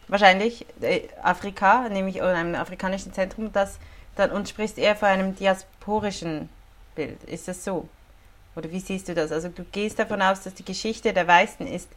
wahrscheinlich 0.09 0.67
äh, 0.81 1.03
Afrika, 1.23 1.89
nämlich 1.89 2.17
oder 2.17 2.35
einem 2.35 2.55
afrikanischen 2.55 3.13
Zentrum, 3.13 3.53
das 3.53 3.79
dann 4.17 4.31
und 4.31 4.49
sprichst 4.49 4.79
eher 4.79 4.97
von 4.97 5.09
einem 5.09 5.37
diasporischen 5.37 6.49
Bild. 6.95 7.23
Ist 7.25 7.49
das 7.49 7.65
so? 7.65 7.89
Oder 8.57 8.71
wie 8.71 8.81
siehst 8.81 9.09
du 9.09 9.15
das? 9.15 9.31
Also 9.31 9.49
du 9.49 9.65
gehst 9.65 9.99
davon 9.99 10.23
aus, 10.23 10.43
dass 10.43 10.55
die 10.55 10.65
Geschichte 10.65 11.13
der 11.13 11.29
Weißen 11.29 11.67
ist, 11.67 11.89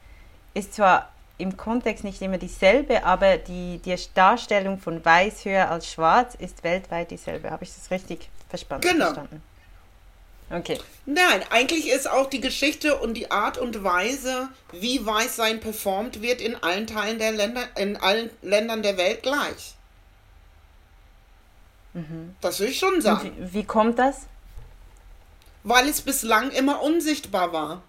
ist 0.54 0.76
zwar 0.76 1.10
im 1.38 1.56
Kontext 1.56 2.04
nicht 2.04 2.22
immer 2.22 2.38
dieselbe, 2.38 3.06
aber 3.06 3.38
die, 3.38 3.80
die 3.80 3.96
Darstellung 4.14 4.78
von 4.78 5.04
Weiß 5.04 5.46
höher 5.46 5.72
als 5.72 5.90
Schwarz 5.90 6.36
ist 6.36 6.64
weltweit 6.64 7.12
dieselbe. 7.12 7.50
Habe 7.50 7.64
ich 7.64 7.74
das 7.74 7.90
richtig 7.90 8.30
verstanden? 8.50 8.88
Genau. 8.88 9.06
Verstanden? 9.06 9.42
Okay. 10.52 10.80
Nein, 11.06 11.44
eigentlich 11.52 11.90
ist 11.90 12.10
auch 12.10 12.28
die 12.28 12.42
Geschichte 12.42 12.98
und 12.98 13.14
die 13.14 13.30
Art 13.30 13.58
und 13.58 13.84
Weise, 13.84 14.50
wie 14.72 15.06
Weißsein 15.06 15.60
performt 15.60 16.22
wird, 16.22 16.42
in 16.42 16.56
allen 16.56 16.88
Teilen 16.88 17.20
der 17.20 17.32
Länder, 17.32 17.64
in 17.78 17.98
allen 17.98 18.30
Ländern 18.42 18.82
der 18.82 18.98
Welt 18.98 19.22
gleich. 19.22 19.76
Mhm. 21.94 22.36
Das 22.42 22.60
will 22.60 22.70
ich 22.70 22.80
schon 22.80 23.02
sagen. 23.02 23.32
Wie, 23.38 23.54
wie 23.54 23.64
kommt 23.64 24.00
das? 24.00 24.22
Weil 25.64 25.88
es 25.88 26.02
bislang 26.02 26.52
immer 26.52 26.82
unsichtbar 26.82 27.54
war 27.54 27.84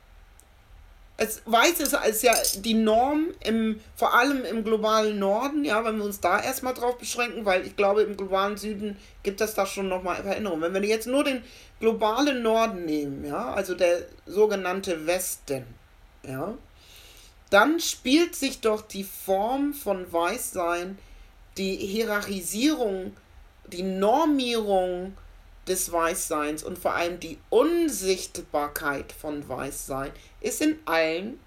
es 1.22 1.42
weiß 1.44 1.80
es 1.80 1.92
als 1.92 2.22
ja 2.22 2.32
die 2.56 2.72
Norm 2.72 3.26
im 3.40 3.78
vor 3.94 4.14
allem 4.14 4.42
im 4.46 4.64
globalen 4.64 5.18
Norden, 5.18 5.66
ja, 5.66 5.84
wenn 5.84 5.98
wir 5.98 6.04
uns 6.04 6.20
da 6.20 6.42
erstmal 6.42 6.72
drauf 6.72 6.96
beschränken, 6.96 7.44
weil 7.44 7.66
ich 7.66 7.76
glaube 7.76 8.02
im 8.02 8.16
globalen 8.16 8.56
Süden 8.56 8.96
gibt 9.22 9.42
es 9.42 9.52
da 9.52 9.66
schon 9.66 9.88
noch 9.88 10.02
mal 10.02 10.16
Veränderungen. 10.16 10.72
Wenn 10.72 10.82
wir 10.82 10.88
jetzt 10.88 11.06
nur 11.06 11.22
den 11.22 11.42
globalen 11.80 12.42
Norden 12.42 12.84
nehmen, 12.84 13.24
ja, 13.24 13.52
also 13.52 13.74
der 13.74 14.02
sogenannte 14.26 15.06
Westen, 15.06 15.66
ja, 16.22 16.54
dann 17.48 17.80
spielt 17.80 18.36
sich 18.36 18.60
doch 18.60 18.82
die 18.82 19.04
Form 19.04 19.74
von 19.74 20.10
Weißsein, 20.12 20.98
die 21.56 21.74
Hierarchisierung, 21.74 23.16
die 23.66 23.82
Normierung 23.82 25.16
des 25.66 25.90
Weißseins 25.90 26.62
und 26.62 26.78
vor 26.78 26.94
allem 26.94 27.18
die 27.18 27.38
Unsichtbarkeit 27.48 29.12
von 29.12 29.48
Weißsein 29.48 30.12
ist 30.40 30.60
in 30.60 30.78
allen 30.84 31.40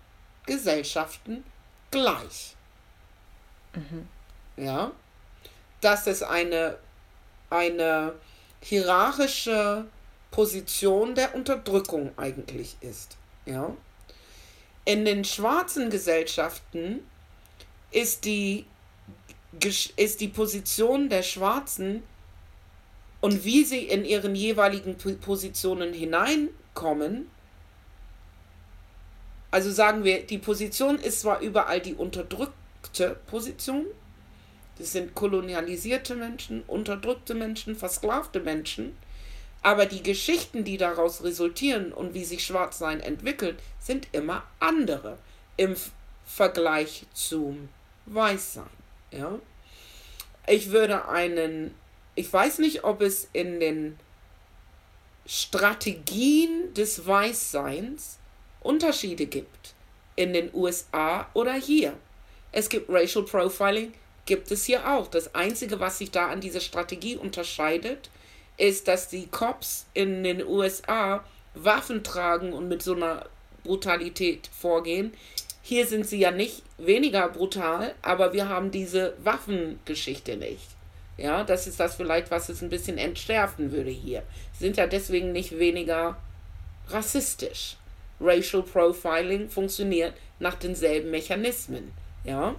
Gesellschaften 0.46 1.44
gleich. 1.92 2.56
Mhm. 3.74 4.08
Ja, 4.58 4.92
dass 5.82 6.08
es 6.08 6.22
eine, 6.22 6.78
eine 7.50 8.14
hierarchische 8.62 9.86
Position 10.34 11.14
der 11.14 11.36
Unterdrückung 11.36 12.12
eigentlich 12.18 12.76
ist. 12.82 13.18
Ja. 13.46 13.78
In 14.84 15.06
den 15.06 15.24
schwarzen 15.24 15.92
Gesellschaften 15.92 17.02
ist 17.92 18.26
die, 18.26 18.66
ist 19.96 20.22
die 20.22 20.28
Position 20.28 21.08
der 21.10 21.22
Schwarzen 21.22 22.02
und 23.22 23.46
wie 23.46 23.64
sie 23.64 23.86
in 23.86 24.06
ihren 24.06 24.34
jeweiligen 24.34 24.98
Positionen 24.98 25.94
hineinkommen, 25.94 27.30
also 29.52 29.72
sagen 29.72 30.04
wir, 30.04 30.26
die 30.26 30.40
Position 30.40 30.98
ist 30.98 31.22
zwar 31.22 31.42
überall 31.42 31.80
die 31.80 31.94
unterdrückte 31.94 33.18
Position, 33.28 33.86
das 34.80 34.94
sind 34.94 35.14
kolonialisierte 35.14 36.16
Menschen, 36.16 36.64
unterdrückte 36.64 37.36
Menschen, 37.36 37.76
versklavte 37.76 38.40
Menschen, 38.40 38.98
Aber 39.64 39.86
die 39.86 40.04
Geschichten, 40.04 40.66
die 40.66 40.78
daraus 40.78 41.24
resultieren 41.24 41.94
und 41.94 42.14
wie 42.14 42.26
sich 42.26 42.46
Schwarzsein 42.46 43.00
entwickelt, 43.00 43.58
sind 43.80 44.10
immer 44.12 44.44
andere 44.60 45.18
im 45.56 45.76
Vergleich 46.26 47.06
zum 47.14 47.70
Weißsein. 48.06 48.70
Ja? 49.12 49.40
Ich 50.48 50.72
würde 50.72 51.08
einen, 51.08 51.74
ich 52.16 52.32
weiß 52.32 52.60
nicht, 52.60 52.84
ob 52.84 53.02
es 53.02 53.30
in 53.32 53.62
den 53.62 53.98
Strategien 55.26 56.74
des 56.74 57.08
Weißseins 57.08 58.18
Unterschiede 58.60 59.26
gibt 59.26 59.74
in 60.18 60.34
den 60.34 60.54
USA 60.54 61.30
oder 61.34 61.54
hier. 61.54 61.94
Es 62.52 62.68
gibt 62.70 62.90
Racial 62.90 63.24
Profiling, 63.24 63.94
gibt 64.26 64.52
es 64.52 64.66
hier 64.66 64.88
auch. 64.88 65.08
Das 65.08 65.34
Einzige, 65.34 65.80
was 65.80 65.98
sich 65.98 66.12
da 66.12 66.28
an 66.28 66.42
dieser 66.42 66.60
Strategie 66.60 67.16
unterscheidet, 67.16 68.10
ist, 68.58 68.88
dass 68.88 69.10
die 69.10 69.28
Cops 69.28 69.86
in 69.94 70.24
den 70.24 70.46
USA 70.46 71.24
Waffen 71.56 72.04
tragen 72.04 72.54
und 72.54 72.68
mit 72.68 72.82
so 72.82 72.96
einer 72.96 73.26
Brutalität 73.64 74.50
vorgehen. 74.52 75.14
Hier 75.62 75.88
sind 75.88 76.06
sie 76.06 76.20
ja 76.20 76.32
nicht 76.32 76.64
weniger 76.78 77.30
brutal, 77.30 77.96
aber 78.02 78.34
wir 78.34 78.50
haben 78.50 78.72
diese 78.72 79.14
Waffengeschichte 79.24 80.36
nicht. 80.36 80.68
Ja, 81.18 81.44
das 81.44 81.68
ist 81.68 81.80
das 81.80 81.96
vielleicht, 81.96 82.32
was 82.32 82.50
es 82.50 82.62
ein 82.62 82.70
bisschen 82.70 82.98
entschärfen 82.98 83.72
würde 83.72 83.92
hier. 83.92 84.24
Sie 84.54 84.66
sind 84.66 84.78
ja 84.78 84.88
deswegen 84.88 85.32
nicht 85.32 85.58
weniger 85.58 86.18
rassistisch. 86.90 87.78
Racial 88.20 88.64
Profiling 88.64 89.50
funktioniert 89.50 90.14
nach 90.40 90.56
denselben 90.56 91.12
Mechanismen. 91.12 91.92
Ja. 92.24 92.56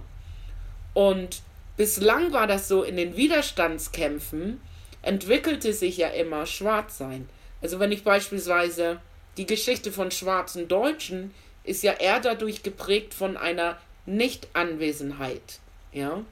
Und 0.93 1.41
bislang 1.75 2.31
war 2.31 2.47
das 2.47 2.67
so 2.67 2.83
in 2.83 2.95
den 2.95 3.17
Widerstandskämpfen, 3.17 4.61
entwickelte 5.05 5.71
sich 5.71 5.97
ja 5.97 6.09
immer 6.09 6.45
Schwarzsein. 6.45 7.29
Also 7.61 7.79
wenn 7.79 7.91
ich 7.91 8.03
beispielsweise 8.03 8.99
die 9.37 9.45
Geschichte 9.45 9.91
von 9.91 10.11
schwarzen 10.11 10.67
Deutschen 10.67 11.33
ist 11.63 11.83
ja 11.83 11.93
eher 11.93 12.19
dadurch 12.19 12.63
geprägt 12.63 13.13
von 13.13 13.37
einer 13.37 13.77
Nichtanwesenheit. 14.05 15.59
Ja. 15.91 16.23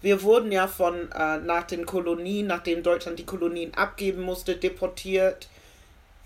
Wir 0.00 0.22
wurden 0.22 0.50
ja 0.52 0.66
von 0.68 1.10
äh, 1.12 1.38
nach 1.38 1.64
den 1.64 1.86
Kolonien, 1.86 2.46
nachdem 2.46 2.82
Deutschland 2.82 3.18
die 3.18 3.26
Kolonien 3.26 3.74
abgeben 3.74 4.22
musste, 4.22 4.56
deportiert. 4.56 5.48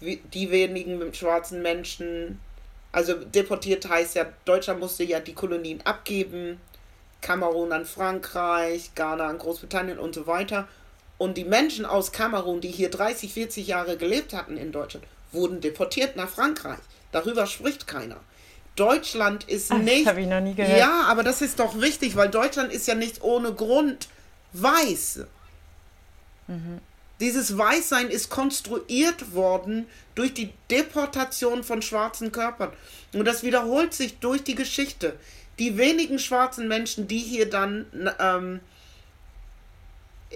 Die 0.01 0.51
wenigen 0.51 1.12
schwarzen 1.14 1.62
Menschen, 1.62 2.38
also 2.92 3.14
deportiert 3.14 3.88
heißt 3.88 4.14
ja, 4.16 4.26
Deutschland 4.44 4.80
musste 4.80 5.05
ja 5.05 5.20
die 5.20 5.32
Kolonien 5.32 5.80
abgeben, 5.84 6.61
Kamerun 7.22 7.72
an 7.72 7.86
Frankreich, 7.86 8.94
Ghana 8.94 9.26
an 9.26 9.38
Großbritannien 9.38 9.99
und 9.99 10.14
so 10.14 10.26
weiter. 10.26 10.68
Und 11.18 11.36
die 11.38 11.44
Menschen 11.44 11.86
aus 11.86 12.12
Kamerun, 12.12 12.60
die 12.60 12.68
hier 12.68 12.90
30, 12.90 13.32
40 13.32 13.66
Jahre 13.66 13.96
gelebt 13.96 14.34
hatten 14.34 14.56
in 14.56 14.72
Deutschland, 14.72 15.06
wurden 15.32 15.60
deportiert 15.60 16.16
nach 16.16 16.28
Frankreich. 16.28 16.78
Darüber 17.12 17.46
spricht 17.46 17.86
keiner. 17.86 18.20
Deutschland 18.76 19.44
ist 19.44 19.72
Ach, 19.72 19.78
nicht. 19.78 20.06
habe 20.06 20.20
ich 20.20 20.26
noch 20.26 20.40
nie 20.40 20.54
gehört. 20.54 20.78
Ja, 20.78 21.04
aber 21.08 21.22
das 21.22 21.40
ist 21.40 21.58
doch 21.58 21.80
wichtig, 21.80 22.14
weil 22.16 22.28
Deutschland 22.28 22.72
ist 22.72 22.86
ja 22.86 22.94
nicht 22.94 23.22
ohne 23.22 23.52
Grund 23.54 24.08
weiß. 24.52 25.20
Mhm. 26.46 26.80
Dieses 27.18 27.56
Weißsein 27.56 28.08
ist 28.08 28.28
konstruiert 28.28 29.34
worden 29.34 29.86
durch 30.14 30.34
die 30.34 30.52
Deportation 30.70 31.64
von 31.64 31.80
schwarzen 31.80 32.30
Körpern. 32.30 32.70
Und 33.14 33.24
das 33.24 33.42
wiederholt 33.42 33.94
sich 33.94 34.18
durch 34.18 34.44
die 34.44 34.54
Geschichte. 34.54 35.14
Die 35.58 35.78
wenigen 35.78 36.18
schwarzen 36.18 36.68
Menschen, 36.68 37.08
die 37.08 37.18
hier 37.18 37.48
dann 37.48 37.86
ähm, 38.20 38.60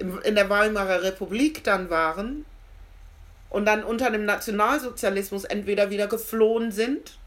in 0.00 0.34
der 0.34 0.48
Weimarer 0.48 1.02
Republik 1.02 1.62
dann 1.64 1.90
waren 1.90 2.44
und 3.50 3.66
dann 3.66 3.84
unter 3.84 4.10
dem 4.10 4.24
Nationalsozialismus 4.24 5.44
entweder 5.44 5.90
wieder 5.90 6.06
geflohen 6.06 6.72
sind 6.72 7.18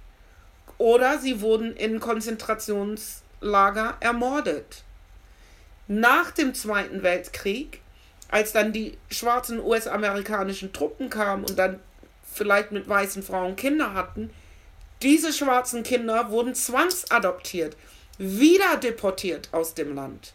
oder 0.77 1.19
sie 1.19 1.41
wurden 1.41 1.75
in 1.75 1.99
Konzentrationslager 1.99 3.97
ermordet. 3.99 4.83
Nach 5.87 6.31
dem 6.31 6.53
Zweiten 6.55 7.03
Weltkrieg, 7.03 7.81
als 8.29 8.53
dann 8.53 8.73
die 8.73 8.97
schwarzen 9.11 9.59
US-amerikanischen 9.59 10.73
Truppen 10.73 11.09
kamen 11.09 11.43
und 11.45 11.59
dann 11.59 11.79
vielleicht 12.33 12.71
mit 12.71 12.89
weißen 12.89 13.21
Frauen 13.21 13.55
Kinder 13.55 13.93
hatten, 13.93 14.31
diese 15.01 15.33
schwarzen 15.33 15.83
Kinder 15.83 16.31
wurden 16.31 16.55
zwangsadoptiert, 16.55 17.75
wieder 18.17 18.77
deportiert 18.77 19.49
aus 19.51 19.73
dem 19.73 19.93
Land. 19.93 20.33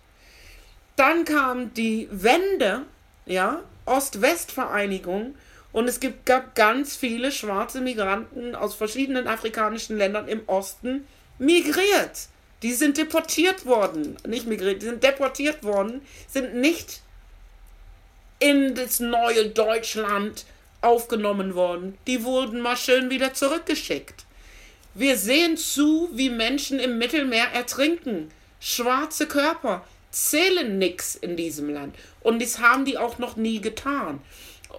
Dann 0.99 1.25
kam 1.25 1.73
die 1.75 2.09
Wende, 2.11 2.83
ja, 3.25 3.63
Ost-West-Vereinigung 3.85 5.37
und 5.71 5.87
es 5.87 6.01
gibt, 6.01 6.27
gab 6.27 6.57
ganz 6.57 6.97
viele 6.97 7.31
schwarze 7.31 7.81
Migranten 7.81 8.57
aus 8.57 8.75
verschiedenen 8.75 9.29
afrikanischen 9.29 9.97
Ländern 9.97 10.27
im 10.27 10.43
Osten 10.49 11.07
migriert. 11.39 12.27
Die 12.63 12.73
sind 12.73 12.99
deportiert 12.99 13.65
worden. 13.65 14.17
Nicht 14.27 14.49
migriert, 14.49 14.83
die 14.83 14.87
sind 14.87 15.05
deportiert 15.05 15.63
worden, 15.63 16.03
sind 16.27 16.57
nicht 16.57 17.01
in 18.41 18.75
das 18.75 18.99
neue 18.99 19.51
Deutschland 19.51 20.47
aufgenommen 20.81 21.55
worden. 21.55 21.97
Die 22.09 22.25
wurden 22.25 22.61
mal 22.61 22.77
schön 22.77 23.09
wieder 23.09 23.35
zurückgeschickt. 23.35 24.25
Wir 24.95 25.17
sehen 25.17 25.57
zu, 25.57 26.11
wie 26.13 26.29
Menschen 26.29 26.81
im 26.81 26.99
Mittelmeer 26.99 27.53
ertrinken. 27.55 28.33
Schwarze 28.59 29.29
Körper 29.29 29.85
zählen 30.11 30.79
nichts 30.79 31.15
in 31.15 31.37
diesem 31.37 31.71
Land. 31.71 31.95
Und 32.21 32.41
das 32.41 32.59
haben 32.59 32.85
die 32.85 32.99
auch 32.99 33.19
noch 33.19 33.37
nie 33.37 33.61
getan. 33.61 34.21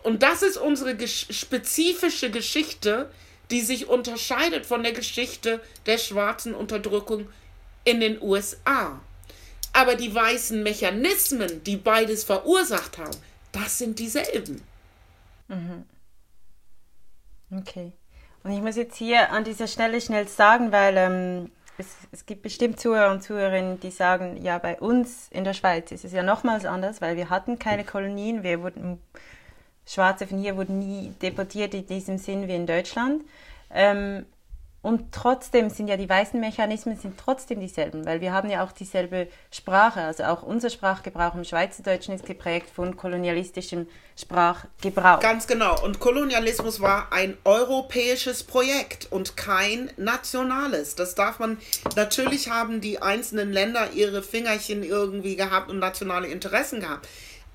Und 0.04 0.24
das 0.24 0.42
ist 0.42 0.58
unsere 0.58 0.96
gesch 0.96 1.28
spezifische 1.32 2.30
Geschichte, 2.32 3.10
die 3.52 3.62
sich 3.62 3.88
unterscheidet 3.88 4.66
von 4.66 4.84
der 4.84 4.94
Geschichte 4.94 5.62
der 5.86 5.98
schwarzen 5.98 6.54
Unterdrückung 6.54 7.28
in 7.84 8.00
den 8.00 8.22
USA. 8.22 9.02
Aber 9.74 9.96
die 9.96 10.14
weißen 10.14 10.62
Mechanismen, 10.62 11.64
die 11.64 11.78
beides 11.78 12.24
verursacht 12.24 12.98
haben, 12.98 13.18
das 13.52 13.78
sind 13.78 14.00
dieselben. 14.00 14.62
Mhm. 15.48 15.86
Okay. 17.52 17.92
Und 18.44 18.52
ich 18.52 18.62
muss 18.62 18.76
jetzt 18.76 18.98
hier 18.98 19.32
an 19.32 19.44
dieser 19.44 19.68
Stelle 19.68 20.00
schnell 20.00 20.28
sagen, 20.28 20.72
weil 20.72 20.98
ähm, 20.98 21.52
es, 21.80 22.26
gibt 22.26 22.42
bestimmt 22.42 22.80
Zuhörer 22.80 23.12
und 23.12 23.24
Zuhörerinnen, 23.24 23.80
die 23.80 23.92
sagen, 23.92 24.44
ja, 24.44 24.58
bei 24.58 24.80
uns 24.80 25.28
in 25.30 25.44
der 25.44 25.54
Schweiz 25.54 25.92
ist 25.92 26.06
es 26.06 26.12
ja 26.12 26.24
nochmals 26.24 26.66
anders, 26.66 27.02
weil 27.02 27.16
wir 27.16 27.30
hatten 27.30 27.58
keine 27.60 27.84
Kolonien, 27.84 28.44
wir 28.44 28.62
wurden 28.62 29.00
Schwarze 29.86 30.28
von 30.28 30.38
hier 30.38 30.56
wurden 30.56 30.80
nie 30.80 31.14
deportiert 31.22 31.74
in 31.74 31.88
diesem 31.88 32.18
Sinn 32.18 32.48
wie 32.48 32.56
in 32.56 32.68
Deutschland. 32.68 33.24
Ähm, 33.72 34.26
und 34.82 35.12
trotzdem 35.12 35.70
sind 35.70 35.90
ja 35.90 35.98
die 35.98 36.08
weißen 36.08 36.40
Mechanismen 36.40 36.96
sind 36.96 37.20
trotzdem 37.20 37.60
dieselben, 37.60 38.06
weil 38.06 38.22
wir 38.22 38.32
haben 38.32 38.50
ja 38.50 38.64
auch 38.64 38.72
dieselbe 38.72 39.28
Sprache. 39.52 40.02
Also 40.02 40.24
auch 40.24 40.42
unser 40.42 40.70
Sprachgebrauch 40.70 41.36
im 41.36 41.44
Schweizerdeutschen 41.44 42.16
ist 42.16 42.26
geprägt 42.26 42.70
von 42.74 42.96
kolonialistischem 42.96 43.88
Sprachgebrauch. 44.16 45.20
Ganz 45.20 45.48
genau. 45.48 45.84
Und 45.84 46.00
Kolonialismus 46.00 46.80
war 46.80 47.12
ein 47.12 47.38
europäisches 47.44 48.44
Projekt 48.44 49.12
und 49.12 49.36
kein 49.36 49.92
nationales. 49.98 50.96
Das 50.96 51.14
darf 51.14 51.40
man. 51.40 51.58
Natürlich 51.98 52.50
haben 52.50 52.80
die 52.80 53.02
einzelnen 53.02 53.52
Länder 53.52 53.92
ihre 53.94 54.24
Fingerchen 54.24 54.84
irgendwie 54.84 55.36
gehabt 55.36 55.70
und 55.70 55.80
nationale 55.80 56.28
Interessen 56.28 56.80
gehabt. 56.80 57.06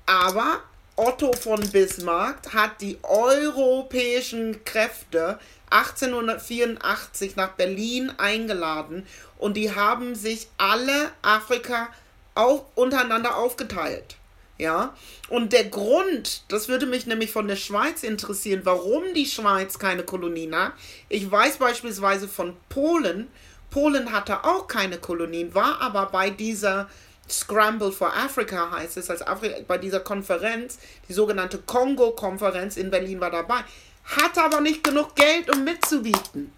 Aber 0.05 0.59
Otto 0.97 1.33
von 1.33 1.59
Bismarck 1.71 2.53
hat 2.53 2.79
die 2.79 2.97
europäischen 3.03 4.63
Kräfte 4.63 5.39
1884 5.69 7.35
nach 7.35 7.51
Berlin 7.51 8.13
eingeladen 8.17 9.05
und 9.37 9.57
die 9.57 9.75
haben 9.75 10.15
sich 10.15 10.47
alle 10.57 11.11
Afrika 11.21 11.89
auch 12.33 12.65
untereinander 12.75 13.35
aufgeteilt. 13.35 14.15
Ja, 14.57 14.95
und 15.27 15.51
der 15.51 15.65
Grund, 15.65 16.43
das 16.47 16.69
würde 16.69 16.85
mich 16.85 17.05
nämlich 17.05 17.29
von 17.29 17.49
der 17.49 17.57
Schweiz 17.57 18.03
interessieren, 18.03 18.61
warum 18.63 19.03
die 19.13 19.25
Schweiz 19.25 19.77
keine 19.77 20.03
Kolonien 20.03 20.55
hat. 20.55 20.71
Ich 21.09 21.29
weiß 21.29 21.57
beispielsweise 21.57 22.29
von 22.29 22.55
Polen. 22.69 23.27
Polen 23.69 24.13
hatte 24.13 24.45
auch 24.45 24.69
keine 24.69 24.97
Kolonien, 24.97 25.53
war 25.53 25.81
aber 25.81 26.05
bei 26.05 26.29
dieser 26.29 26.87
Scramble 27.29 27.91
for 27.91 28.13
Africa 28.15 28.71
heißt 28.71 28.97
es, 28.97 29.09
als 29.09 29.21
Afri 29.21 29.51
bei 29.67 29.77
dieser 29.77 29.99
Konferenz, 29.99 30.77
die 31.09 31.13
sogenannte 31.13 31.57
Kongo-Konferenz 31.59 32.77
in 32.77 32.91
Berlin 32.91 33.19
war 33.19 33.31
dabei, 33.31 33.63
hat 34.03 34.37
aber 34.37 34.61
nicht 34.61 34.83
genug 34.83 35.15
Geld, 35.15 35.53
um 35.53 35.63
mitzubieten. 35.63 36.53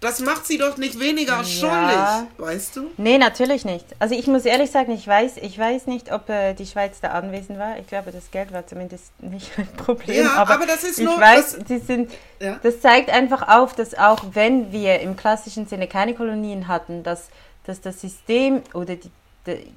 Das 0.00 0.20
macht 0.20 0.46
sie 0.46 0.56
doch 0.56 0.78
nicht 0.78 0.98
weniger 0.98 1.42
ja. 1.42 1.44
schuldig, 1.44 2.30
weißt 2.38 2.76
du? 2.76 2.90
Nee, 2.96 3.18
natürlich 3.18 3.66
nicht. 3.66 3.84
Also 3.98 4.14
ich 4.14 4.26
muss 4.26 4.46
ehrlich 4.46 4.70
sagen, 4.70 4.92
ich 4.92 5.06
weiß, 5.06 5.36
ich 5.36 5.58
weiß 5.58 5.86
nicht, 5.88 6.10
ob 6.10 6.30
äh, 6.30 6.54
die 6.54 6.64
Schweiz 6.64 7.00
da 7.02 7.08
anwesend 7.08 7.58
war. 7.58 7.78
Ich 7.78 7.86
glaube, 7.86 8.10
das 8.10 8.30
Geld 8.30 8.50
war 8.50 8.66
zumindest 8.66 9.12
nicht 9.20 9.50
ein 9.58 9.68
Problem. 9.76 10.24
Ja, 10.24 10.36
aber, 10.36 10.54
aber 10.54 10.66
das 10.66 10.84
ist 10.84 11.00
ich 11.00 11.04
nur... 11.04 11.20
weiß, 11.20 11.56
das, 11.56 11.64
die 11.64 11.78
sind, 11.78 12.10
ja? 12.40 12.58
das 12.62 12.80
zeigt 12.80 13.10
einfach 13.10 13.46
auf, 13.46 13.74
dass 13.74 13.92
auch 13.92 14.24
wenn 14.32 14.72
wir 14.72 15.00
im 15.00 15.16
klassischen 15.16 15.66
Sinne 15.66 15.86
keine 15.86 16.14
Kolonien 16.14 16.66
hatten, 16.66 17.02
dass, 17.02 17.28
dass 17.66 17.82
das 17.82 18.00
System 18.00 18.62
oder 18.72 18.96
die 18.96 19.10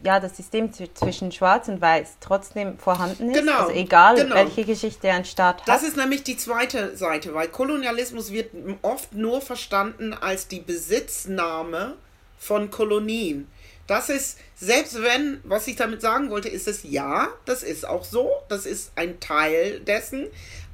ja, 0.03 0.19
das 0.19 0.35
System 0.35 0.71
zwischen 0.73 1.31
Schwarz 1.31 1.67
und 1.67 1.79
Weiß 1.79 2.17
trotzdem 2.19 2.77
vorhanden 2.77 3.31
ist. 3.31 3.39
Genau, 3.39 3.59
Also 3.59 3.71
egal, 3.71 4.15
genau. 4.15 4.35
welche 4.35 4.65
Geschichte 4.65 5.09
ein 5.09 5.25
Staat 5.25 5.61
hat. 5.61 5.67
Das 5.67 5.83
ist 5.83 5.95
nämlich 5.95 6.23
die 6.23 6.37
zweite 6.37 6.97
Seite, 6.97 7.33
weil 7.33 7.47
Kolonialismus 7.47 8.31
wird 8.31 8.51
oft 8.81 9.13
nur 9.13 9.41
verstanden 9.41 10.13
als 10.13 10.47
die 10.47 10.59
Besitznahme 10.59 11.95
von 12.37 12.71
Kolonien. 12.71 13.47
Das 13.87 14.09
ist, 14.09 14.37
selbst 14.55 15.01
wenn, 15.01 15.39
was 15.43 15.67
ich 15.67 15.75
damit 15.75 16.01
sagen 16.01 16.29
wollte, 16.29 16.49
ist 16.49 16.67
es 16.67 16.83
ja, 16.83 17.29
das 17.45 17.63
ist 17.63 17.87
auch 17.87 18.03
so, 18.03 18.31
das 18.49 18.65
ist 18.65 18.91
ein 18.95 19.19
Teil 19.19 19.79
dessen. 19.81 20.27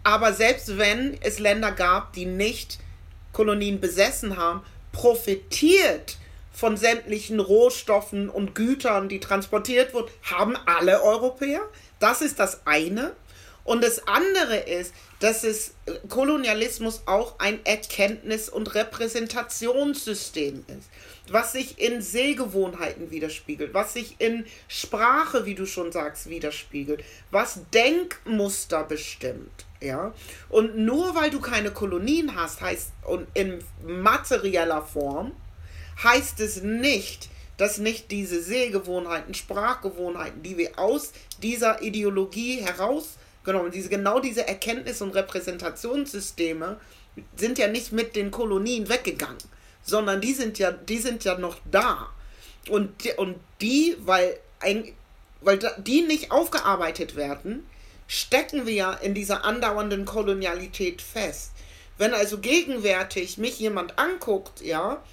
Aber 0.04 0.34
selbst 0.34 0.78
wenn 0.78 1.18
es 1.22 1.40
Länder 1.40 1.72
gab, 1.72 2.14
die 2.14 2.26
nicht 2.26 2.80
Kolonien 3.34 3.80
besessen 3.80 4.38
haben, 4.38 4.62
profitiert 4.92 6.18
von 6.60 6.76
sämtlichen 6.76 7.40
Rohstoffen 7.40 8.30
und 8.30 8.54
Gütern, 8.54 9.08
die 9.08 9.22
transportiert 9.22 9.94
wurden, 9.94 10.10
haben 10.24 10.58
alle 10.66 11.02
Europäer. 11.02 11.62
Das 12.00 12.22
ist 12.22 12.38
das 12.38 12.68
eine. 12.68 13.14
Und 13.64 13.82
das 13.84 14.08
andere 14.08 14.58
ist, 14.58 14.94
dass 15.20 15.44
es 15.44 15.74
Kolonialismus 16.10 17.04
auch 17.06 17.40
ein 17.40 17.64
Erkenntnis- 17.66 18.50
und 18.50 18.74
Repräsentationssystem 18.76 20.66
ist, 20.68 20.90
was 21.32 21.54
sich 21.54 21.80
in 21.80 22.02
Sehgewohnheiten 22.02 23.12
widerspiegelt, 23.12 23.74
was 23.74 23.94
sich 23.94 24.16
in 24.20 24.46
Sprache, 24.68 25.46
wie 25.46 25.56
du 25.56 25.66
schon 25.66 25.92
sagst, 25.92 26.30
widerspiegelt, 26.30 27.04
was 27.32 27.60
Denkmuster 27.74 28.84
bestimmt. 28.84 29.66
Ja, 29.82 30.14
und 30.50 30.78
nur 30.78 31.16
weil 31.16 31.30
du 31.30 31.40
keine 31.40 31.72
Kolonien 31.72 32.36
hast, 32.36 32.60
heißt 32.60 32.92
und 33.06 33.28
in 33.34 33.64
materieller 33.86 34.82
Form, 34.82 35.32
heißt 36.04 36.40
es 36.40 36.62
nicht, 36.62 37.30
dass 37.58 37.78
nicht 37.78 38.10
diese 38.12 38.42
Sehgewohnheiten, 38.42 39.34
Sprachgewohnheiten, 39.34 40.42
die 40.44 40.58
wir 40.58 40.80
aus 40.80 41.12
dieser 41.44 41.82
Ideologie 41.82 42.62
herausgenommen, 42.62 43.72
diese 43.72 43.90
genau 43.90 44.20
diese 44.20 44.48
Erkenntnis- 44.48 45.02
und 45.02 45.14
Repräsentationssysteme 45.14 46.80
sind 47.36 47.58
ja 47.58 47.68
nicht 47.68 47.92
mit 47.92 48.16
den 48.16 48.32
Kolonien 48.32 48.88
weggegangen, 48.88 49.38
sondern 49.84 50.22
die 50.22 50.34
sind 50.34 50.58
ja, 50.58 50.72
die 50.72 51.00
sind 51.00 51.26
ja 51.26 51.38
noch 51.38 51.58
da. 51.70 52.10
Und, 52.70 53.04
die- 53.04 53.14
und 53.14 53.36
die, 53.60 53.98
weil, 54.00 54.38
weil 55.42 55.60
die 55.80 56.02
nicht 56.02 56.32
aufgearbeitet 56.32 57.18
werden, 57.18 57.66
stecken 58.08 58.66
wir 58.66 58.74
ja 58.74 58.94
in 58.94 59.14
dieser 59.14 59.44
andauernden 59.44 60.06
Kolonialität 60.06 61.02
fest. 61.02 61.52
Wenn 61.98 62.14
also 62.14 62.38
gegenwärtig 62.38 63.38
mich 63.38 63.60
jemand 63.60 64.00
anguckt, 64.00 64.62
ja, 64.62 65.04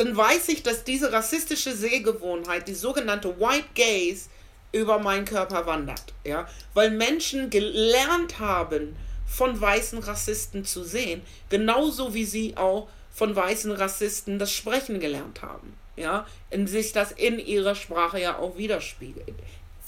dann 0.00 0.16
weiß 0.16 0.48
ich, 0.48 0.62
dass 0.62 0.82
diese 0.82 1.12
rassistische 1.12 1.76
Sehgewohnheit, 1.76 2.66
die 2.68 2.74
sogenannte 2.74 3.38
White 3.38 3.68
Gaze, 3.74 4.30
über 4.72 4.98
meinen 4.98 5.26
Körper 5.26 5.66
wandert. 5.66 6.14
Ja? 6.24 6.48
Weil 6.72 6.90
Menschen 6.90 7.50
gelernt 7.50 8.38
haben, 8.38 8.96
von 9.26 9.60
weißen 9.60 9.98
Rassisten 9.98 10.64
zu 10.64 10.84
sehen, 10.84 11.20
genauso 11.50 12.14
wie 12.14 12.24
sie 12.24 12.56
auch 12.56 12.88
von 13.12 13.36
weißen 13.36 13.72
Rassisten 13.72 14.38
das 14.38 14.50
Sprechen 14.50 15.00
gelernt 15.00 15.42
haben. 15.42 15.74
Ja? 15.96 16.26
Und 16.50 16.68
sich 16.68 16.92
das 16.92 17.12
in 17.12 17.38
ihrer 17.38 17.74
Sprache 17.74 18.18
ja 18.22 18.38
auch 18.38 18.56
widerspiegelt. 18.56 19.34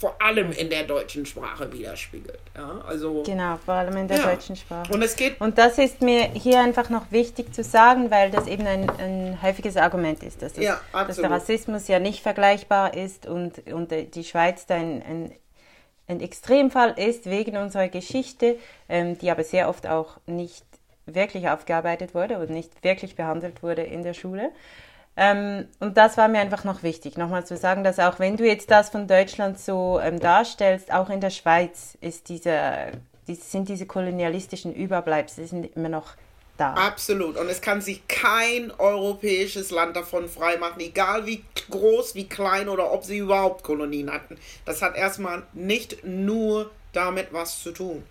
Vor 0.03 0.21
allem 0.21 0.51
in 0.51 0.69
der 0.69 0.83
deutschen 0.83 1.25
Sprache 1.25 1.73
widerspiegelt. 1.73 2.41
Ja? 2.57 2.81
Also, 2.89 3.23
Genau, 3.23 3.57
vor 3.65 3.75
allem 3.75 3.97
in 3.99 4.09
der 4.09 4.17
Ja. 4.19 4.33
deutschen 4.35 4.57
Sprache. 4.57 4.93
und 4.93 5.01
es 5.01 5.15
geht 5.15 5.41
Und 5.41 5.59
das 5.59 5.79
ist 5.79 6.03
mir 6.03 6.25
hier 6.33 6.59
einfach 6.61 6.91
noch 6.91 7.13
wichtig 7.13 7.55
zu 7.55 7.63
sagen, 7.63 8.11
weil 8.11 8.33
das 8.33 8.49
eben 8.49 8.67
ein, 8.67 8.91
ein 8.91 9.39
häufiges 9.41 9.77
Argument 9.77 10.25
ist, 10.25 10.43
dass, 10.43 10.55
das, 10.55 10.65
Ja, 10.65 10.81
dass 10.93 11.19
der. 11.19 11.31
Rassismus 11.31 11.87
ja 11.87 12.01
nicht 12.01 12.21
vergleichbar 12.21 12.95
ist 12.95 13.27
und, 13.27 13.65
und 13.73 13.93
die 13.93 14.25
Schweiz 14.25 14.67
da 14.67 14.75
ein, 14.75 15.03
ein, 15.09 15.33
ein 16.09 16.21
Extremfall 16.21 16.95
ist 16.99 17.27
wegen 17.27 17.57
unserer 17.57 17.87
Geschichte, 17.89 18.57
ähm, 18.89 19.17
die 19.19 19.31
aber 19.31 19.45
sehr 19.45 19.69
oft 19.69 19.87
auch 19.87 20.17
nicht 20.27 20.65
wirklich 21.07 21.49
aufgearbeitet 21.49 22.13
wurde 22.13 22.39
oder 22.39 22.53
nicht 22.53 22.83
wirklich 22.83 23.15
behandelt 23.15 23.63
wurde 23.63 23.83
in 23.83 24.03
der 24.03 24.15
Schule. 24.15 24.51
Ähm, 25.17 25.69
und 25.79 25.97
das 25.99 26.17
war 26.17 26.29
mir 26.29 26.41
einfach 26.41 26.65
noch 26.65 26.83
wichtig, 26.83 27.19
nochmal 27.19 27.45
zu 27.45 27.57
sagen, 27.57 27.85
dass 27.85 27.99
auch 27.99 28.19
wenn 28.19 28.37
du 28.37 28.47
jetzt 28.47 28.71
das 28.71 28.89
von 28.89 29.07
Deutschland 29.07 29.59
so 29.59 30.01
ähm, 30.03 30.19
darstellst, 30.19 30.93
auch 30.93 31.11
in 31.11 31.21
der 31.21 31.31
Schweiz 31.31 31.99
ist 32.01 32.31
diese, 32.31 32.93
die, 33.29 33.35
sind 33.35 33.69
diese 33.69 33.85
kolonialistischen 33.85 34.75
Überbleibsel 34.75 35.47
sind 35.47 35.77
immer 35.77 35.91
noch 35.91 36.15
da. 36.57 36.75
Absolut. 36.75 37.37
Und 37.37 37.49
es 37.49 37.61
kann 37.61 37.83
sich 37.83 38.07
kein 38.09 38.71
europäisches 38.71 39.71
Land 39.71 39.97
davon 39.97 40.29
freimachen, 40.29 40.81
egal 40.81 41.27
wie 41.27 41.45
groß, 41.71 42.15
wie 42.15 42.29
klein 42.29 42.69
oder 42.69 42.93
ob 42.93 43.05
sie 43.05 43.19
überhaupt 43.19 43.65
Kolonien 43.65 44.11
hatten. 44.11 44.39
Das 44.65 44.81
hat 44.81 44.97
erstmal 44.97 45.43
nicht 45.53 46.05
nur 46.05 46.71
damit 46.93 47.33
was 47.33 47.63
zu 47.63 47.73
tun. 47.73 48.03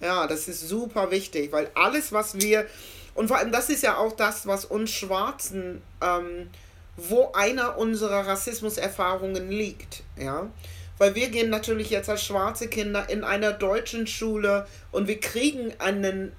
Ja, 0.00 0.26
das 0.26 0.48
ist 0.48 0.66
super 0.66 1.10
wichtig, 1.10 1.52
weil 1.52 1.70
alles, 1.74 2.12
was 2.12 2.40
wir, 2.40 2.66
und 3.14 3.28
vor 3.28 3.38
allem 3.38 3.52
das 3.52 3.68
ist 3.68 3.82
ja 3.82 3.96
auch 3.96 4.12
das, 4.12 4.46
was 4.46 4.64
uns 4.64 4.90
Schwarzen, 4.90 5.82
ähm, 6.02 6.50
wo 6.96 7.32
einer 7.32 7.78
unserer 7.78 8.26
Rassismuserfahrungen 8.26 9.50
liegt, 9.50 10.02
ja. 10.16 10.48
Weil 10.98 11.14
wir 11.14 11.30
gehen 11.30 11.48
natürlich 11.48 11.88
jetzt 11.88 12.10
als 12.10 12.24
schwarze 12.24 12.68
Kinder 12.68 13.08
in 13.08 13.24
einer 13.24 13.52
deutschen 13.52 14.06
Schule 14.06 14.66
und 14.92 15.08
wir 15.08 15.18
kriegen 15.18 15.72
einen 15.78 16.32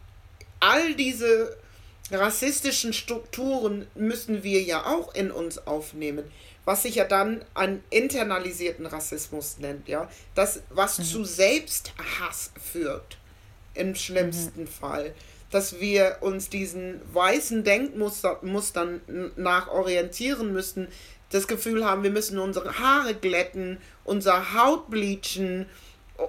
all 0.59 0.93
diese 0.93 1.57
rassistischen 2.11 2.93
Strukturen 2.93 3.88
müssen 3.95 4.43
wir 4.43 4.61
ja 4.61 4.86
auch 4.86 5.15
in 5.15 5.32
uns 5.32 5.65
aufnehmen, 5.65 6.30
was 6.65 6.84
sich 6.84 6.95
ja 6.95 7.05
dann 7.05 7.43
an 7.53 7.84
internalisierten 7.89 8.86
Rassismus 8.86 9.57
nennt, 9.59 9.88
ja, 9.88 10.09
das 10.36 10.61
was 10.69 10.97
zu 10.97 11.24
Selbsthass 11.24 12.51
führt 12.61 13.17
im 13.74 13.95
schlimmsten 13.95 14.67
Fall, 14.67 15.13
dass 15.52 15.80
wir 15.80 16.18
uns 16.22 16.49
diesen 16.49 17.02
weißen 17.14 17.64
Denkmustern 17.64 19.02
nach 19.36 19.68
orientieren 19.68 20.54
müssen, 20.54 20.88
das 21.30 21.47
Gefühl 21.47 21.86
haben, 21.86 22.04
wir 22.04 22.10
müssen 22.10 22.39
unsere 22.39 22.80
Haare 22.80 23.14
glätten, 23.14 23.78
unsere 24.04 24.54
Haut 24.54 24.89
bleachen, 24.89 25.66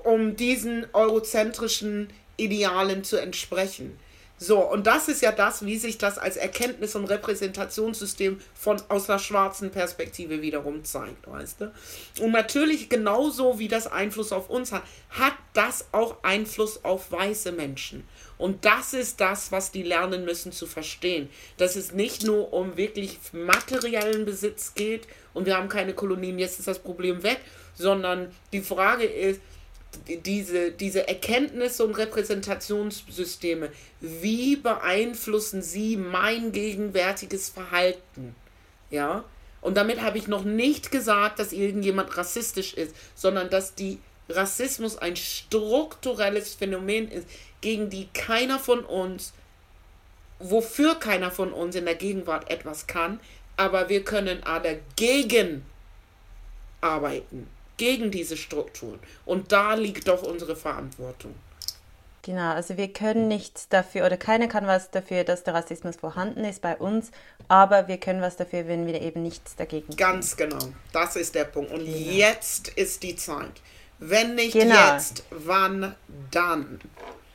um 0.05 0.37
diesen 0.37 0.87
eurozentrischen 0.93 2.09
Idealen 2.37 3.05
zu 3.05 3.17
entsprechen. 3.17 3.99
So, 4.39 4.59
und 4.59 4.89
das 4.89 5.07
ist 5.07 5.23
ja 5.23 5.31
das, 5.31 5.65
wie 5.65 5.79
sich 5.79 5.99
das 5.99 6.19
als 6.19 6.37
Erkenntnis- 6.37 6.97
und 6.97 7.05
Repräsentationssystem 7.05 8.41
von 8.55 8.83
aus 8.89 9.07
der 9.07 9.21
schwarzen 9.21 9.71
Perspektive 9.71 10.43
wiederum 10.43 10.83
zeigt, 10.83 11.31
weißt 11.31 11.61
du? 11.61 11.73
Und 12.21 12.33
natürlich 12.33 12.89
genauso 12.89 13.61
wie 13.61 13.69
das 13.69 13.87
Einfluss 13.87 14.33
auf 14.33 14.51
uns 14.51 14.73
hat, 14.73 14.83
hat 15.11 15.35
das 15.53 15.87
auch 15.93 16.25
Einfluss 16.25 16.85
auf 16.85 17.13
weiße 17.13 17.53
Menschen. 17.53 18.03
Und 18.43 18.65
das 18.65 18.93
ist 18.93 19.21
das, 19.21 19.53
was 19.53 19.71
die 19.71 19.85
lernen 19.85 20.25
müssen 20.25 20.51
zu 20.51 20.67
verstehen. 20.67 21.29
Dass 21.59 21.77
es 21.77 21.93
nicht 21.93 22.25
nur 22.25 22.53
um 22.53 22.77
wirklich 22.77 23.21
materiellen 23.31 24.25
Besitz 24.25 24.75
geht 24.75 25.07
und 25.33 25.47
wir 25.47 25.57
haben 25.57 25.69
keine 25.69 25.95
Kolonien, 25.95 26.41
jetzt 26.41 26.59
ist 26.59 26.67
das 26.67 26.81
Problem 26.81 27.23
weg, 27.23 27.39
sondern 27.77 28.35
die 28.53 28.61
Frage 28.61 29.05
ist, 29.05 29.41
diese, 30.09 30.73
diese 30.73 31.07
Erkenntnisse 31.07 31.85
und 31.85 31.97
Repräsentationssysteme, 31.97 33.71
wie 34.01 34.57
beeinflussen 34.57 35.63
sie 35.63 35.97
mein 35.97 36.51
gegenwärtiges 36.51 37.49
Verhalten? 37.49 38.35
Ja? 38.91 39.23
Und 39.61 39.77
damit 39.77 40.03
habe 40.03 40.19
ich 40.19 40.27
noch 40.27 40.43
nicht 40.43 40.91
gesagt, 40.91 41.39
dass 41.39 41.53
irgendjemand 41.53 42.17
rassistisch 42.17 42.75
ist, 42.75 42.93
sondern 43.15 43.51
dass 43.51 43.77
die 43.77 44.01
Rassismus 44.29 44.97
ein 44.97 45.17
strukturelles 45.17 46.55
Phänomen 46.55 47.11
ist, 47.11 47.29
gegen 47.61 47.91
die 47.91 48.09
keiner 48.13 48.59
von 48.59 48.85
uns, 48.85 49.33
wofür 50.39 50.97
keiner 50.97 51.31
von 51.31 51.53
uns 51.53 51.77
in 51.77 51.85
der 51.85 51.95
Gegenwart 51.95 52.51
etwas 52.51 52.87
kann, 52.87 53.21
aber 53.57 53.89
wir 53.89 54.05
können 54.05 54.41
dagegen 54.45 55.65
arbeiten, 56.81 57.49
gegen 57.77 58.11
diese 58.11 58.37
Strukturen. 58.37 58.99
Und 59.25 59.53
da 59.53 59.75
liegt 59.75 60.09
doch 60.09 60.23
unsere 60.23 60.57
Verantwortung. 60.57 61.35
Genau, 62.25 62.53
also 62.53 62.77
wir 62.77 62.93
können 62.93 63.27
nichts 63.27 63.69
dafür 63.69 64.07
oder 64.07 64.17
keiner 64.17 64.47
kann 64.47 64.65
was 64.67 64.93
dafür, 64.93 65.25
dass 65.25 65.43
der 65.43 65.55
Rassismus 65.55 65.97
vorhanden 65.97 66.45
ist 66.45 66.63
bei 66.63 66.77
uns, 66.77 67.11
aber 67.49 67.89
wir 67.89 67.99
können 67.99 68.23
was 68.23 68.37
dafür, 68.37 68.69
wenn 68.69 68.87
wir 68.87 69.01
eben 69.03 69.23
nichts 69.25 69.57
dagegen 69.57 69.89
tun. 69.89 69.97
Ganz 69.97 70.37
genau, 70.37 70.61
das 70.93 71.17
ist 71.17 71.35
der 71.35 71.45
Punkt. 71.45 71.73
Und 71.73 71.85
jetzt 71.85 72.69
ist 72.69 73.03
die 73.03 73.17
Zeit. 73.17 73.61
Wenn 74.05 74.35
nicht 74.35 74.53
Genau. 74.53 74.75
jetzt, 74.95 75.25
wann 75.31 75.95
dann? 76.31 76.81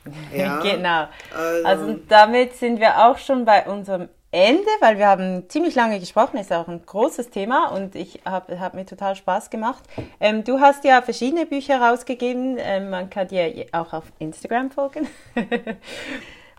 Ja, 0.34 0.60
Genau. 0.60 1.06
Also- 1.36 1.66
Also 1.66 1.98
damit 2.08 2.56
sind 2.56 2.80
wir 2.80 3.06
auch 3.06 3.18
schon 3.18 3.44
bei 3.44 3.64
unserem 3.66 4.08
Ende, 4.30 4.68
weil 4.80 4.98
wir 4.98 5.06
haben 5.06 5.48
ziemlich 5.48 5.74
lange 5.74 5.98
gesprochen, 6.00 6.36
ist 6.38 6.52
auch 6.52 6.68
ein 6.68 6.82
großes 6.84 7.30
Thema 7.30 7.68
und 7.72 7.94
ich 7.94 8.20
habe 8.26 8.60
hab 8.60 8.74
mir 8.74 8.84
total 8.84 9.16
Spaß 9.16 9.48
gemacht. 9.48 9.82
Ähm, 10.20 10.44
du 10.44 10.60
hast 10.60 10.84
ja 10.84 11.00
verschiedene 11.00 11.46
Bücher 11.46 11.80
rausgegeben, 11.80 12.56
ähm, 12.58 12.90
man 12.90 13.08
kann 13.08 13.28
dir 13.28 13.66
auch 13.72 13.92
auf 13.94 14.04
Instagram 14.18 14.70
folgen. 14.70 15.08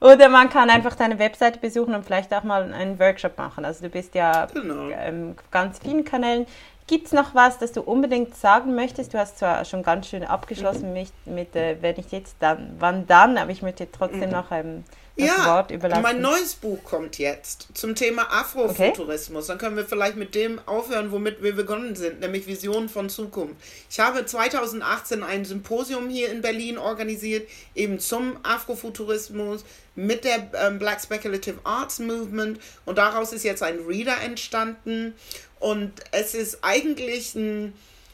Oder 0.01 0.29
man 0.29 0.49
kann 0.49 0.69
einfach 0.69 0.95
deine 0.95 1.19
Webseite 1.19 1.59
besuchen 1.59 1.93
und 1.93 2.05
vielleicht 2.05 2.33
auch 2.33 2.43
mal 2.43 2.71
einen 2.73 2.97
Workshop 2.99 3.37
machen. 3.37 3.65
Also 3.65 3.83
du 3.83 3.89
bist 3.89 4.15
ja 4.15 4.45
Genau. 4.53 4.89
ähm, 4.89 5.35
ganz 5.51 5.79
vielen 5.79 6.05
Kanälen. 6.05 6.47
Gibt 6.89 7.05
es 7.05 7.13
noch 7.13 7.35
was, 7.35 7.59
das 7.59 7.71
du 7.71 7.81
unbedingt 7.81 8.35
sagen 8.35 8.73
möchtest? 8.73 9.13
Du 9.13 9.19
hast 9.19 9.37
zwar 9.37 9.63
schon 9.63 9.83
ganz 9.83 10.07
schön 10.07 10.23
abgeschlossen 10.23 10.91
mit, 10.91 11.11
mit 11.25 11.55
äh, 11.55 11.77
wenn 11.81 11.95
nicht 11.95 12.11
jetzt, 12.11 12.37
dann, 12.39 12.77
wann 12.79 13.05
dann, 13.05 13.37
aber 13.37 13.51
ich 13.51 13.61
möchte 13.61 13.87
trotzdem 13.91 14.31
noch 14.31 14.49
ähm, 14.49 14.83
das 15.15 15.27
ja, 15.27 15.45
Wort 15.45 15.69
überlassen. 15.69 16.01
mein 16.01 16.19
neues 16.19 16.55
Buch 16.55 16.83
kommt 16.83 17.19
jetzt 17.19 17.67
zum 17.75 17.93
Thema 17.93 18.23
Afrofuturismus. 18.31 19.45
Dann 19.45 19.59
können 19.59 19.77
wir 19.77 19.85
vielleicht 19.85 20.15
mit 20.15 20.33
dem 20.33 20.59
aufhören, 20.65 21.11
womit 21.11 21.43
wir 21.43 21.55
begonnen 21.55 21.95
sind, 21.95 22.21
nämlich 22.21 22.47
Visionen 22.47 22.89
von 22.89 23.07
Zukunft. 23.07 23.55
Ich 23.89 23.99
habe 23.99 24.25
2018 24.25 25.21
ein 25.21 25.45
Symposium 25.45 26.09
hier 26.09 26.31
in 26.31 26.41
Berlin 26.41 26.79
organisiert, 26.79 27.47
eben 27.75 27.99
zum 27.99 28.37
Afrofuturismus 28.41 29.63
mit 29.95 30.23
der 30.23 30.49
ähm, 30.53 30.79
Black 30.79 31.01
Speculative 31.01 31.59
Arts 31.63 31.99
Movement 31.99 32.59
und 32.85 32.97
daraus 32.97 33.33
ist 33.33 33.43
jetzt 33.43 33.61
ein 33.61 33.79
Reader 33.85 34.21
entstanden 34.21 35.13
und 35.59 35.93
es 36.11 36.33
ist 36.33 36.59
eigentlich 36.61 37.35
ein, 37.35 37.73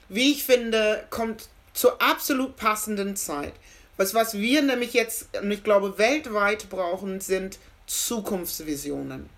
wie 0.09 0.31
ich 0.31 0.43
finde, 0.43 1.05
kommt 1.09 1.49
zur 1.73 2.01
absolut 2.01 2.55
passenden 2.55 3.15
Zeit. 3.15 3.53
Was, 3.97 4.13
was 4.13 4.33
wir 4.33 4.61
nämlich 4.61 4.93
jetzt, 4.93 5.27
und 5.41 5.51
ich 5.51 5.63
glaube, 5.63 5.97
weltweit 5.97 6.69
brauchen, 6.69 7.21
sind 7.21 7.59
Zukunftsvisionen. 7.87 9.29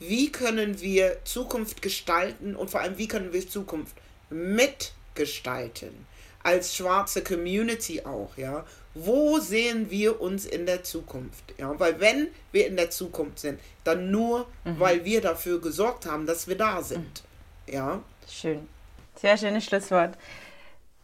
Wie 0.00 0.30
können 0.30 0.80
wir 0.80 1.24
Zukunft 1.24 1.82
gestalten 1.82 2.54
und 2.54 2.70
vor 2.70 2.80
allem, 2.80 2.98
wie 2.98 3.08
können 3.08 3.32
wir 3.32 3.48
Zukunft 3.48 3.96
mitgestalten? 4.30 6.06
Als 6.42 6.74
schwarze 6.74 7.22
Community 7.22 8.02
auch, 8.04 8.36
ja. 8.36 8.64
Wo 8.94 9.38
sehen 9.38 9.90
wir 9.90 10.20
uns 10.20 10.44
in 10.44 10.66
der 10.66 10.82
Zukunft? 10.82 11.54
Ja, 11.58 11.78
weil 11.78 12.00
wenn 12.00 12.28
wir 12.52 12.66
in 12.66 12.76
der 12.76 12.90
Zukunft 12.90 13.38
sind, 13.38 13.60
dann 13.84 14.10
nur, 14.10 14.46
weil 14.64 15.04
wir 15.04 15.20
dafür 15.20 15.60
gesorgt 15.60 16.06
haben, 16.06 16.26
dass 16.26 16.48
wir 16.48 16.56
da 16.56 16.82
sind. 16.82 17.22
Ja. 17.66 18.00
Schön. 18.28 18.68
Sehr 19.16 19.36
schönes 19.36 19.64
Schlusswort. 19.64 20.16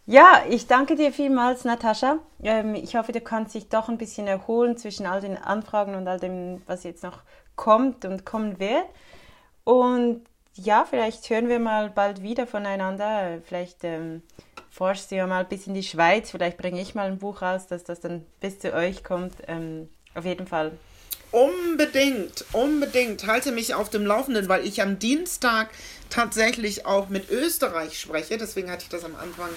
Ja, 0.06 0.44
ich 0.50 0.66
danke 0.66 0.96
dir 0.96 1.12
vielmals, 1.12 1.64
Natascha. 1.64 2.18
Ähm, 2.42 2.74
ich 2.74 2.94
hoffe, 2.94 3.12
du 3.12 3.20
kannst 3.20 3.54
dich 3.54 3.68
doch 3.68 3.88
ein 3.88 3.96
bisschen 3.96 4.26
erholen 4.26 4.76
zwischen 4.76 5.06
all 5.06 5.20
den 5.20 5.38
Anfragen 5.38 5.94
und 5.94 6.06
all 6.06 6.20
dem, 6.20 6.62
was 6.66 6.84
jetzt 6.84 7.02
noch 7.02 7.22
kommt 7.56 8.04
und 8.04 8.26
kommen 8.26 8.58
wird. 8.58 8.84
Und 9.64 10.24
ja, 10.54 10.86
vielleicht 10.88 11.28
hören 11.30 11.48
wir 11.48 11.58
mal 11.58 11.88
bald 11.88 12.22
wieder 12.22 12.46
voneinander. 12.46 13.38
Vielleicht 13.46 13.82
ähm, 13.82 14.22
forschst 14.74 15.12
du 15.12 15.16
ja 15.16 15.26
mal 15.26 15.44
bis 15.44 15.68
in 15.68 15.74
die 15.74 15.84
Schweiz. 15.84 16.32
Vielleicht 16.32 16.56
bringe 16.56 16.80
ich 16.80 16.94
mal 16.94 17.06
ein 17.06 17.18
Buch 17.18 17.42
raus, 17.42 17.68
dass 17.68 17.84
das 17.84 18.00
dann 18.00 18.26
bis 18.40 18.58
zu 18.58 18.74
euch 18.74 19.04
kommt. 19.04 19.34
Ähm, 19.46 19.88
auf 20.14 20.24
jeden 20.24 20.46
Fall. 20.48 20.72
Unbedingt, 21.30 22.44
unbedingt. 22.52 23.26
Halte 23.26 23.52
mich 23.52 23.74
auf 23.74 23.88
dem 23.88 24.04
Laufenden, 24.04 24.48
weil 24.48 24.66
ich 24.66 24.82
am 24.82 24.98
Dienstag 24.98 25.70
tatsächlich 26.10 26.86
auch 26.86 27.08
mit 27.08 27.30
Österreich 27.30 27.98
spreche. 27.98 28.36
Deswegen 28.36 28.70
hatte 28.70 28.82
ich 28.84 28.88
das 28.88 29.04
am 29.04 29.14
Anfang 29.16 29.50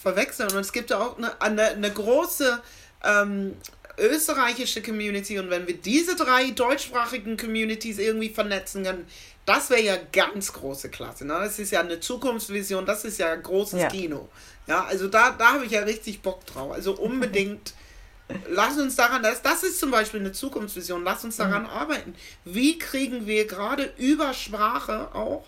verwechselt. 0.00 0.52
Und 0.52 0.60
es 0.60 0.72
gibt 0.72 0.90
ja 0.90 0.98
auch 0.98 1.16
eine, 1.16 1.40
eine, 1.40 1.68
eine 1.68 1.90
große 1.90 2.60
ähm, 3.04 3.56
österreichische 3.98 4.82
Community. 4.82 5.38
Und 5.38 5.48
wenn 5.50 5.66
wir 5.66 5.76
diese 5.76 6.16
drei 6.16 6.50
deutschsprachigen 6.50 7.38
Communities 7.38 7.98
irgendwie 7.98 8.30
vernetzen 8.30 8.84
können, 8.84 9.06
das 9.50 9.68
wäre 9.70 9.82
ja 9.82 9.96
ganz 10.12 10.52
große 10.52 10.90
Klasse. 10.90 11.26
Ne? 11.26 11.34
Das 11.34 11.58
ist 11.58 11.72
ja 11.72 11.80
eine 11.80 11.98
Zukunftsvision, 11.98 12.86
das 12.86 13.04
ist 13.04 13.18
ja 13.18 13.34
großes 13.34 13.80
Ja. 13.80 13.88
Kino. 13.88 14.28
Ja, 14.68 14.84
also 14.84 15.08
da, 15.08 15.30
da 15.30 15.54
habe 15.54 15.64
ich 15.64 15.72
ja 15.72 15.80
richtig 15.82 16.22
Bock 16.22 16.46
drauf. 16.46 16.72
Also 16.72 16.92
unbedingt. 16.94 17.74
Lass 18.48 18.78
uns 18.78 18.94
daran, 18.94 19.24
das, 19.24 19.42
das 19.42 19.64
ist 19.64 19.80
zum 19.80 19.90
Beispiel 19.90 20.20
eine 20.20 20.30
Zukunftsvision, 20.30 21.02
lass 21.02 21.24
uns 21.24 21.36
daran 21.36 21.66
arbeiten. 21.66 22.14
Wie 22.44 22.78
kriegen 22.78 23.26
wir 23.26 23.44
gerade 23.48 23.92
über 23.98 24.32
Sprache 24.34 25.12
auch 25.12 25.42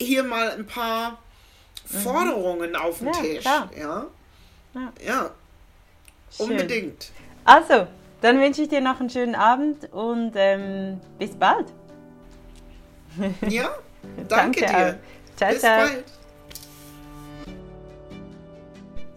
hier 0.00 0.24
mal 0.24 0.50
ein 0.50 0.66
paar 0.66 1.18
Forderungen 1.86 2.74
auf 2.74 2.98
den 2.98 3.06
Ja, 3.06 3.12
Tisch? 3.12 3.40
klar. 3.42 3.70
Ja, 3.78 4.06
Ja. 4.74 4.92
ja 5.06 5.30
unbedingt. 6.38 7.12
Also, 7.44 7.86
dann 8.22 8.40
wünsche 8.40 8.62
ich 8.62 8.68
dir 8.70 8.80
noch 8.80 8.98
einen 8.98 9.10
schönen 9.10 9.36
Abend 9.36 9.92
und 9.92 10.32
ähm, 10.34 11.00
bis 11.20 11.36
bald. 11.36 11.66
Ja, 13.48 13.70
danke, 14.28 14.60
dir. 14.60 14.68
auch. 14.68 15.36
Ciao, 15.36 15.50
Bis 15.52 15.60
ciao. 15.60 15.86
bald. 15.86 16.04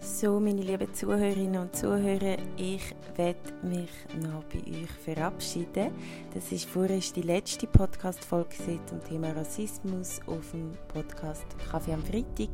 So, 0.00 0.40
meine 0.40 0.62
lieben 0.62 0.92
Zuhörerinnen 0.92 1.60
und 1.60 1.76
Zuhörer, 1.76 2.38
ich 2.56 2.92
werde 3.14 3.38
mich 3.62 3.90
noch 4.20 4.42
bei 4.44 4.58
euch 4.68 4.90
verabschieden. 5.04 5.92
Das 6.34 6.50
ist 6.50 6.64
vorerst 6.64 7.14
die 7.14 7.22
letzte 7.22 7.68
Podcast-Folge 7.68 8.80
zum 8.86 9.04
Thema 9.04 9.30
Rassismus 9.30 10.18
auf 10.26 10.50
dem 10.50 10.72
Podcast 10.88 11.46
Kaffee 11.70 11.92
am 11.92 12.02
Freitag. 12.02 12.48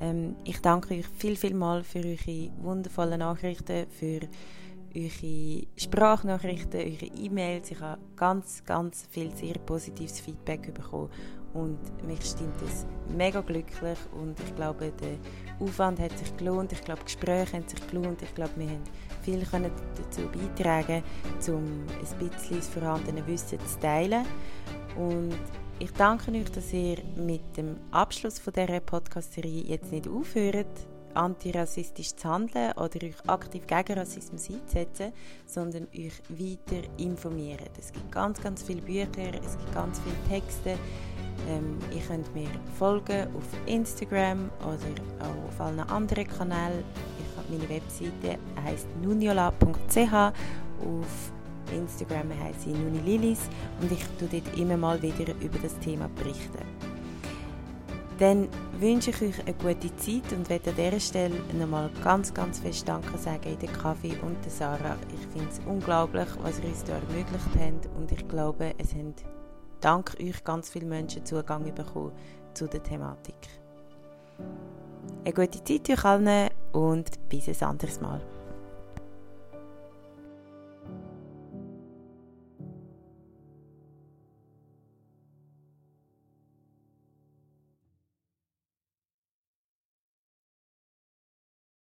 Ähm, 0.00 0.36
ich 0.44 0.58
danke 0.62 0.94
euch 0.94 1.06
viel, 1.18 1.36
viel 1.36 1.52
mal 1.52 1.84
für 1.84 1.98
eure 1.98 2.50
wundervollen 2.62 3.18
Nachrichten, 3.18 3.86
für 3.90 4.20
eure 4.94 5.66
Sprachnachrichten, 5.76 6.80
eure 6.80 7.06
E-Mails. 7.06 7.70
Ich 7.70 7.80
habe 7.80 8.00
ganz, 8.16 8.64
ganz 8.64 9.06
viel 9.10 9.34
sehr 9.34 9.54
positives 9.54 10.20
Feedback 10.20 10.72
bekommen 10.74 11.10
und 11.54 11.78
mich 12.06 12.24
stimmt 12.24 12.60
es 12.62 12.86
mega 13.14 13.40
glücklich 13.40 13.98
und 14.18 14.38
ich 14.40 14.54
glaube, 14.54 14.92
der 14.92 15.18
Aufwand 15.60 16.00
hat 16.00 16.16
sich 16.18 16.34
gelohnt. 16.36 16.72
Ich 16.72 16.82
glaube, 16.82 17.04
Gespräche 17.04 17.56
haben 17.56 17.68
sich 17.68 17.86
gelohnt. 17.88 18.22
Ich 18.22 18.34
glaube, 18.34 18.52
wir 18.56 18.68
haben 18.68 18.84
viel 19.22 19.44
können 19.44 19.70
dazu 19.96 20.22
beitragen, 20.28 21.02
um 21.48 21.84
ein 21.86 22.28
bisschen 22.28 22.56
das 22.56 22.68
vorhandene 22.68 23.26
Wissen 23.26 23.58
zu 23.60 23.78
teilen. 23.80 24.24
Und 24.96 25.38
ich 25.78 25.92
danke 25.92 26.30
euch, 26.32 26.50
dass 26.52 26.72
ihr 26.72 26.98
mit 27.16 27.56
dem 27.56 27.76
Abschluss 27.90 28.38
von 28.38 28.52
dieser 28.52 28.80
Podcast-Serie 28.80 29.64
jetzt 29.64 29.92
nicht 29.92 30.08
aufhört, 30.08 30.66
antirassistisch 31.14 32.14
zu 32.16 32.28
handeln 32.28 32.72
oder 32.72 33.02
euch 33.02 33.16
aktiv 33.28 33.66
gegen 33.66 33.98
Rassismus 33.98 34.48
einzusetzen, 34.50 35.12
sondern 35.46 35.88
euch 35.94 36.20
weiter 36.28 36.86
informieren. 36.98 37.68
Es 37.78 37.92
gibt 37.92 38.10
ganz, 38.10 38.40
ganz 38.40 38.62
viele 38.62 38.82
Bücher, 38.82 39.34
es 39.44 39.56
gibt 39.58 39.74
ganz 39.74 40.00
viele 40.00 40.28
Texte. 40.28 40.78
Ähm, 41.48 41.78
ihr 41.92 42.00
könnt 42.02 42.32
mir 42.34 42.48
folgen 42.78 43.26
auf 43.34 43.44
Instagram 43.66 44.50
oder 44.60 45.26
auch 45.26 45.48
auf 45.48 45.60
allen 45.60 45.80
anderen 45.80 46.26
Kanälen. 46.28 46.84
Ich 47.18 47.36
habe 47.36 47.48
meine 47.50 47.68
Webseite 47.68 48.38
heißt 48.64 48.86
nuniola.ch. 49.02 50.12
Auf 50.82 51.32
Instagram 51.72 52.30
heiße 52.38 52.70
ich 52.70 52.76
Nunililis 52.76 53.40
und 53.80 53.90
ich 53.90 54.04
tue 54.18 54.28
dort 54.28 54.58
immer 54.58 54.76
mal 54.76 55.00
wieder 55.00 55.34
über 55.40 55.58
das 55.58 55.78
Thema 55.78 56.08
berichten. 56.16 56.91
Dann 58.18 58.48
wünsche 58.78 59.10
ich 59.10 59.22
euch 59.22 59.40
eine 59.40 59.54
gute 59.54 59.94
Zeit 59.96 60.32
und 60.32 60.48
werde 60.48 60.70
an 60.70 60.76
dieser 60.76 61.00
Stelle 61.00 61.36
nochmal 61.58 61.90
ganz, 62.04 62.32
ganz 62.32 62.60
fest 62.60 62.88
Danke 62.88 63.16
sagen 63.18 63.52
in 63.52 63.58
der 63.58 63.70
Kaffee 63.70 64.16
und 64.22 64.44
der 64.44 64.50
Sarah. 64.50 64.96
Ich 65.12 65.26
finde 65.28 65.50
es 65.50 65.60
unglaublich, 65.66 66.28
was 66.42 66.58
ihr 66.60 66.66
uns 66.66 66.84
da 66.84 66.94
ermöglicht 66.94 67.46
habt 67.58 67.88
und 67.96 68.12
ich 68.12 68.28
glaube, 68.28 68.74
es 68.78 68.92
haben 68.94 69.14
dank 69.80 70.14
euch 70.20 70.44
ganz 70.44 70.70
viele 70.70 70.86
Menschen 70.86 71.24
Zugang 71.24 71.64
bekommen 71.74 72.12
zu 72.54 72.68
der 72.68 72.82
Thematik. 72.82 73.34
Eine 75.24 75.34
gute 75.34 75.64
Zeit 75.64 75.88
euch 75.88 76.04
allen 76.04 76.50
und 76.72 77.28
bis 77.28 77.48
ein 77.48 77.68
anderes 77.68 78.00
Mal. 78.00 78.20